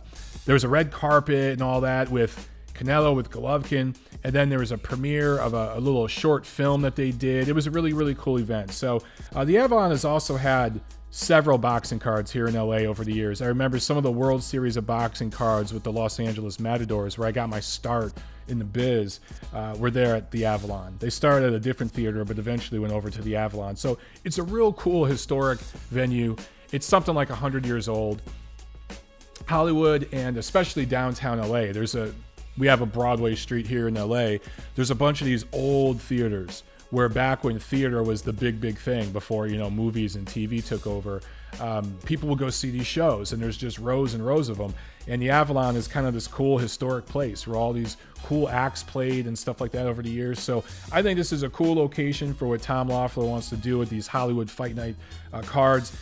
there 0.45 0.55
was 0.55 0.65
a 0.65 0.69
red 0.69 0.91
carpet 0.91 1.53
and 1.53 1.63
all 1.63 1.81
that 1.83 2.11
with 2.11 2.49
Canelo 2.75 3.15
with 3.15 3.31
Golovkin, 3.31 3.97
and 4.23 4.33
then 4.33 4.49
there 4.49 4.59
was 4.59 4.73
a 4.73 4.79
premiere 4.79 5.39
of 5.39 5.55
a, 5.55 5.75
a, 5.77 5.81
little 5.81 6.07
short 6.07 6.45
film 6.45 6.83
that 6.83 6.95
they 6.95 7.11
did. 7.11 7.49
It 7.49 7.55
was 7.55 7.67
a 7.67 7.71
really 7.71 7.93
really 7.93 8.15
cool 8.15 8.39
event. 8.39 8.73
So 8.73 9.03
uh, 9.35 9.45
the 9.45 9.59
Avalon 9.59 9.91
has 9.91 10.05
also 10.05 10.37
had 10.37 10.81
several 11.17 11.57
boxing 11.57 11.99
cards 11.99 12.31
here 12.31 12.47
in 12.47 12.55
LA 12.55 12.85
over 12.85 13.03
the 13.03 13.13
years. 13.13 13.41
I 13.41 13.47
remember 13.47 13.79
some 13.79 13.97
of 13.97 14.03
the 14.03 14.13
World 14.13 14.43
Series 14.43 14.77
of 14.77 14.87
boxing 14.87 15.31
cards 15.31 15.73
with 15.73 15.83
the 15.83 15.91
Los 15.91 16.21
Angeles 16.21 16.61
Matadors, 16.61 17.17
where 17.17 17.27
I 17.27 17.33
got 17.33 17.49
my 17.49 17.59
start 17.59 18.13
in 18.49 18.59
the 18.59 18.67
biz, 18.67 19.21
uh, 19.55 19.75
were 19.79 19.91
there 19.91 20.15
at 20.15 20.31
the 20.31 20.45
Avalon. 20.45 20.95
They 20.99 21.09
started 21.09 21.47
at 21.47 21.53
a 21.55 21.59
different 21.59 21.91
theater, 21.91 22.23
but 22.27 22.39
eventually 22.39 22.79
went 22.79 22.93
over 22.93 23.09
to 23.09 23.23
the 23.23 23.35
Avalon. 23.35 23.77
So 23.77 23.97
it's 24.25 24.37
a 24.37 24.43
real 24.43 24.75
cool 24.75 25.07
historic 25.07 25.59
venue. 25.91 26.37
It's 26.71 26.87
something 26.87 27.15
like 27.15 27.31
100 27.31 27.65
years 27.65 27.89
old. 27.89 28.21
Hollywood 29.47 30.09
and 30.13 30.37
especially 30.37 30.85
downtown 30.85 31.39
LA. 31.39 31.73
There's 31.73 31.95
a 31.95 32.13
we 32.59 32.67
have 32.67 32.83
a 32.83 32.87
Broadway 32.87 33.37
street 33.37 33.67
here 33.67 33.89
in 33.89 33.95
LA. 33.95 34.37
There's 34.75 34.91
a 34.91 34.95
bunch 34.95 35.23
of 35.23 35.27
these 35.27 35.47
old 35.53 36.01
theaters 36.01 36.63
where 36.91 37.09
back 37.09 37.45
when 37.45 37.59
theater 37.59 38.03
was 38.03 38.23
the 38.23 38.33
big 38.33 38.61
big 38.61 38.79
thing 38.79 39.11
before 39.13 39.47
you 39.47 39.59
know 39.59 39.71
movies 39.71 40.17
and 40.17 40.27
TV 40.27 40.65
took 40.65 40.87
over, 40.87 41.21
um, 41.61 41.97
people 42.05 42.29
would 42.29 42.39
go 42.39 42.51
see 42.51 42.71
these 42.71 42.87
shows 42.87 43.33
and 43.33 43.43
there's 43.43 43.57
just 43.57 43.79
rows 43.79 44.15
and 44.15 44.25
rows 44.25 44.49
of 44.49 44.59
them. 44.59 44.75
And 45.09 45.23
the 45.23 45.31
Avalon 45.31 45.77
is 45.77 45.87
kind 45.87 46.07
of 46.07 46.15
this 46.15 46.27
cool 46.27 46.59
historic 46.59 47.07
place 47.07 47.47
where 47.47 47.57
all 47.57 47.73
these 47.73 47.97
cool 48.25 48.49
acts 48.49 48.83
played 48.83 49.27
and 49.27 49.39
stuff 49.39 49.61
like 49.61 49.71
that 49.73 49.87
over 49.87 50.03
the 50.03 50.11
years. 50.11 50.41
So 50.41 50.65
I 50.91 51.01
think 51.01 51.17
this 51.17 51.33
is 51.33 51.43
a 51.45 51.51
cool 51.51 51.77
location 51.77 52.35
for 52.35 52.47
what 52.49 52.61
Tom 52.61 52.89
Loeffler 52.89 53.25
wants 53.25 53.49
to 53.51 53.57
do 53.57 53.79
with 53.79 53.89
these 53.89 54.07
Hollywood 54.07 54.51
Fight 54.51 54.75
Night 54.75 54.97
uh, 55.33 55.43
cards. 55.43 55.97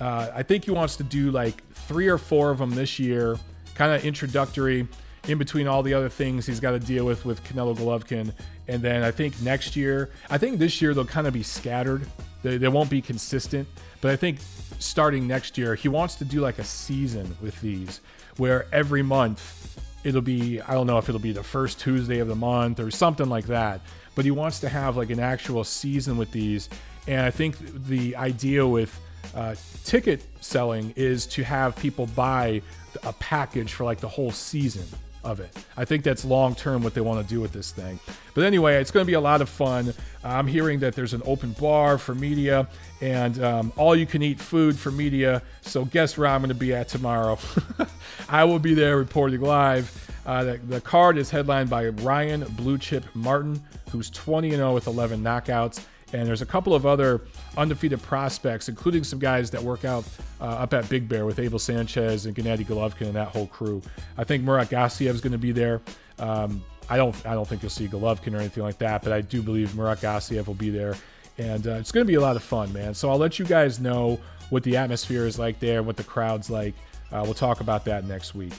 Uh, 0.00 0.30
I 0.34 0.42
think 0.42 0.64
he 0.64 0.70
wants 0.70 0.96
to 0.96 1.02
do 1.02 1.30
like 1.30 1.66
three 1.70 2.08
or 2.08 2.18
four 2.18 2.50
of 2.50 2.58
them 2.58 2.70
this 2.70 2.98
year, 2.98 3.38
kind 3.74 3.92
of 3.92 4.04
introductory 4.04 4.86
in 5.28 5.38
between 5.38 5.66
all 5.66 5.82
the 5.82 5.94
other 5.94 6.08
things 6.08 6.46
he's 6.46 6.60
got 6.60 6.72
to 6.72 6.78
deal 6.78 7.04
with 7.04 7.24
with 7.24 7.42
Canelo 7.44 7.76
Golovkin. 7.76 8.32
And 8.68 8.82
then 8.82 9.02
I 9.02 9.10
think 9.10 9.40
next 9.42 9.76
year, 9.76 10.10
I 10.30 10.38
think 10.38 10.58
this 10.58 10.80
year 10.80 10.94
they'll 10.94 11.04
kind 11.04 11.26
of 11.26 11.32
be 11.32 11.42
scattered. 11.42 12.06
They, 12.42 12.56
they 12.58 12.68
won't 12.68 12.90
be 12.90 13.02
consistent. 13.02 13.68
But 14.00 14.12
I 14.12 14.16
think 14.16 14.38
starting 14.78 15.26
next 15.26 15.58
year, 15.58 15.74
he 15.74 15.88
wants 15.88 16.14
to 16.16 16.24
do 16.24 16.40
like 16.40 16.58
a 16.58 16.64
season 16.64 17.36
with 17.40 17.60
these 17.60 18.00
where 18.36 18.66
every 18.72 19.02
month 19.02 19.78
it'll 20.04 20.20
be, 20.20 20.60
I 20.60 20.74
don't 20.74 20.86
know 20.86 20.98
if 20.98 21.08
it'll 21.08 21.20
be 21.20 21.32
the 21.32 21.42
first 21.42 21.80
Tuesday 21.80 22.18
of 22.18 22.28
the 22.28 22.36
month 22.36 22.78
or 22.78 22.90
something 22.90 23.28
like 23.28 23.46
that. 23.46 23.80
But 24.14 24.24
he 24.24 24.30
wants 24.30 24.60
to 24.60 24.68
have 24.68 24.96
like 24.96 25.10
an 25.10 25.20
actual 25.20 25.64
season 25.64 26.16
with 26.16 26.30
these. 26.30 26.68
And 27.06 27.20
I 27.20 27.30
think 27.30 27.56
the 27.86 28.16
idea 28.16 28.66
with 28.66 28.98
uh, 29.34 29.54
ticket 29.84 30.22
selling 30.40 30.92
is 30.96 31.26
to 31.26 31.42
have 31.42 31.76
people 31.76 32.06
buy 32.06 32.62
a 33.02 33.12
package 33.14 33.72
for 33.72 33.84
like 33.84 34.00
the 34.00 34.08
whole 34.08 34.30
season 34.30 34.86
of 35.26 35.40
it. 35.40 35.50
I 35.76 35.84
think 35.84 36.04
that's 36.04 36.24
long 36.24 36.54
term 36.54 36.82
what 36.82 36.94
they 36.94 37.00
want 37.00 37.26
to 37.26 37.34
do 37.34 37.40
with 37.40 37.52
this 37.52 37.72
thing. 37.72 37.98
But 38.34 38.44
anyway, 38.44 38.76
it's 38.76 38.90
going 38.90 39.04
to 39.04 39.06
be 39.06 39.14
a 39.14 39.20
lot 39.20 39.42
of 39.42 39.48
fun. 39.48 39.92
I'm 40.24 40.46
hearing 40.46 40.78
that 40.80 40.94
there's 40.94 41.12
an 41.12 41.22
open 41.24 41.52
bar 41.52 41.98
for 41.98 42.14
media 42.14 42.68
and 43.00 43.42
um, 43.42 43.72
all 43.76 43.94
you 43.96 44.06
can 44.06 44.22
eat 44.22 44.40
food 44.40 44.78
for 44.78 44.90
media. 44.90 45.42
So 45.62 45.84
guess 45.84 46.16
where 46.16 46.28
I'm 46.28 46.40
going 46.40 46.48
to 46.48 46.54
be 46.54 46.72
at 46.72 46.88
tomorrow? 46.88 47.38
I 48.28 48.44
will 48.44 48.58
be 48.58 48.74
there 48.74 48.96
reporting 48.96 49.40
live. 49.40 49.92
Uh, 50.24 50.44
the, 50.44 50.56
the, 50.56 50.80
card 50.80 51.18
is 51.18 51.30
headlined 51.30 51.70
by 51.70 51.88
Ryan 51.88 52.44
Blue 52.56 52.78
Chip 52.78 53.04
Martin, 53.14 53.62
who's 53.90 54.10
20 54.10 54.50
0 54.50 54.74
with 54.74 54.86
11 54.86 55.22
knockouts. 55.22 55.84
And 56.16 56.26
there's 56.26 56.40
a 56.40 56.46
couple 56.46 56.74
of 56.74 56.86
other 56.86 57.20
undefeated 57.58 58.02
prospects, 58.02 58.70
including 58.70 59.04
some 59.04 59.18
guys 59.18 59.50
that 59.50 59.62
work 59.62 59.84
out 59.84 60.04
uh, 60.40 60.44
up 60.44 60.72
at 60.72 60.88
Big 60.88 61.08
Bear 61.08 61.26
with 61.26 61.38
Abel 61.38 61.58
Sanchez 61.58 62.24
and 62.24 62.34
Gennady 62.34 62.64
Golovkin 62.64 63.02
and 63.02 63.14
that 63.14 63.28
whole 63.28 63.46
crew. 63.46 63.82
I 64.16 64.24
think 64.24 64.42
Murat 64.42 64.70
Gassiev 64.70 65.10
is 65.10 65.20
going 65.20 65.32
to 65.32 65.38
be 65.38 65.52
there. 65.52 65.82
Um, 66.18 66.64
I 66.88 66.96
don't, 66.96 67.14
I 67.26 67.34
don't 67.34 67.46
think 67.46 67.62
you'll 67.62 67.70
see 67.70 67.86
Golovkin 67.86 68.34
or 68.34 68.38
anything 68.38 68.62
like 68.62 68.78
that, 68.78 69.02
but 69.02 69.12
I 69.12 69.20
do 69.20 69.42
believe 69.42 69.76
Murat 69.76 70.00
Gassiev 70.00 70.46
will 70.46 70.54
be 70.54 70.70
there, 70.70 70.94
and 71.36 71.66
uh, 71.66 71.72
it's 71.72 71.92
going 71.92 72.06
to 72.06 72.10
be 72.10 72.14
a 72.14 72.20
lot 72.20 72.36
of 72.36 72.42
fun, 72.42 72.72
man. 72.72 72.94
So 72.94 73.10
I'll 73.10 73.18
let 73.18 73.38
you 73.38 73.44
guys 73.44 73.78
know 73.78 74.18
what 74.48 74.62
the 74.62 74.76
atmosphere 74.78 75.26
is 75.26 75.38
like 75.38 75.60
there, 75.60 75.82
what 75.82 75.96
the 75.98 76.04
crowd's 76.04 76.48
like. 76.48 76.74
Uh, 77.12 77.20
we'll 77.24 77.34
talk 77.34 77.60
about 77.60 77.84
that 77.84 78.04
next 78.04 78.34
week. 78.34 78.54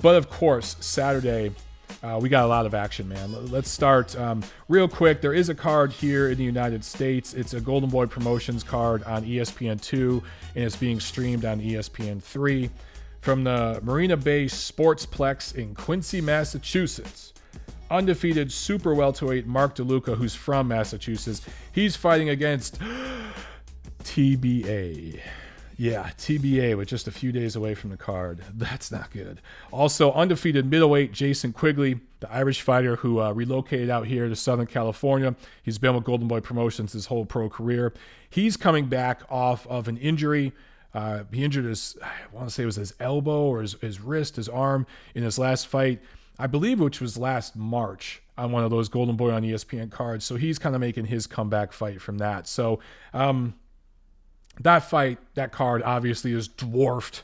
But 0.00 0.14
of 0.14 0.30
course, 0.30 0.76
Saturday 0.78 1.52
uh, 2.02 2.18
we 2.20 2.28
got 2.28 2.44
a 2.44 2.48
lot 2.48 2.66
of 2.66 2.74
action, 2.74 3.08
man. 3.08 3.50
Let's 3.50 3.70
start 3.70 4.16
um, 4.16 4.42
real 4.68 4.88
quick. 4.88 5.20
There 5.20 5.34
is 5.34 5.48
a 5.48 5.54
card 5.54 5.92
here 5.92 6.30
in 6.30 6.38
the 6.38 6.44
United 6.44 6.84
States. 6.84 7.34
It's 7.34 7.54
a 7.54 7.60
Golden 7.60 7.90
Boy 7.90 8.06
Promotions 8.06 8.62
card 8.62 9.02
on 9.04 9.24
ESPN2, 9.24 10.22
and 10.54 10.64
it's 10.64 10.76
being 10.76 11.00
streamed 11.00 11.44
on 11.44 11.60
ESPN3 11.60 12.70
from 13.20 13.44
the 13.44 13.80
Marina 13.82 14.16
Bay 14.16 14.46
Sportsplex 14.46 15.54
in 15.54 15.74
Quincy, 15.74 16.20
Massachusetts. 16.20 17.32
Undefeated 17.90 18.50
super 18.50 18.94
welterweight 18.94 19.46
Mark 19.46 19.76
DeLuca, 19.76 20.16
who's 20.16 20.34
from 20.34 20.68
Massachusetts, 20.68 21.42
he's 21.72 21.94
fighting 21.94 22.30
against 22.30 22.80
TBA. 24.04 25.20
Yeah, 25.82 26.10
TBA 26.16 26.76
with 26.76 26.86
just 26.86 27.08
a 27.08 27.10
few 27.10 27.32
days 27.32 27.56
away 27.56 27.74
from 27.74 27.90
the 27.90 27.96
card. 27.96 28.38
That's 28.54 28.92
not 28.92 29.10
good. 29.10 29.40
Also, 29.72 30.12
undefeated 30.12 30.64
middleweight 30.70 31.10
Jason 31.10 31.52
Quigley, 31.52 31.98
the 32.20 32.32
Irish 32.32 32.62
fighter 32.62 32.94
who 32.94 33.20
uh, 33.20 33.32
relocated 33.32 33.90
out 33.90 34.06
here 34.06 34.28
to 34.28 34.36
Southern 34.36 34.68
California. 34.68 35.34
He's 35.64 35.78
been 35.78 35.96
with 35.96 36.04
Golden 36.04 36.28
Boy 36.28 36.38
Promotions 36.38 36.92
his 36.92 37.06
whole 37.06 37.24
pro 37.24 37.48
career. 37.48 37.92
He's 38.30 38.56
coming 38.56 38.86
back 38.86 39.22
off 39.28 39.66
of 39.66 39.88
an 39.88 39.96
injury 39.96 40.52
Uh, 40.94 41.24
he 41.32 41.42
injured 41.42 41.64
his, 41.64 41.96
I 42.00 42.12
want 42.32 42.48
to 42.48 42.54
say 42.54 42.62
it 42.62 42.66
was 42.66 42.76
his 42.76 42.94
elbow 43.00 43.46
or 43.46 43.62
his, 43.62 43.72
his 43.80 43.98
wrist, 44.00 44.36
his 44.36 44.48
arm 44.48 44.86
in 45.16 45.24
his 45.24 45.36
last 45.36 45.66
fight, 45.66 46.00
I 46.38 46.46
believe, 46.46 46.78
which 46.78 47.00
was 47.00 47.18
last 47.18 47.56
March 47.56 48.22
on 48.38 48.52
one 48.52 48.62
of 48.62 48.70
those 48.70 48.88
Golden 48.88 49.16
Boy 49.16 49.32
on 49.32 49.42
ESPN 49.42 49.90
cards. 49.90 50.24
So 50.24 50.36
he's 50.36 50.60
kind 50.60 50.76
of 50.76 50.80
making 50.80 51.06
his 51.06 51.26
comeback 51.26 51.72
fight 51.72 52.00
from 52.00 52.18
that. 52.18 52.46
So 52.46 52.78
um, 53.12 53.54
that 54.60 54.80
fight, 54.80 55.18
that 55.34 55.52
card 55.52 55.82
obviously 55.82 56.32
is 56.32 56.48
dwarfed, 56.48 57.22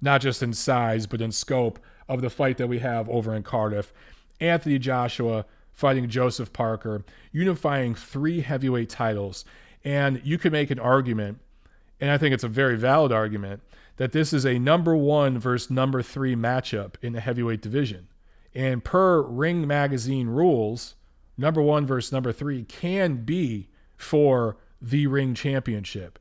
not 0.00 0.20
just 0.20 0.42
in 0.42 0.52
size, 0.52 1.06
but 1.06 1.20
in 1.20 1.32
scope 1.32 1.78
of 2.08 2.20
the 2.20 2.30
fight 2.30 2.58
that 2.58 2.68
we 2.68 2.80
have 2.80 3.08
over 3.08 3.34
in 3.34 3.42
Cardiff. 3.42 3.92
Anthony 4.40 4.78
Joshua 4.78 5.44
fighting 5.72 6.08
Joseph 6.08 6.52
Parker, 6.52 7.04
unifying 7.32 7.94
three 7.94 8.40
heavyweight 8.40 8.88
titles. 8.88 9.44
And 9.84 10.20
you 10.24 10.38
could 10.38 10.52
make 10.52 10.70
an 10.70 10.78
argument, 10.78 11.38
and 12.00 12.10
I 12.10 12.18
think 12.18 12.34
it's 12.34 12.44
a 12.44 12.48
very 12.48 12.76
valid 12.76 13.12
argument, 13.12 13.62
that 13.96 14.12
this 14.12 14.32
is 14.32 14.44
a 14.44 14.58
number 14.58 14.96
one 14.96 15.38
versus 15.38 15.70
number 15.70 16.02
three 16.02 16.34
matchup 16.34 16.94
in 17.02 17.12
the 17.12 17.20
heavyweight 17.20 17.60
division. 17.60 18.08
And 18.54 18.84
per 18.84 19.22
Ring 19.22 19.66
Magazine 19.66 20.28
rules, 20.28 20.94
number 21.38 21.62
one 21.62 21.86
versus 21.86 22.12
number 22.12 22.32
three 22.32 22.64
can 22.64 23.24
be 23.24 23.68
for 23.96 24.56
the 24.80 25.06
Ring 25.06 25.34
Championship. 25.34 26.18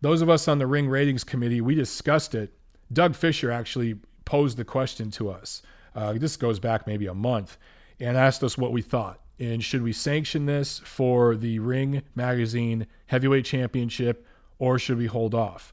Those 0.00 0.22
of 0.22 0.30
us 0.30 0.46
on 0.46 0.58
the 0.58 0.66
Ring 0.66 0.88
Ratings 0.88 1.24
Committee, 1.24 1.60
we 1.60 1.74
discussed 1.74 2.34
it. 2.34 2.52
Doug 2.92 3.14
Fischer 3.14 3.50
actually 3.50 3.96
posed 4.24 4.56
the 4.56 4.64
question 4.64 5.10
to 5.12 5.30
us. 5.30 5.62
Uh, 5.94 6.12
this 6.14 6.36
goes 6.36 6.58
back 6.60 6.86
maybe 6.86 7.06
a 7.06 7.14
month 7.14 7.56
and 7.98 8.16
asked 8.16 8.44
us 8.44 8.56
what 8.56 8.72
we 8.72 8.82
thought. 8.82 9.20
And 9.40 9.62
should 9.62 9.82
we 9.82 9.92
sanction 9.92 10.46
this 10.46 10.80
for 10.80 11.36
the 11.36 11.58
Ring 11.58 12.02
Magazine 12.14 12.86
Heavyweight 13.06 13.44
Championship 13.44 14.26
or 14.58 14.78
should 14.78 14.98
we 14.98 15.06
hold 15.06 15.34
off? 15.34 15.72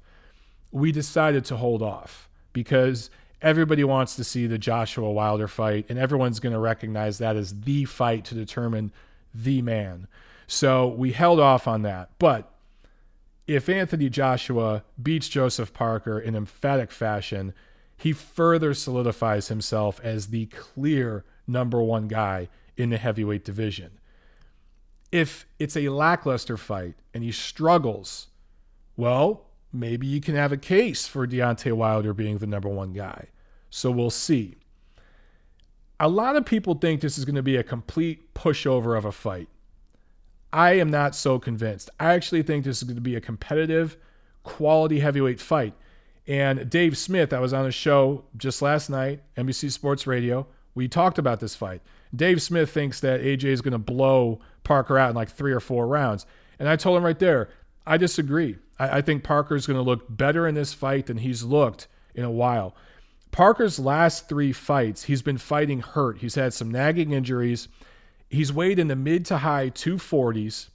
We 0.71 0.91
decided 0.91 1.45
to 1.45 1.57
hold 1.57 1.81
off 1.81 2.29
because 2.53 3.09
everybody 3.41 3.83
wants 3.83 4.15
to 4.15 4.23
see 4.23 4.47
the 4.47 4.57
Joshua 4.57 5.11
Wilder 5.11 5.47
fight, 5.47 5.85
and 5.89 5.99
everyone's 5.99 6.39
going 6.39 6.53
to 6.53 6.59
recognize 6.59 7.17
that 7.19 7.35
as 7.35 7.61
the 7.61 7.85
fight 7.85 8.25
to 8.25 8.35
determine 8.35 8.91
the 9.33 9.61
man. 9.61 10.07
So 10.47 10.87
we 10.87 11.11
held 11.11 11.39
off 11.39 11.67
on 11.67 11.83
that. 11.83 12.09
But 12.19 12.51
if 13.47 13.69
Anthony 13.69 14.09
Joshua 14.09 14.83
beats 15.01 15.29
Joseph 15.29 15.73
Parker 15.73 16.19
in 16.19 16.35
emphatic 16.35 16.91
fashion, 16.91 17.53
he 17.97 18.11
further 18.11 18.73
solidifies 18.73 19.47
himself 19.47 19.99
as 20.03 20.27
the 20.27 20.47
clear 20.47 21.23
number 21.47 21.81
one 21.81 22.07
guy 22.07 22.49
in 22.75 22.89
the 22.89 22.97
heavyweight 22.97 23.45
division. 23.45 23.99
If 25.11 25.45
it's 25.59 25.77
a 25.77 25.89
lackluster 25.89 26.57
fight 26.57 26.95
and 27.13 27.23
he 27.23 27.31
struggles, 27.31 28.27
well, 28.97 29.45
maybe 29.71 30.07
you 30.07 30.19
can 30.19 30.35
have 30.35 30.51
a 30.51 30.57
case 30.57 31.07
for 31.07 31.27
Deontay 31.27 31.73
Wilder 31.73 32.13
being 32.13 32.39
the 32.39 32.47
number 32.47 32.69
one 32.69 32.93
guy. 32.93 33.27
So 33.69 33.91
we'll 33.91 34.09
see. 34.09 34.55
A 35.99 36.09
lot 36.09 36.35
of 36.35 36.45
people 36.45 36.75
think 36.75 36.99
this 36.99 37.17
is 37.17 37.25
going 37.25 37.35
to 37.35 37.43
be 37.43 37.55
a 37.55 37.63
complete 37.63 38.33
pushover 38.33 38.97
of 38.97 39.05
a 39.05 39.11
fight. 39.11 39.47
I 40.55 40.75
am 40.75 40.89
not 40.89 41.15
so 41.15 41.37
convinced. 41.37 41.89
I 41.99 42.13
actually 42.13 42.41
think 42.41 42.63
this 42.63 42.77
is 42.77 42.83
going 42.83 42.95
to 42.95 43.01
be 43.01 43.17
a 43.17 43.21
competitive, 43.21 43.97
quality 44.43 45.01
heavyweight 45.01 45.41
fight. 45.41 45.73
And 46.27 46.69
Dave 46.69 46.97
Smith, 46.97 47.33
I 47.33 47.41
was 47.41 47.51
on 47.51 47.65
a 47.65 47.71
show 47.71 48.23
just 48.37 48.61
last 48.61 48.89
night, 48.89 49.19
NBC 49.35 49.69
Sports 49.69 50.07
Radio. 50.07 50.47
We 50.73 50.87
talked 50.87 51.17
about 51.17 51.41
this 51.41 51.57
fight. 51.57 51.81
Dave 52.15 52.41
Smith 52.41 52.71
thinks 52.71 53.01
that 53.01 53.19
AJ 53.19 53.43
is 53.43 53.61
going 53.61 53.73
to 53.73 53.77
blow 53.77 54.39
Parker 54.63 54.97
out 54.97 55.09
in 55.09 55.15
like 55.17 55.29
three 55.29 55.51
or 55.51 55.59
four 55.59 55.87
rounds. 55.87 56.25
And 56.57 56.69
I 56.69 56.77
told 56.77 56.97
him 56.97 57.03
right 57.03 57.19
there, 57.19 57.49
I 57.85 57.97
disagree. 57.97 58.57
I, 58.79 58.99
I 58.99 59.01
think 59.01 59.25
Parker 59.25 59.57
is 59.57 59.67
going 59.67 59.77
to 59.77 59.83
look 59.83 60.05
better 60.09 60.47
in 60.47 60.55
this 60.55 60.73
fight 60.73 61.07
than 61.07 61.17
he's 61.17 61.43
looked 61.43 61.89
in 62.15 62.23
a 62.23 62.31
while. 62.31 62.73
Parker's 63.31 63.77
last 63.77 64.29
three 64.29 64.53
fights, 64.53 65.03
he's 65.03 65.21
been 65.21 65.37
fighting 65.37 65.81
hurt. 65.81 66.19
He's 66.19 66.35
had 66.35 66.53
some 66.53 66.71
nagging 66.71 67.11
injuries. 67.11 67.67
He's 68.29 68.51
weighed 68.51 68.79
in 68.79 68.87
the 68.87 68.95
mid 68.95 69.25
to 69.27 69.37
high 69.39 69.69
240s, 69.69 70.69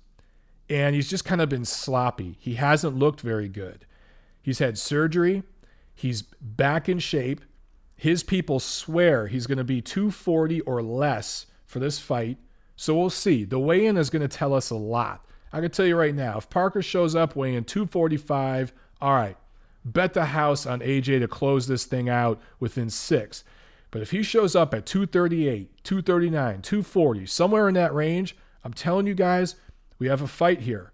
and 0.68 0.94
he's 0.94 1.10
just 1.10 1.24
kind 1.24 1.40
of 1.40 1.48
been 1.48 1.64
sloppy. 1.64 2.36
He 2.40 2.54
hasn't 2.54 2.96
looked 2.96 3.20
very 3.20 3.48
good. 3.48 3.86
He's 4.42 4.58
had 4.58 4.78
surgery. 4.78 5.42
He's 5.94 6.22
back 6.22 6.88
in 6.88 6.98
shape. 6.98 7.42
His 7.96 8.22
people 8.22 8.60
swear 8.60 9.26
he's 9.26 9.46
going 9.46 9.58
to 9.58 9.64
be 9.64 9.82
240 9.82 10.62
or 10.62 10.82
less 10.82 11.46
for 11.66 11.78
this 11.78 11.98
fight. 11.98 12.38
So 12.76 12.96
we'll 12.96 13.10
see. 13.10 13.44
The 13.44 13.58
weigh 13.58 13.84
in 13.84 13.98
is 13.98 14.08
going 14.08 14.26
to 14.26 14.36
tell 14.36 14.54
us 14.54 14.70
a 14.70 14.76
lot. 14.76 15.26
I 15.52 15.60
can 15.60 15.70
tell 15.70 15.84
you 15.84 15.96
right 15.96 16.14
now 16.14 16.38
if 16.38 16.48
Parker 16.48 16.80
shows 16.80 17.14
up 17.14 17.36
weighing 17.36 17.64
245, 17.64 18.72
all 19.02 19.14
right, 19.14 19.36
bet 19.84 20.14
the 20.14 20.26
house 20.26 20.64
on 20.64 20.80
AJ 20.80 21.20
to 21.20 21.28
close 21.28 21.66
this 21.66 21.84
thing 21.84 22.08
out 22.08 22.40
within 22.58 22.88
six. 22.88 23.44
But 23.90 24.02
if 24.02 24.10
he 24.12 24.22
shows 24.22 24.54
up 24.54 24.72
at 24.72 24.86
238, 24.86 25.82
239, 25.82 26.62
240, 26.62 27.26
somewhere 27.26 27.68
in 27.68 27.74
that 27.74 27.94
range, 27.94 28.36
I'm 28.64 28.72
telling 28.72 29.06
you 29.06 29.14
guys, 29.14 29.56
we 29.98 30.08
have 30.08 30.22
a 30.22 30.28
fight 30.28 30.60
here. 30.60 30.92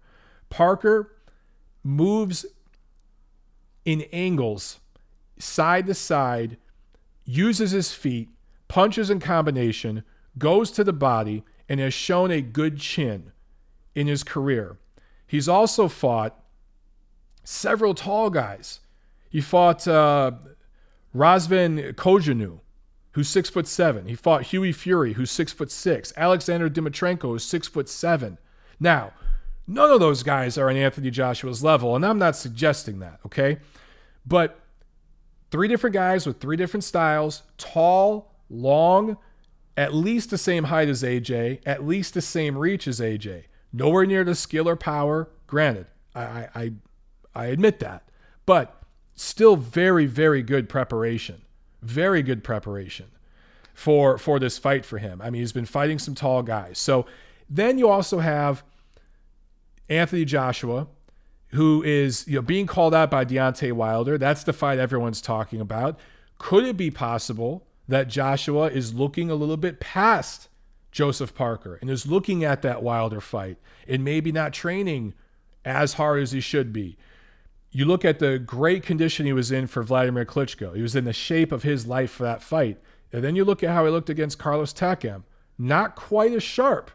Parker 0.49 1.13
moves 1.83 2.45
in 3.85 4.01
angles, 4.11 4.79
side 5.37 5.85
to 5.87 5.93
side, 5.93 6.57
uses 7.25 7.71
his 7.71 7.93
feet, 7.93 8.29
punches 8.67 9.09
in 9.09 9.19
combination, 9.19 10.03
goes 10.37 10.71
to 10.71 10.83
the 10.83 10.93
body, 10.93 11.43
and 11.69 11.79
has 11.79 11.93
shown 11.93 12.31
a 12.31 12.41
good 12.41 12.79
chin 12.79 13.31
in 13.95 14.07
his 14.07 14.23
career. 14.23 14.77
He's 15.25 15.49
also 15.49 15.87
fought 15.87 16.43
several 17.43 17.93
tall 17.93 18.29
guys. 18.29 18.79
He 19.29 19.41
fought 19.41 19.87
uh, 19.87 20.31
Razvan 21.15 21.93
Cojanu, 21.95 22.59
who's 23.17 23.27
six 23.27 23.49
foot 23.49 23.65
seven. 23.65 24.05
He 24.05 24.13
fought 24.13 24.43
Hughie 24.43 24.71
Fury, 24.71 25.13
who's 25.13 25.31
six 25.31 25.51
foot 25.51 25.71
six. 25.71 26.13
Alexander 26.15 26.69
Dimitrenko 26.69 27.35
is 27.35 27.43
six 27.43 27.67
foot 27.67 27.89
seven. 27.89 28.37
Now, 28.79 29.11
none 29.65 29.89
of 29.89 29.99
those 29.99 30.21
guys 30.21 30.55
are 30.55 30.69
on 30.69 30.75
Anthony 30.75 31.09
Joshua's 31.09 31.63
level, 31.63 31.95
and 31.95 32.05
I'm 32.05 32.19
not 32.19 32.35
suggesting 32.35 32.99
that, 32.99 33.19
okay? 33.25 33.57
But 34.23 34.59
three 35.49 35.67
different 35.67 35.95
guys 35.95 36.27
with 36.27 36.39
three 36.39 36.57
different 36.57 36.83
styles, 36.83 37.41
tall, 37.57 38.35
long, 38.51 39.17
at 39.75 39.95
least 39.95 40.29
the 40.29 40.37
same 40.37 40.65
height 40.65 40.87
as 40.87 41.01
AJ, 41.01 41.61
at 41.65 41.87
least 41.87 42.13
the 42.13 42.21
same 42.21 42.55
reach 42.55 42.87
as 42.87 42.99
AJ. 42.99 43.45
Nowhere 43.73 44.05
near 44.05 44.25
the 44.25 44.35
skill 44.35 44.69
or 44.69 44.75
power. 44.75 45.27
Granted, 45.47 45.87
I, 46.13 46.49
I, 46.53 46.71
I 47.33 47.45
admit 47.47 47.79
that, 47.79 48.07
but 48.45 48.79
still 49.15 49.55
very, 49.55 50.05
very 50.05 50.43
good 50.43 50.69
preparation. 50.69 51.41
Very 51.81 52.21
good 52.23 52.43
preparation 52.43 53.07
for 53.73 54.17
for 54.17 54.39
this 54.39 54.57
fight 54.57 54.85
for 54.85 54.97
him. 54.97 55.21
I 55.21 55.29
mean, 55.29 55.41
he's 55.41 55.51
been 55.51 55.65
fighting 55.65 55.99
some 55.99 56.15
tall 56.15 56.41
guys. 56.41 56.79
So 56.79 57.05
then 57.49 57.77
you 57.77 57.87
also 57.89 58.19
have 58.19 58.63
Anthony 59.87 60.25
Joshua, 60.25 60.87
who 61.49 61.83
is 61.83 62.27
you 62.27 62.35
know 62.35 62.41
being 62.41 62.65
called 62.65 62.95
out 62.95 63.11
by 63.11 63.23
Deontay 63.23 63.71
Wilder. 63.73 64.17
That's 64.17 64.43
the 64.43 64.53
fight 64.53 64.79
everyone's 64.79 65.21
talking 65.21 65.61
about. 65.61 65.99
Could 66.39 66.65
it 66.65 66.77
be 66.77 66.91
possible 66.91 67.67
that 67.87 68.07
Joshua 68.07 68.67
is 68.67 68.93
looking 68.93 69.29
a 69.29 69.35
little 69.35 69.57
bit 69.57 69.79
past 69.79 70.49
Joseph 70.91 71.33
Parker 71.35 71.77
and 71.81 71.89
is 71.89 72.07
looking 72.07 72.43
at 72.43 72.63
that 72.63 72.81
Wilder 72.81 73.21
fight 73.21 73.57
and 73.87 74.03
maybe 74.03 74.31
not 74.31 74.53
training 74.53 75.13
as 75.63 75.93
hard 75.93 76.21
as 76.21 76.31
he 76.31 76.39
should 76.39 76.73
be? 76.73 76.97
You 77.71 77.85
look 77.85 78.05
at 78.05 78.19
the 78.19 78.39
great 78.39 78.83
condition 78.83 79.25
he 79.25 79.33
was 79.33 79.51
in 79.51 79.67
for 79.67 79.83
Vladimir 79.83 80.25
Klitschko. 80.25 80.75
He 80.75 80.81
was 80.81 80.95
in 80.95 81.05
the 81.05 81.13
shape 81.13 81.51
of 81.51 81.63
his 81.63 81.85
life 81.85 82.11
for 82.11 82.23
that 82.23 82.41
fight. 82.41 82.79
And 83.11 83.23
then 83.23 83.35
you 83.35 83.45
look 83.45 83.63
at 83.63 83.69
how 83.69 83.85
he 83.85 83.91
looked 83.91 84.09
against 84.09 84.39
Carlos 84.39 84.73
Takam. 84.73 85.23
Not 85.57 85.95
quite 85.95 86.33
as 86.33 86.43
sharp, 86.43 86.91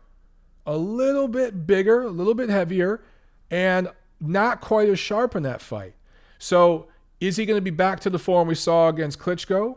a 0.66 0.77
little 0.77 1.29
bit 1.29 1.66
bigger, 1.66 2.03
a 2.03 2.11
little 2.11 2.35
bit 2.35 2.49
heavier, 2.49 3.03
and 3.51 3.89
not 4.20 4.61
quite 4.61 4.89
as 4.89 4.99
sharp 4.99 5.35
in 5.35 5.43
that 5.43 5.61
fight. 5.61 5.95
So 6.39 6.89
is 7.20 7.37
he 7.37 7.47
going 7.47 7.57
to 7.57 7.62
be 7.62 7.70
back 7.70 8.01
to 8.01 8.11
the 8.11 8.18
form 8.18 8.49
we 8.49 8.55
saw 8.55 8.89
against 8.89 9.18
Klitschko? 9.18 9.77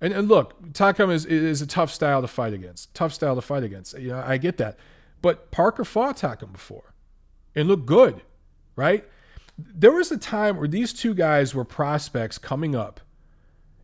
And, 0.00 0.12
and 0.12 0.28
look, 0.28 0.60
Takam 0.72 1.12
is, 1.12 1.24
is 1.26 1.62
a 1.62 1.66
tough 1.66 1.92
style 1.92 2.22
to 2.22 2.28
fight 2.28 2.52
against. 2.52 2.92
Tough 2.94 3.12
style 3.12 3.36
to 3.36 3.40
fight 3.40 3.62
against. 3.62 3.96
You 3.98 4.08
know, 4.08 4.24
I 4.26 4.36
get 4.36 4.56
that. 4.58 4.78
But 5.20 5.50
Parker 5.52 5.84
fought 5.84 6.16
Takam 6.16 6.52
before 6.52 6.92
and 7.54 7.68
looked 7.68 7.86
good, 7.86 8.22
right? 8.74 9.04
There 9.74 9.92
was 9.92 10.10
a 10.10 10.18
time 10.18 10.56
where 10.56 10.68
these 10.68 10.92
two 10.92 11.14
guys 11.14 11.54
were 11.54 11.64
prospects 11.64 12.38
coming 12.38 12.74
up. 12.74 13.00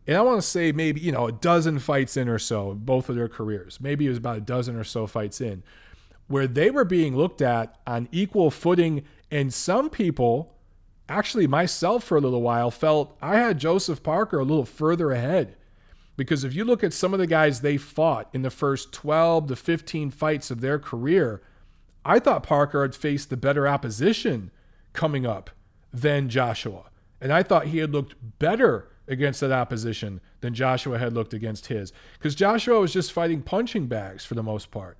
And 0.07 0.17
I 0.17 0.21
want 0.21 0.41
to 0.41 0.47
say 0.47 0.71
maybe, 0.71 0.99
you 1.01 1.11
know, 1.11 1.27
a 1.27 1.31
dozen 1.31 1.77
fights 1.77 2.17
in 2.17 2.27
or 2.27 2.39
so, 2.39 2.73
both 2.73 3.09
of 3.09 3.15
their 3.15 3.29
careers. 3.29 3.79
Maybe 3.79 4.05
it 4.05 4.09
was 4.09 4.17
about 4.17 4.37
a 4.37 4.41
dozen 4.41 4.75
or 4.75 4.83
so 4.83 5.05
fights 5.05 5.39
in, 5.39 5.61
where 6.27 6.47
they 6.47 6.71
were 6.71 6.85
being 6.85 7.15
looked 7.15 7.41
at 7.41 7.77
on 7.85 8.09
equal 8.11 8.49
footing 8.49 9.03
and 9.29 9.53
some 9.53 9.89
people, 9.89 10.55
actually 11.07 11.45
myself 11.45 12.03
for 12.03 12.17
a 12.17 12.21
little 12.21 12.41
while, 12.41 12.71
felt 12.71 13.15
I 13.21 13.37
had 13.37 13.59
Joseph 13.59 14.01
Parker 14.01 14.39
a 14.39 14.43
little 14.43 14.65
further 14.65 15.11
ahead. 15.11 15.55
Because 16.17 16.43
if 16.43 16.53
you 16.53 16.65
look 16.65 16.83
at 16.83 16.91
some 16.91 17.13
of 17.13 17.19
the 17.19 17.27
guys 17.27 17.61
they 17.61 17.77
fought 17.77 18.29
in 18.33 18.41
the 18.41 18.49
first 18.49 18.91
12 18.91 19.47
to 19.47 19.55
15 19.55 20.11
fights 20.11 20.51
of 20.51 20.61
their 20.61 20.79
career, 20.79 21.41
I 22.03 22.19
thought 22.19 22.43
Parker 22.43 22.81
had 22.81 22.95
faced 22.95 23.29
the 23.29 23.37
better 23.37 23.67
opposition 23.67 24.51
coming 24.91 25.25
up 25.25 25.51
than 25.93 26.29
Joshua. 26.29 26.85
And 27.21 27.33
I 27.33 27.43
thought 27.43 27.67
he 27.67 27.79
had 27.79 27.91
looked 27.91 28.15
better 28.39 28.89
against 29.07 29.41
that 29.41 29.51
opposition 29.51 30.21
than 30.41 30.53
Joshua 30.53 30.99
had 30.99 31.13
looked 31.13 31.33
against 31.33 31.67
his. 31.67 31.91
Because 32.13 32.35
Joshua 32.35 32.79
was 32.79 32.93
just 32.93 33.11
fighting 33.11 33.41
punching 33.41 33.87
bags 33.87 34.23
for 34.23 34.35
the 34.35 34.43
most 34.43 34.71
part. 34.71 34.97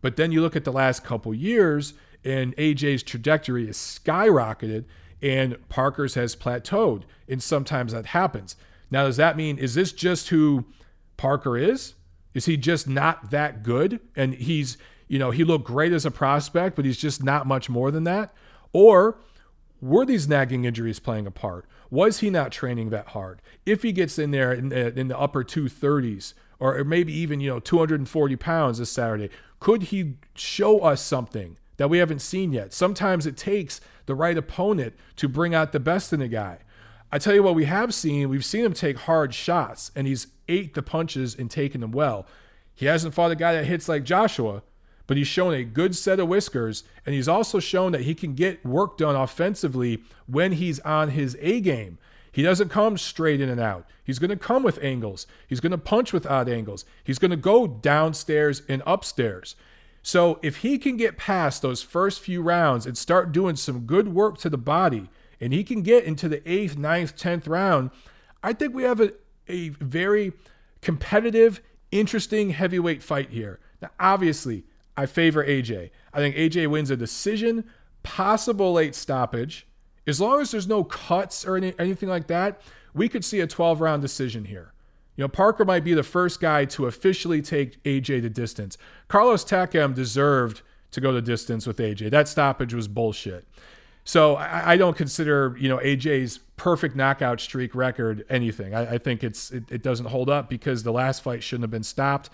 But 0.00 0.16
then 0.16 0.30
you 0.30 0.42
look 0.42 0.54
at 0.54 0.64
the 0.64 0.72
last 0.72 1.02
couple 1.02 1.32
years, 1.34 1.94
and 2.22 2.54
AJ's 2.56 3.02
trajectory 3.02 3.68
is 3.68 3.76
skyrocketed, 3.78 4.84
and 5.22 5.56
Parker's 5.68 6.14
has 6.14 6.36
plateaued. 6.36 7.04
And 7.28 7.42
sometimes 7.42 7.92
that 7.92 8.06
happens. 8.06 8.56
Now, 8.90 9.06
does 9.06 9.16
that 9.16 9.36
mean, 9.36 9.56
is 9.56 9.74
this 9.74 9.92
just 9.92 10.28
who 10.28 10.66
Parker 11.16 11.56
is? 11.56 11.94
Is 12.34 12.44
he 12.44 12.56
just 12.56 12.86
not 12.86 13.30
that 13.30 13.62
good? 13.62 14.00
And 14.14 14.34
he's, 14.34 14.76
you 15.08 15.18
know, 15.18 15.30
he 15.30 15.44
looked 15.44 15.64
great 15.64 15.92
as 15.92 16.04
a 16.04 16.10
prospect, 16.10 16.76
but 16.76 16.84
he's 16.84 16.98
just 16.98 17.24
not 17.24 17.46
much 17.46 17.70
more 17.70 17.90
than 17.90 18.04
that? 18.04 18.34
Or 18.72 19.18
were 19.84 20.06
these 20.06 20.26
nagging 20.26 20.64
injuries 20.64 20.98
playing 20.98 21.26
a 21.26 21.30
part? 21.30 21.66
Was 21.90 22.20
he 22.20 22.30
not 22.30 22.50
training 22.50 22.88
that 22.90 23.08
hard? 23.08 23.42
If 23.66 23.82
he 23.82 23.92
gets 23.92 24.18
in 24.18 24.30
there 24.30 24.52
in, 24.52 24.72
uh, 24.72 24.92
in 24.96 25.08
the 25.08 25.18
upper 25.18 25.44
230s, 25.44 26.32
or 26.58 26.82
maybe 26.84 27.12
even, 27.12 27.40
you 27.40 27.50
know, 27.50 27.60
240 27.60 28.36
pounds 28.36 28.78
this 28.78 28.90
Saturday, 28.90 29.28
could 29.60 29.84
he 29.84 30.14
show 30.34 30.80
us 30.80 31.02
something 31.02 31.58
that 31.76 31.90
we 31.90 31.98
haven't 31.98 32.20
seen 32.20 32.52
yet? 32.52 32.72
Sometimes 32.72 33.26
it 33.26 33.36
takes 33.36 33.82
the 34.06 34.14
right 34.14 34.38
opponent 34.38 34.94
to 35.16 35.28
bring 35.28 35.54
out 35.54 35.72
the 35.72 35.80
best 35.80 36.14
in 36.14 36.22
a 36.22 36.28
guy. 36.28 36.60
I 37.12 37.18
tell 37.18 37.34
you 37.34 37.42
what, 37.42 37.54
we 37.54 37.66
have 37.66 37.92
seen, 37.92 38.30
we've 38.30 38.44
seen 38.44 38.64
him 38.64 38.72
take 38.72 38.96
hard 38.96 39.34
shots, 39.34 39.90
and 39.94 40.06
he's 40.06 40.28
ate 40.48 40.74
the 40.74 40.82
punches 40.82 41.34
and 41.34 41.50
taken 41.50 41.82
them 41.82 41.92
well. 41.92 42.26
He 42.74 42.86
hasn't 42.86 43.14
fought 43.14 43.30
a 43.30 43.36
guy 43.36 43.54
that 43.54 43.66
hits 43.66 43.88
like 43.88 44.04
Joshua, 44.04 44.62
but 45.06 45.16
he's 45.16 45.26
shown 45.26 45.54
a 45.54 45.64
good 45.64 45.94
set 45.94 46.20
of 46.20 46.28
whiskers, 46.28 46.84
and 47.04 47.14
he's 47.14 47.28
also 47.28 47.60
shown 47.60 47.92
that 47.92 48.02
he 48.02 48.14
can 48.14 48.34
get 48.34 48.64
work 48.64 48.96
done 48.96 49.14
offensively 49.14 50.02
when 50.26 50.52
he's 50.52 50.80
on 50.80 51.10
his 51.10 51.36
A 51.40 51.60
game. 51.60 51.98
He 52.32 52.42
doesn't 52.42 52.68
come 52.68 52.98
straight 52.98 53.40
in 53.40 53.48
and 53.48 53.60
out. 53.60 53.86
He's 54.02 54.18
going 54.18 54.30
to 54.30 54.36
come 54.36 54.62
with 54.62 54.82
angles. 54.82 55.26
He's 55.46 55.60
going 55.60 55.70
to 55.72 55.78
punch 55.78 56.12
with 56.12 56.26
odd 56.26 56.48
angles. 56.48 56.84
He's 57.04 57.20
going 57.20 57.30
to 57.30 57.36
go 57.36 57.66
downstairs 57.66 58.62
and 58.68 58.82
upstairs. 58.86 59.54
So 60.02 60.40
if 60.42 60.58
he 60.58 60.76
can 60.76 60.96
get 60.96 61.16
past 61.16 61.62
those 61.62 61.80
first 61.80 62.20
few 62.20 62.42
rounds 62.42 62.86
and 62.86 62.98
start 62.98 63.32
doing 63.32 63.56
some 63.56 63.86
good 63.86 64.08
work 64.08 64.38
to 64.38 64.50
the 64.50 64.58
body, 64.58 65.08
and 65.40 65.52
he 65.52 65.62
can 65.62 65.82
get 65.82 66.04
into 66.04 66.28
the 66.28 66.42
eighth, 66.50 66.76
ninth, 66.76 67.16
tenth 67.16 67.46
round, 67.46 67.90
I 68.42 68.52
think 68.52 68.74
we 68.74 68.82
have 68.82 69.00
a, 69.00 69.12
a 69.48 69.68
very 69.68 70.32
competitive, 70.82 71.60
interesting 71.90 72.50
heavyweight 72.50 73.02
fight 73.02 73.30
here. 73.30 73.60
Now, 73.80 73.90
obviously, 74.00 74.64
I 74.96 75.06
favor 75.06 75.44
AJ. 75.44 75.90
I 76.12 76.18
think 76.18 76.36
AJ 76.36 76.68
wins 76.68 76.90
a 76.90 76.96
decision, 76.96 77.64
possible 78.02 78.72
late 78.72 78.94
stoppage. 78.94 79.66
As 80.06 80.20
long 80.20 80.40
as 80.40 80.50
there's 80.50 80.68
no 80.68 80.84
cuts 80.84 81.44
or 81.44 81.56
any, 81.56 81.74
anything 81.78 82.08
like 82.08 82.26
that, 82.28 82.60
we 82.92 83.08
could 83.08 83.24
see 83.24 83.40
a 83.40 83.46
12 83.46 83.80
round 83.80 84.02
decision 84.02 84.44
here. 84.44 84.72
You 85.16 85.22
know, 85.22 85.28
Parker 85.28 85.64
might 85.64 85.84
be 85.84 85.94
the 85.94 86.02
first 86.02 86.40
guy 86.40 86.64
to 86.66 86.86
officially 86.86 87.40
take 87.40 87.82
AJ 87.84 88.22
the 88.22 88.30
distance. 88.30 88.76
Carlos 89.08 89.44
Takam 89.44 89.94
deserved 89.94 90.62
to 90.90 91.00
go 91.00 91.12
the 91.12 91.22
distance 91.22 91.66
with 91.66 91.78
AJ. 91.78 92.10
That 92.10 92.28
stoppage 92.28 92.74
was 92.74 92.88
bullshit. 92.88 93.46
So 94.04 94.36
I, 94.36 94.72
I 94.72 94.76
don't 94.76 94.96
consider 94.96 95.56
you 95.58 95.68
know 95.68 95.78
AJ's 95.78 96.38
perfect 96.56 96.94
knockout 96.94 97.40
streak 97.40 97.74
record 97.74 98.24
anything. 98.28 98.74
I, 98.74 98.94
I 98.94 98.98
think 98.98 99.24
it's 99.24 99.50
it, 99.50 99.64
it 99.70 99.82
doesn't 99.82 100.06
hold 100.06 100.28
up 100.28 100.48
because 100.48 100.82
the 100.82 100.92
last 100.92 101.22
fight 101.22 101.42
shouldn't 101.42 101.64
have 101.64 101.70
been 101.70 101.82
stopped. 101.82 102.30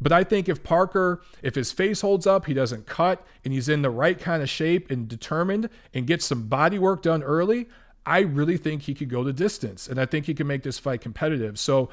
But 0.00 0.12
I 0.12 0.24
think 0.24 0.48
if 0.48 0.62
Parker, 0.62 1.22
if 1.42 1.54
his 1.54 1.72
face 1.72 2.02
holds 2.02 2.26
up, 2.26 2.46
he 2.46 2.54
doesn't 2.54 2.86
cut, 2.86 3.26
and 3.44 3.52
he's 3.52 3.68
in 3.68 3.82
the 3.82 3.90
right 3.90 4.18
kind 4.18 4.42
of 4.42 4.50
shape 4.50 4.90
and 4.90 5.08
determined 5.08 5.70
and 5.94 6.06
gets 6.06 6.26
some 6.26 6.48
body 6.48 6.78
work 6.78 7.02
done 7.02 7.22
early, 7.22 7.66
I 8.04 8.20
really 8.20 8.56
think 8.56 8.82
he 8.82 8.94
could 8.94 9.08
go 9.08 9.24
the 9.24 9.32
distance. 9.32 9.88
And 9.88 9.98
I 10.00 10.06
think 10.06 10.26
he 10.26 10.34
can 10.34 10.46
make 10.46 10.62
this 10.62 10.78
fight 10.78 11.00
competitive. 11.00 11.58
So 11.58 11.88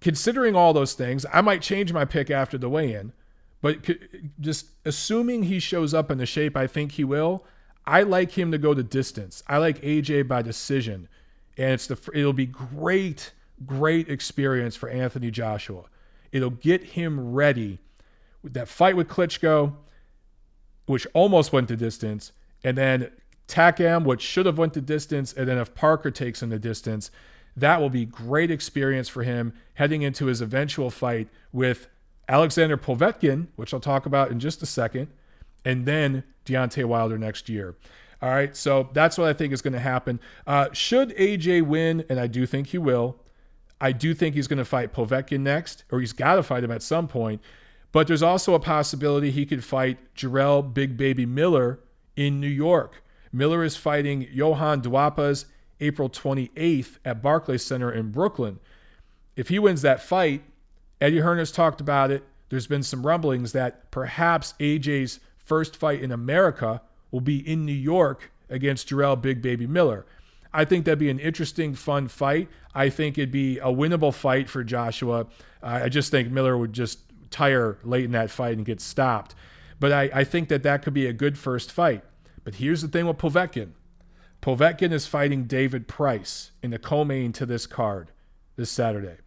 considering 0.00 0.56
all 0.56 0.72
those 0.72 0.94
things, 0.94 1.24
I 1.32 1.40
might 1.40 1.62
change 1.62 1.92
my 1.92 2.04
pick 2.04 2.30
after 2.30 2.58
the 2.58 2.68
weigh 2.68 2.94
in. 2.94 3.12
But 3.62 3.88
just 4.40 4.66
assuming 4.84 5.44
he 5.44 5.60
shows 5.60 5.94
up 5.94 6.10
in 6.10 6.18
the 6.18 6.26
shape 6.26 6.56
I 6.56 6.66
think 6.66 6.92
he 6.92 7.04
will, 7.04 7.44
I 7.86 8.02
like 8.02 8.32
him 8.32 8.50
to 8.52 8.58
go 8.58 8.74
the 8.74 8.82
distance. 8.82 9.42
I 9.46 9.58
like 9.58 9.80
AJ 9.82 10.28
by 10.28 10.42
decision. 10.42 11.08
And 11.56 11.72
it's 11.72 11.86
the 11.86 11.98
it'll 12.14 12.32
be 12.32 12.46
great, 12.46 13.32
great 13.66 14.08
experience 14.08 14.76
for 14.76 14.88
Anthony 14.88 15.30
Joshua. 15.30 15.84
It'll 16.32 16.50
get 16.50 16.82
him 16.82 17.32
ready 17.32 17.78
with 18.42 18.54
that 18.54 18.68
fight 18.68 18.96
with 18.96 19.08
Klitschko, 19.08 19.74
which 20.86 21.06
almost 21.12 21.52
went 21.52 21.68
the 21.68 21.76
distance, 21.76 22.32
and 22.64 22.76
then 22.76 23.10
Takam, 23.48 24.04
which 24.04 24.22
should 24.22 24.46
have 24.46 24.58
went 24.58 24.74
the 24.74 24.80
distance, 24.80 25.32
and 25.32 25.48
then 25.48 25.58
if 25.58 25.74
Parker 25.74 26.10
takes 26.10 26.42
him 26.42 26.50
the 26.50 26.58
distance, 26.58 27.10
that 27.56 27.80
will 27.80 27.90
be 27.90 28.04
great 28.04 28.50
experience 28.50 29.08
for 29.08 29.22
him 29.24 29.52
heading 29.74 30.02
into 30.02 30.26
his 30.26 30.40
eventual 30.40 30.90
fight 30.90 31.28
with 31.52 31.88
Alexander 32.28 32.76
Povetkin, 32.76 33.48
which 33.56 33.74
I'll 33.74 33.80
talk 33.80 34.06
about 34.06 34.30
in 34.30 34.38
just 34.38 34.62
a 34.62 34.66
second, 34.66 35.08
and 35.64 35.84
then 35.84 36.22
Deontay 36.46 36.84
Wilder 36.84 37.18
next 37.18 37.48
year. 37.48 37.74
All 38.22 38.30
right, 38.30 38.54
so 38.54 38.88
that's 38.92 39.18
what 39.18 39.28
I 39.28 39.32
think 39.32 39.52
is 39.52 39.62
going 39.62 39.72
to 39.72 39.80
happen. 39.80 40.20
Uh, 40.46 40.68
should 40.72 41.10
AJ 41.16 41.62
win, 41.62 42.04
and 42.08 42.20
I 42.20 42.26
do 42.26 42.46
think 42.46 42.68
he 42.68 42.78
will, 42.78 43.16
I 43.80 43.92
do 43.92 44.14
think 44.14 44.34
he's 44.34 44.48
going 44.48 44.58
to 44.58 44.64
fight 44.64 44.92
Povetkin 44.92 45.40
next, 45.40 45.84
or 45.90 46.00
he's 46.00 46.12
got 46.12 46.34
to 46.34 46.42
fight 46.42 46.64
him 46.64 46.70
at 46.70 46.82
some 46.82 47.08
point. 47.08 47.40
But 47.92 48.06
there's 48.06 48.22
also 48.22 48.54
a 48.54 48.60
possibility 48.60 49.30
he 49.30 49.46
could 49.46 49.64
fight 49.64 49.98
Jarrell 50.14 50.72
Big 50.72 50.96
Baby 50.96 51.26
Miller 51.26 51.80
in 52.14 52.40
New 52.40 52.48
York. 52.48 53.02
Miller 53.32 53.64
is 53.64 53.76
fighting 53.76 54.28
Johan 54.30 54.82
Duhaupas 54.82 55.46
April 55.80 56.10
28th 56.10 56.98
at 57.04 57.22
Barclays 57.22 57.64
Center 57.64 57.90
in 57.90 58.10
Brooklyn. 58.10 58.60
If 59.34 59.48
he 59.48 59.58
wins 59.58 59.82
that 59.82 60.02
fight, 60.02 60.42
Eddie 61.00 61.20
Hearn 61.20 61.38
has 61.38 61.50
talked 61.50 61.80
about 61.80 62.10
it. 62.10 62.24
There's 62.50 62.66
been 62.66 62.82
some 62.82 63.06
rumblings 63.06 63.52
that 63.52 63.90
perhaps 63.90 64.54
AJ's 64.60 65.20
first 65.38 65.76
fight 65.76 66.02
in 66.02 66.12
America 66.12 66.82
will 67.10 67.20
be 67.20 67.38
in 67.38 67.64
New 67.64 67.72
York 67.72 68.30
against 68.48 68.88
Jarrell 68.88 69.20
Big 69.20 69.40
Baby 69.40 69.66
Miller. 69.66 70.04
I 70.52 70.64
think 70.64 70.84
that'd 70.84 70.98
be 70.98 71.10
an 71.10 71.18
interesting, 71.18 71.74
fun 71.74 72.08
fight. 72.08 72.48
I 72.74 72.88
think 72.88 73.18
it'd 73.18 73.30
be 73.30 73.58
a 73.58 73.66
winnable 73.66 74.12
fight 74.12 74.48
for 74.48 74.64
Joshua. 74.64 75.26
Uh, 75.62 75.80
I 75.84 75.88
just 75.88 76.10
think 76.10 76.30
Miller 76.30 76.56
would 76.58 76.72
just 76.72 77.00
tire 77.30 77.78
late 77.84 78.04
in 78.04 78.12
that 78.12 78.30
fight 78.30 78.56
and 78.56 78.66
get 78.66 78.80
stopped. 78.80 79.34
But 79.78 79.92
I, 79.92 80.10
I 80.12 80.24
think 80.24 80.48
that 80.48 80.62
that 80.64 80.82
could 80.82 80.94
be 80.94 81.06
a 81.06 81.12
good 81.12 81.38
first 81.38 81.70
fight. 81.70 82.04
But 82.44 82.56
here's 82.56 82.82
the 82.82 82.88
thing 82.88 83.06
with 83.06 83.18
Povetkin 83.18 83.72
Povetkin 84.42 84.92
is 84.92 85.06
fighting 85.06 85.44
David 85.44 85.86
Price 85.86 86.50
in 86.62 86.70
the 86.70 86.78
co-main 86.78 87.32
to 87.34 87.44
this 87.44 87.66
card 87.66 88.10
this 88.56 88.70
Saturday. 88.70 89.18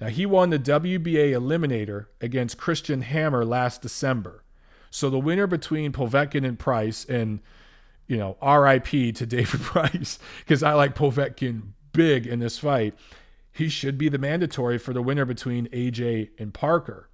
Now 0.00 0.08
he 0.08 0.26
won 0.26 0.50
the 0.50 0.58
WBA 0.58 1.32
Eliminator 1.32 2.06
against 2.20 2.58
Christian 2.58 3.02
Hammer 3.02 3.44
last 3.44 3.82
December. 3.82 4.42
So 4.90 5.10
the 5.10 5.18
winner 5.18 5.46
between 5.46 5.92
Povetkin 5.92 6.46
and 6.46 6.58
Price, 6.58 7.04
and 7.04 7.40
you 8.06 8.16
know, 8.16 8.36
RIP 8.42 9.14
to 9.16 9.26
David 9.26 9.60
Price, 9.60 10.18
because 10.40 10.62
I 10.62 10.74
like 10.74 10.94
Povetkin 10.94 11.72
big 11.92 12.26
in 12.26 12.40
this 12.40 12.58
fight. 12.58 12.94
He 13.52 13.68
should 13.68 13.96
be 13.96 14.08
the 14.08 14.18
mandatory 14.18 14.78
for 14.78 14.92
the 14.92 15.02
winner 15.02 15.24
between 15.24 15.68
AJ 15.68 16.30
and 16.38 16.52
Parker. 16.52 17.08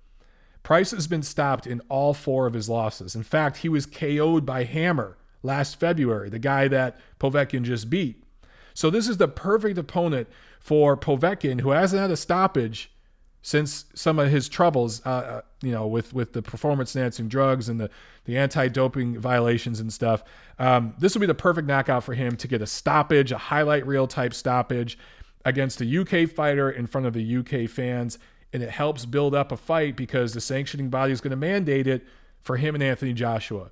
Price 0.63 0.91
has 0.91 1.07
been 1.07 1.23
stopped 1.23 1.67
in 1.67 1.81
all 1.89 2.15
four 2.15 2.47
of 2.47 2.55
his 2.55 2.69
losses. 2.69 3.15
In 3.15 3.23
fact, 3.23 3.59
he 3.59 3.69
was 3.69 3.87
KO'd 3.87 4.45
by 4.45 4.65
Hammer 4.65 5.17
last 5.43 5.79
February, 5.81 6.29
the 6.29 6.39
guy 6.39 6.69
that 6.69 6.99
Povetkin 7.19 7.63
just 7.63 7.89
beat. 7.89 8.23
So 8.75 8.91
this 8.91 9.09
is 9.09 9.17
the 9.17 9.29
perfect 9.29 9.79
opponent 9.79 10.29
for 10.59 10.97
Povetkin, 10.97 11.61
who 11.61 11.71
hasn't 11.71 12.01
had 12.01 12.11
a 12.11 12.17
stoppage 12.17 12.93
since 13.43 13.87
some 13.95 14.19
of 14.19 14.31
his 14.31 14.49
troubles, 14.49 15.05
uh, 15.07 15.09
uh, 15.09 15.41
you 15.63 15.73
know, 15.73 15.87
with 15.87 16.13
with 16.13 16.33
the 16.33 16.43
performance 16.43 16.95
enhancing 16.95 17.29
drugs 17.29 17.69
and 17.69 17.81
the 17.81 17.91
the 18.25 18.37
anti 18.37 18.69
doping 18.69 19.19
violations 19.19 19.81
and 19.81 19.93
stuff. 19.93 20.23
Um, 20.59 20.95
this 20.99 21.15
would 21.15 21.21
be 21.21 21.27
the 21.27 21.35
perfect 21.35 21.67
knockout 21.67 22.05
for 22.05 22.15
him 22.15 22.37
to 22.37 22.49
get 22.49 22.61
a 22.61 22.67
stoppage, 22.67 23.33
a 23.33 23.39
highlight 23.39 23.87
reel 23.87 24.07
type 24.07 24.35
stoppage 24.35 24.99
against 25.45 25.81
a 25.81 26.01
UK 26.01 26.29
fighter 26.29 26.71
in 26.71 26.87
front 26.87 27.07
of 27.07 27.15
the 27.15 27.37
UK 27.37 27.69
fans, 27.69 28.19
and 28.53 28.63
it 28.63 28.71
helps 28.71 29.07
build 29.07 29.35
up 29.35 29.53
a 29.53 29.57
fight 29.57 29.97
because 29.97 30.35
the 30.35 30.41
sanctioning 30.41 30.91
body 30.91 31.13
is 31.13 31.21
going 31.21 31.31
to 31.31 31.37
mandate 31.37 31.87
it 31.87 32.07
for 32.41 32.57
him 32.57 32.75
and 32.75 32.85
Anthony 32.85 33.15
Joshua. 33.15 33.71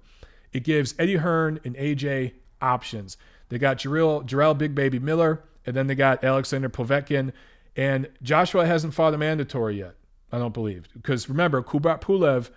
It 0.52 0.64
gives 0.64 0.94
Eddie 0.98 1.16
Hearn 1.16 1.60
and 1.64 1.76
AJ 1.76 2.32
options. 2.62 3.16
They 3.50 3.58
got 3.58 3.78
Jarrell, 3.78 4.26
Jarrell 4.26 4.56
Big 4.56 4.74
Baby 4.74 4.98
Miller, 4.98 5.44
and 5.66 5.76
then 5.76 5.86
they 5.86 5.94
got 5.94 6.24
Alexander 6.24 6.68
Povetkin. 6.68 7.32
And 7.78 8.08
Joshua 8.24 8.66
hasn't 8.66 8.92
fought 8.92 9.14
a 9.14 9.18
mandatory 9.18 9.78
yet, 9.78 9.94
I 10.32 10.38
don't 10.38 10.52
believe. 10.52 10.88
Because 10.94 11.28
remember, 11.28 11.62
Kubrat 11.62 12.00
Pulev 12.00 12.50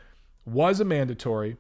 was 0.46 0.80
a 0.80 0.86
mandatory, 0.86 1.58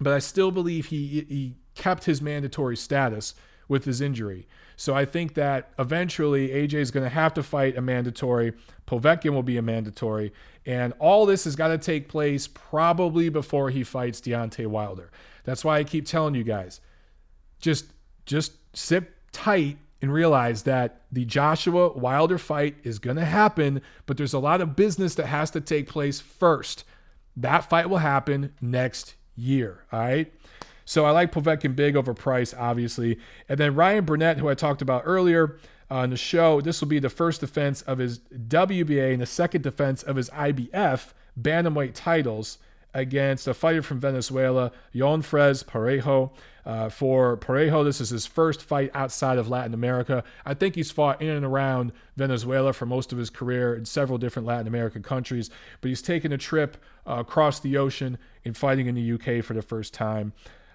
but 0.00 0.14
I 0.14 0.18
still 0.18 0.50
believe 0.50 0.86
he, 0.86 1.26
he 1.28 1.56
kept 1.74 2.04
his 2.04 2.22
mandatory 2.22 2.78
status 2.78 3.34
with 3.68 3.84
his 3.84 4.00
injury. 4.00 4.48
So 4.76 4.94
I 4.94 5.04
think 5.04 5.34
that 5.34 5.72
eventually 5.78 6.48
AJ 6.48 6.74
is 6.74 6.90
going 6.90 7.04
to 7.04 7.10
have 7.10 7.34
to 7.34 7.42
fight 7.42 7.76
a 7.76 7.82
mandatory. 7.82 8.54
Povetkin 8.86 9.34
will 9.34 9.42
be 9.42 9.58
a 9.58 9.62
mandatory. 9.62 10.32
And 10.64 10.94
all 10.98 11.26
this 11.26 11.44
has 11.44 11.56
got 11.56 11.68
to 11.68 11.76
take 11.78 12.08
place 12.08 12.46
probably 12.46 13.28
before 13.28 13.68
he 13.68 13.84
fights 13.84 14.22
Deontay 14.22 14.66
Wilder. 14.68 15.10
That's 15.44 15.66
why 15.66 15.78
I 15.78 15.84
keep 15.84 16.06
telling 16.06 16.34
you 16.34 16.44
guys 16.44 16.80
just 17.60 17.86
just 18.26 18.52
sit 18.74 19.10
tight 19.32 19.76
and 20.02 20.12
realize 20.12 20.64
that 20.64 21.02
the 21.10 21.24
Joshua 21.24 21.92
Wilder 21.92 22.38
fight 22.38 22.76
is 22.82 22.98
going 22.98 23.16
to 23.16 23.24
happen, 23.24 23.80
but 24.06 24.16
there's 24.16 24.34
a 24.34 24.38
lot 24.38 24.60
of 24.60 24.76
business 24.76 25.14
that 25.14 25.26
has 25.26 25.50
to 25.52 25.60
take 25.60 25.88
place 25.88 26.20
first. 26.20 26.84
That 27.36 27.68
fight 27.68 27.88
will 27.88 27.98
happen 27.98 28.52
next 28.60 29.14
year. 29.36 29.84
All 29.92 30.00
right. 30.00 30.32
So 30.84 31.06
I 31.06 31.10
like 31.12 31.32
Povetkin 31.32 31.74
big 31.74 31.96
over 31.96 32.12
Price, 32.12 32.54
obviously. 32.54 33.18
And 33.48 33.58
then 33.58 33.74
Ryan 33.74 34.04
Burnett, 34.04 34.38
who 34.38 34.48
I 34.48 34.54
talked 34.54 34.82
about 34.82 35.02
earlier 35.06 35.56
uh, 35.90 35.94
on 35.96 36.10
the 36.10 36.16
show, 36.16 36.60
this 36.60 36.80
will 36.80 36.88
be 36.88 36.98
the 36.98 37.08
first 37.08 37.40
defense 37.40 37.82
of 37.82 37.98
his 37.98 38.18
WBA 38.18 39.12
and 39.12 39.22
the 39.22 39.26
second 39.26 39.62
defense 39.62 40.02
of 40.02 40.16
his 40.16 40.28
IBF 40.30 41.12
bantamweight 41.40 41.92
titles 41.94 42.58
against 42.92 43.48
a 43.48 43.54
fighter 43.54 43.82
from 43.82 43.98
Venezuela, 43.98 44.70
Yonfres 44.94 45.64
Parejo. 45.64 46.30
Uh, 46.66 46.88
for 46.88 47.36
Parejo, 47.36 47.84
this 47.84 48.00
is 48.00 48.10
his 48.10 48.24
first 48.24 48.62
fight 48.62 48.90
outside 48.94 49.38
of 49.38 49.48
Latin 49.48 49.74
America. 49.74 50.24
I 50.46 50.54
think 50.54 50.74
he's 50.74 50.90
fought 50.90 51.20
in 51.20 51.28
and 51.28 51.44
around 51.44 51.92
Venezuela 52.16 52.72
for 52.72 52.86
most 52.86 53.12
of 53.12 53.18
his 53.18 53.28
career 53.28 53.74
in 53.74 53.84
several 53.84 54.18
different 54.18 54.46
Latin 54.46 54.66
American 54.66 55.02
countries, 55.02 55.50
but 55.80 55.88
he's 55.88 56.02
taken 56.02 56.32
a 56.32 56.38
trip 56.38 56.76
uh, 57.06 57.16
across 57.18 57.60
the 57.60 57.76
ocean 57.76 58.16
and 58.44 58.56
fighting 58.56 58.86
in 58.86 58.94
the 58.94 59.12
UK 59.12 59.44
for 59.44 59.52
the 59.52 59.62
first 59.62 59.92
time. 59.92 60.32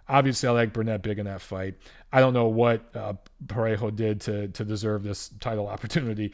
Obviously, 0.08 0.50
I 0.50 0.52
like 0.52 0.74
Burnett 0.74 1.04
big 1.04 1.20
in 1.20 1.26
that 1.26 1.42
fight. 1.42 1.76
I 2.12 2.20
don't 2.20 2.34
know 2.34 2.48
what 2.48 2.84
uh, 2.96 3.14
Parejo 3.46 3.96
did 3.96 4.22
to 4.22 4.48
to 4.50 4.66
deserve 4.66 5.04
this 5.04 5.30
title 5.40 5.68
opportunity. 5.76 6.34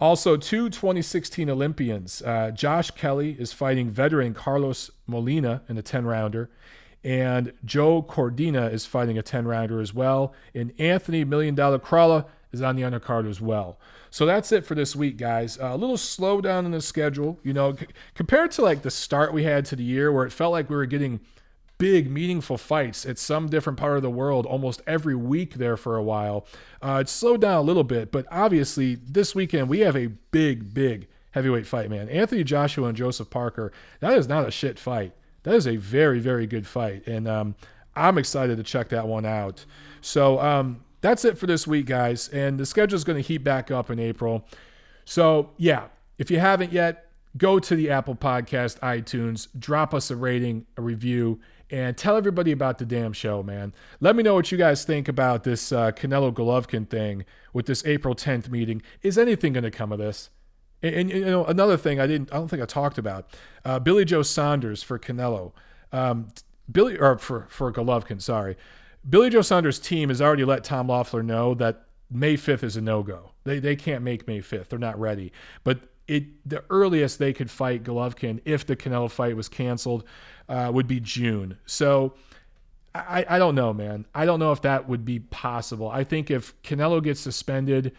Also, 0.00 0.36
two 0.36 0.70
2016 0.70 1.50
Olympians. 1.50 2.22
Uh, 2.22 2.52
Josh 2.52 2.90
Kelly 2.92 3.36
is 3.38 3.52
fighting 3.52 3.90
veteran 3.90 4.32
Carlos 4.32 4.90
Molina 5.08 5.62
in 5.68 5.76
a 5.76 5.82
10 5.82 6.04
rounder, 6.04 6.50
and 7.04 7.52
Joe 7.64 8.02
Cordina 8.02 8.72
is 8.72 8.86
fighting 8.86 9.18
a 9.18 9.22
10 9.22 9.46
rounder 9.46 9.80
as 9.80 9.94
well. 9.94 10.34
And 10.54 10.72
Anthony 10.78 11.24
Million 11.24 11.54
Dollar 11.54 11.78
Crolla 11.78 12.26
is 12.52 12.62
on 12.62 12.76
the 12.76 12.82
undercard 12.82 13.28
as 13.28 13.40
well. 13.40 13.78
So 14.10 14.26
that's 14.26 14.52
it 14.52 14.64
for 14.64 14.74
this 14.74 14.96
week, 14.96 15.16
guys. 15.16 15.58
Uh, 15.58 15.66
a 15.72 15.76
little 15.76 15.98
slow 15.98 16.40
down 16.40 16.64
in 16.64 16.72
the 16.72 16.80
schedule, 16.80 17.38
you 17.42 17.52
know, 17.52 17.76
c- 17.76 17.86
compared 18.14 18.50
to 18.52 18.62
like 18.62 18.82
the 18.82 18.90
start 18.90 19.32
we 19.32 19.44
had 19.44 19.64
to 19.66 19.76
the 19.76 19.84
year 19.84 20.10
where 20.10 20.24
it 20.24 20.32
felt 20.32 20.52
like 20.52 20.70
we 20.70 20.76
were 20.76 20.86
getting 20.86 21.20
big, 21.76 22.10
meaningful 22.10 22.58
fights 22.58 23.06
at 23.06 23.18
some 23.18 23.48
different 23.48 23.78
part 23.78 23.96
of 23.96 24.02
the 24.02 24.10
world 24.10 24.46
almost 24.46 24.82
every 24.86 25.14
week 25.14 25.54
there 25.54 25.76
for 25.76 25.96
a 25.96 26.02
while. 26.02 26.46
Uh, 26.82 26.98
it 27.02 27.08
slowed 27.08 27.40
down 27.40 27.58
a 27.58 27.62
little 27.62 27.84
bit, 27.84 28.10
but 28.10 28.26
obviously 28.30 28.96
this 28.96 29.34
weekend 29.34 29.68
we 29.68 29.80
have 29.80 29.96
a 29.96 30.08
big, 30.32 30.74
big 30.74 31.06
heavyweight 31.32 31.66
fight, 31.66 31.90
man. 31.90 32.08
Anthony 32.08 32.42
Joshua 32.42 32.88
and 32.88 32.96
Joseph 32.96 33.30
Parker, 33.30 33.72
that 34.00 34.14
is 34.14 34.26
not 34.26 34.48
a 34.48 34.50
shit 34.50 34.78
fight. 34.78 35.12
That 35.44 35.54
is 35.54 35.66
a 35.66 35.76
very, 35.76 36.18
very 36.20 36.46
good 36.46 36.66
fight. 36.66 37.06
And 37.06 37.26
um, 37.26 37.54
I'm 37.96 38.18
excited 38.18 38.56
to 38.56 38.62
check 38.62 38.88
that 38.90 39.06
one 39.06 39.24
out. 39.24 39.64
So 40.00 40.40
um, 40.40 40.84
that's 41.00 41.24
it 41.24 41.38
for 41.38 41.46
this 41.46 41.66
week, 41.66 41.86
guys. 41.86 42.28
And 42.28 42.58
the 42.58 42.66
schedule 42.66 42.96
is 42.96 43.04
going 43.04 43.20
to 43.20 43.26
heat 43.26 43.38
back 43.38 43.70
up 43.70 43.90
in 43.90 43.98
April. 43.98 44.44
So, 45.04 45.50
yeah, 45.56 45.86
if 46.18 46.30
you 46.30 46.38
haven't 46.38 46.72
yet, 46.72 47.06
go 47.36 47.58
to 47.58 47.76
the 47.76 47.90
Apple 47.90 48.14
Podcast, 48.14 48.78
iTunes, 48.80 49.48
drop 49.58 49.94
us 49.94 50.10
a 50.10 50.16
rating, 50.16 50.66
a 50.76 50.82
review, 50.82 51.40
and 51.70 51.96
tell 51.96 52.16
everybody 52.16 52.52
about 52.52 52.78
the 52.78 52.84
damn 52.84 53.12
show, 53.12 53.42
man. 53.42 53.74
Let 54.00 54.16
me 54.16 54.22
know 54.22 54.34
what 54.34 54.50
you 54.50 54.58
guys 54.58 54.84
think 54.84 55.08
about 55.08 55.44
this 55.44 55.70
uh, 55.70 55.92
Canelo 55.92 56.32
Golovkin 56.32 56.88
thing 56.88 57.24
with 57.52 57.66
this 57.66 57.84
April 57.84 58.14
10th 58.14 58.48
meeting. 58.48 58.82
Is 59.02 59.18
anything 59.18 59.52
going 59.52 59.64
to 59.64 59.70
come 59.70 59.92
of 59.92 59.98
this? 59.98 60.30
And, 60.82 60.94
and, 60.94 61.10
you 61.10 61.24
know, 61.24 61.44
another 61.44 61.76
thing 61.76 62.00
I 62.00 62.06
didn't, 62.06 62.32
I 62.32 62.36
don't 62.36 62.48
think 62.48 62.62
I 62.62 62.66
talked 62.66 62.98
about, 62.98 63.28
uh, 63.64 63.78
Billy 63.78 64.04
Joe 64.04 64.22
Saunders 64.22 64.82
for 64.82 64.98
Canelo, 64.98 65.52
um, 65.92 66.28
Billy 66.70 66.98
or 66.98 67.18
for 67.18 67.46
for 67.48 67.72
Golovkin, 67.72 68.20
sorry. 68.20 68.56
Billy 69.08 69.30
Joe 69.30 69.42
Saunders' 69.42 69.78
team 69.78 70.08
has 70.08 70.20
already 70.20 70.44
let 70.44 70.64
Tom 70.64 70.88
Loeffler 70.88 71.22
know 71.22 71.54
that 71.54 71.86
May 72.10 72.36
5th 72.36 72.62
is 72.62 72.76
a 72.76 72.80
no 72.80 73.02
go. 73.02 73.32
They 73.44 73.58
they 73.58 73.76
can't 73.76 74.02
make 74.02 74.26
May 74.26 74.40
5th. 74.40 74.68
They're 74.68 74.78
not 74.78 74.98
ready. 74.98 75.32
But 75.64 75.80
it 76.06 76.24
the 76.48 76.64
earliest 76.70 77.18
they 77.18 77.32
could 77.32 77.50
fight 77.50 77.84
Golovkin 77.84 78.40
if 78.44 78.66
the 78.66 78.76
Canelo 78.76 79.10
fight 79.10 79.36
was 79.36 79.48
canceled 79.48 80.04
uh, 80.48 80.70
would 80.72 80.86
be 80.86 81.00
June. 81.00 81.58
So 81.66 82.14
I, 82.94 83.24
I 83.28 83.38
don't 83.38 83.54
know, 83.54 83.72
man. 83.72 84.06
I 84.14 84.24
don't 84.24 84.40
know 84.40 84.52
if 84.52 84.62
that 84.62 84.88
would 84.88 85.04
be 85.04 85.20
possible. 85.20 85.88
I 85.88 86.04
think 86.04 86.30
if 86.30 86.60
Canelo 86.62 87.02
gets 87.02 87.20
suspended, 87.20 87.94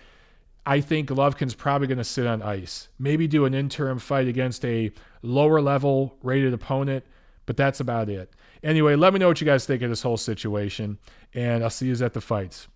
I 0.70 0.82
think 0.82 1.10
Golovkin's 1.10 1.56
probably 1.56 1.88
going 1.88 1.98
to 1.98 2.04
sit 2.04 2.28
on 2.28 2.44
ice. 2.44 2.90
Maybe 3.00 3.28
do 3.28 3.46
an 3.46 3.56
interim 3.56 3.98
fight 3.98 4.28
against 4.28 4.64
a 4.64 4.92
lower 5.24 5.62
level 5.62 6.16
rated 6.22 6.54
opponent, 6.54 7.06
but 7.48 7.58
that's 7.58 7.80
about 7.80 8.08
it. 8.08 8.32
Anyway, 8.62 8.94
let 8.94 9.12
me 9.12 9.18
know 9.18 9.30
what 9.30 9.42
you 9.42 9.46
guys 9.46 9.66
think 9.66 9.82
of 9.82 9.90
this 9.90 10.04
whole 10.04 10.16
situation, 10.16 11.00
and 11.34 11.64
I'll 11.64 11.72
see 11.72 11.88
you 11.88 12.06
at 12.06 12.14
the 12.14 12.22
fights. 12.22 12.68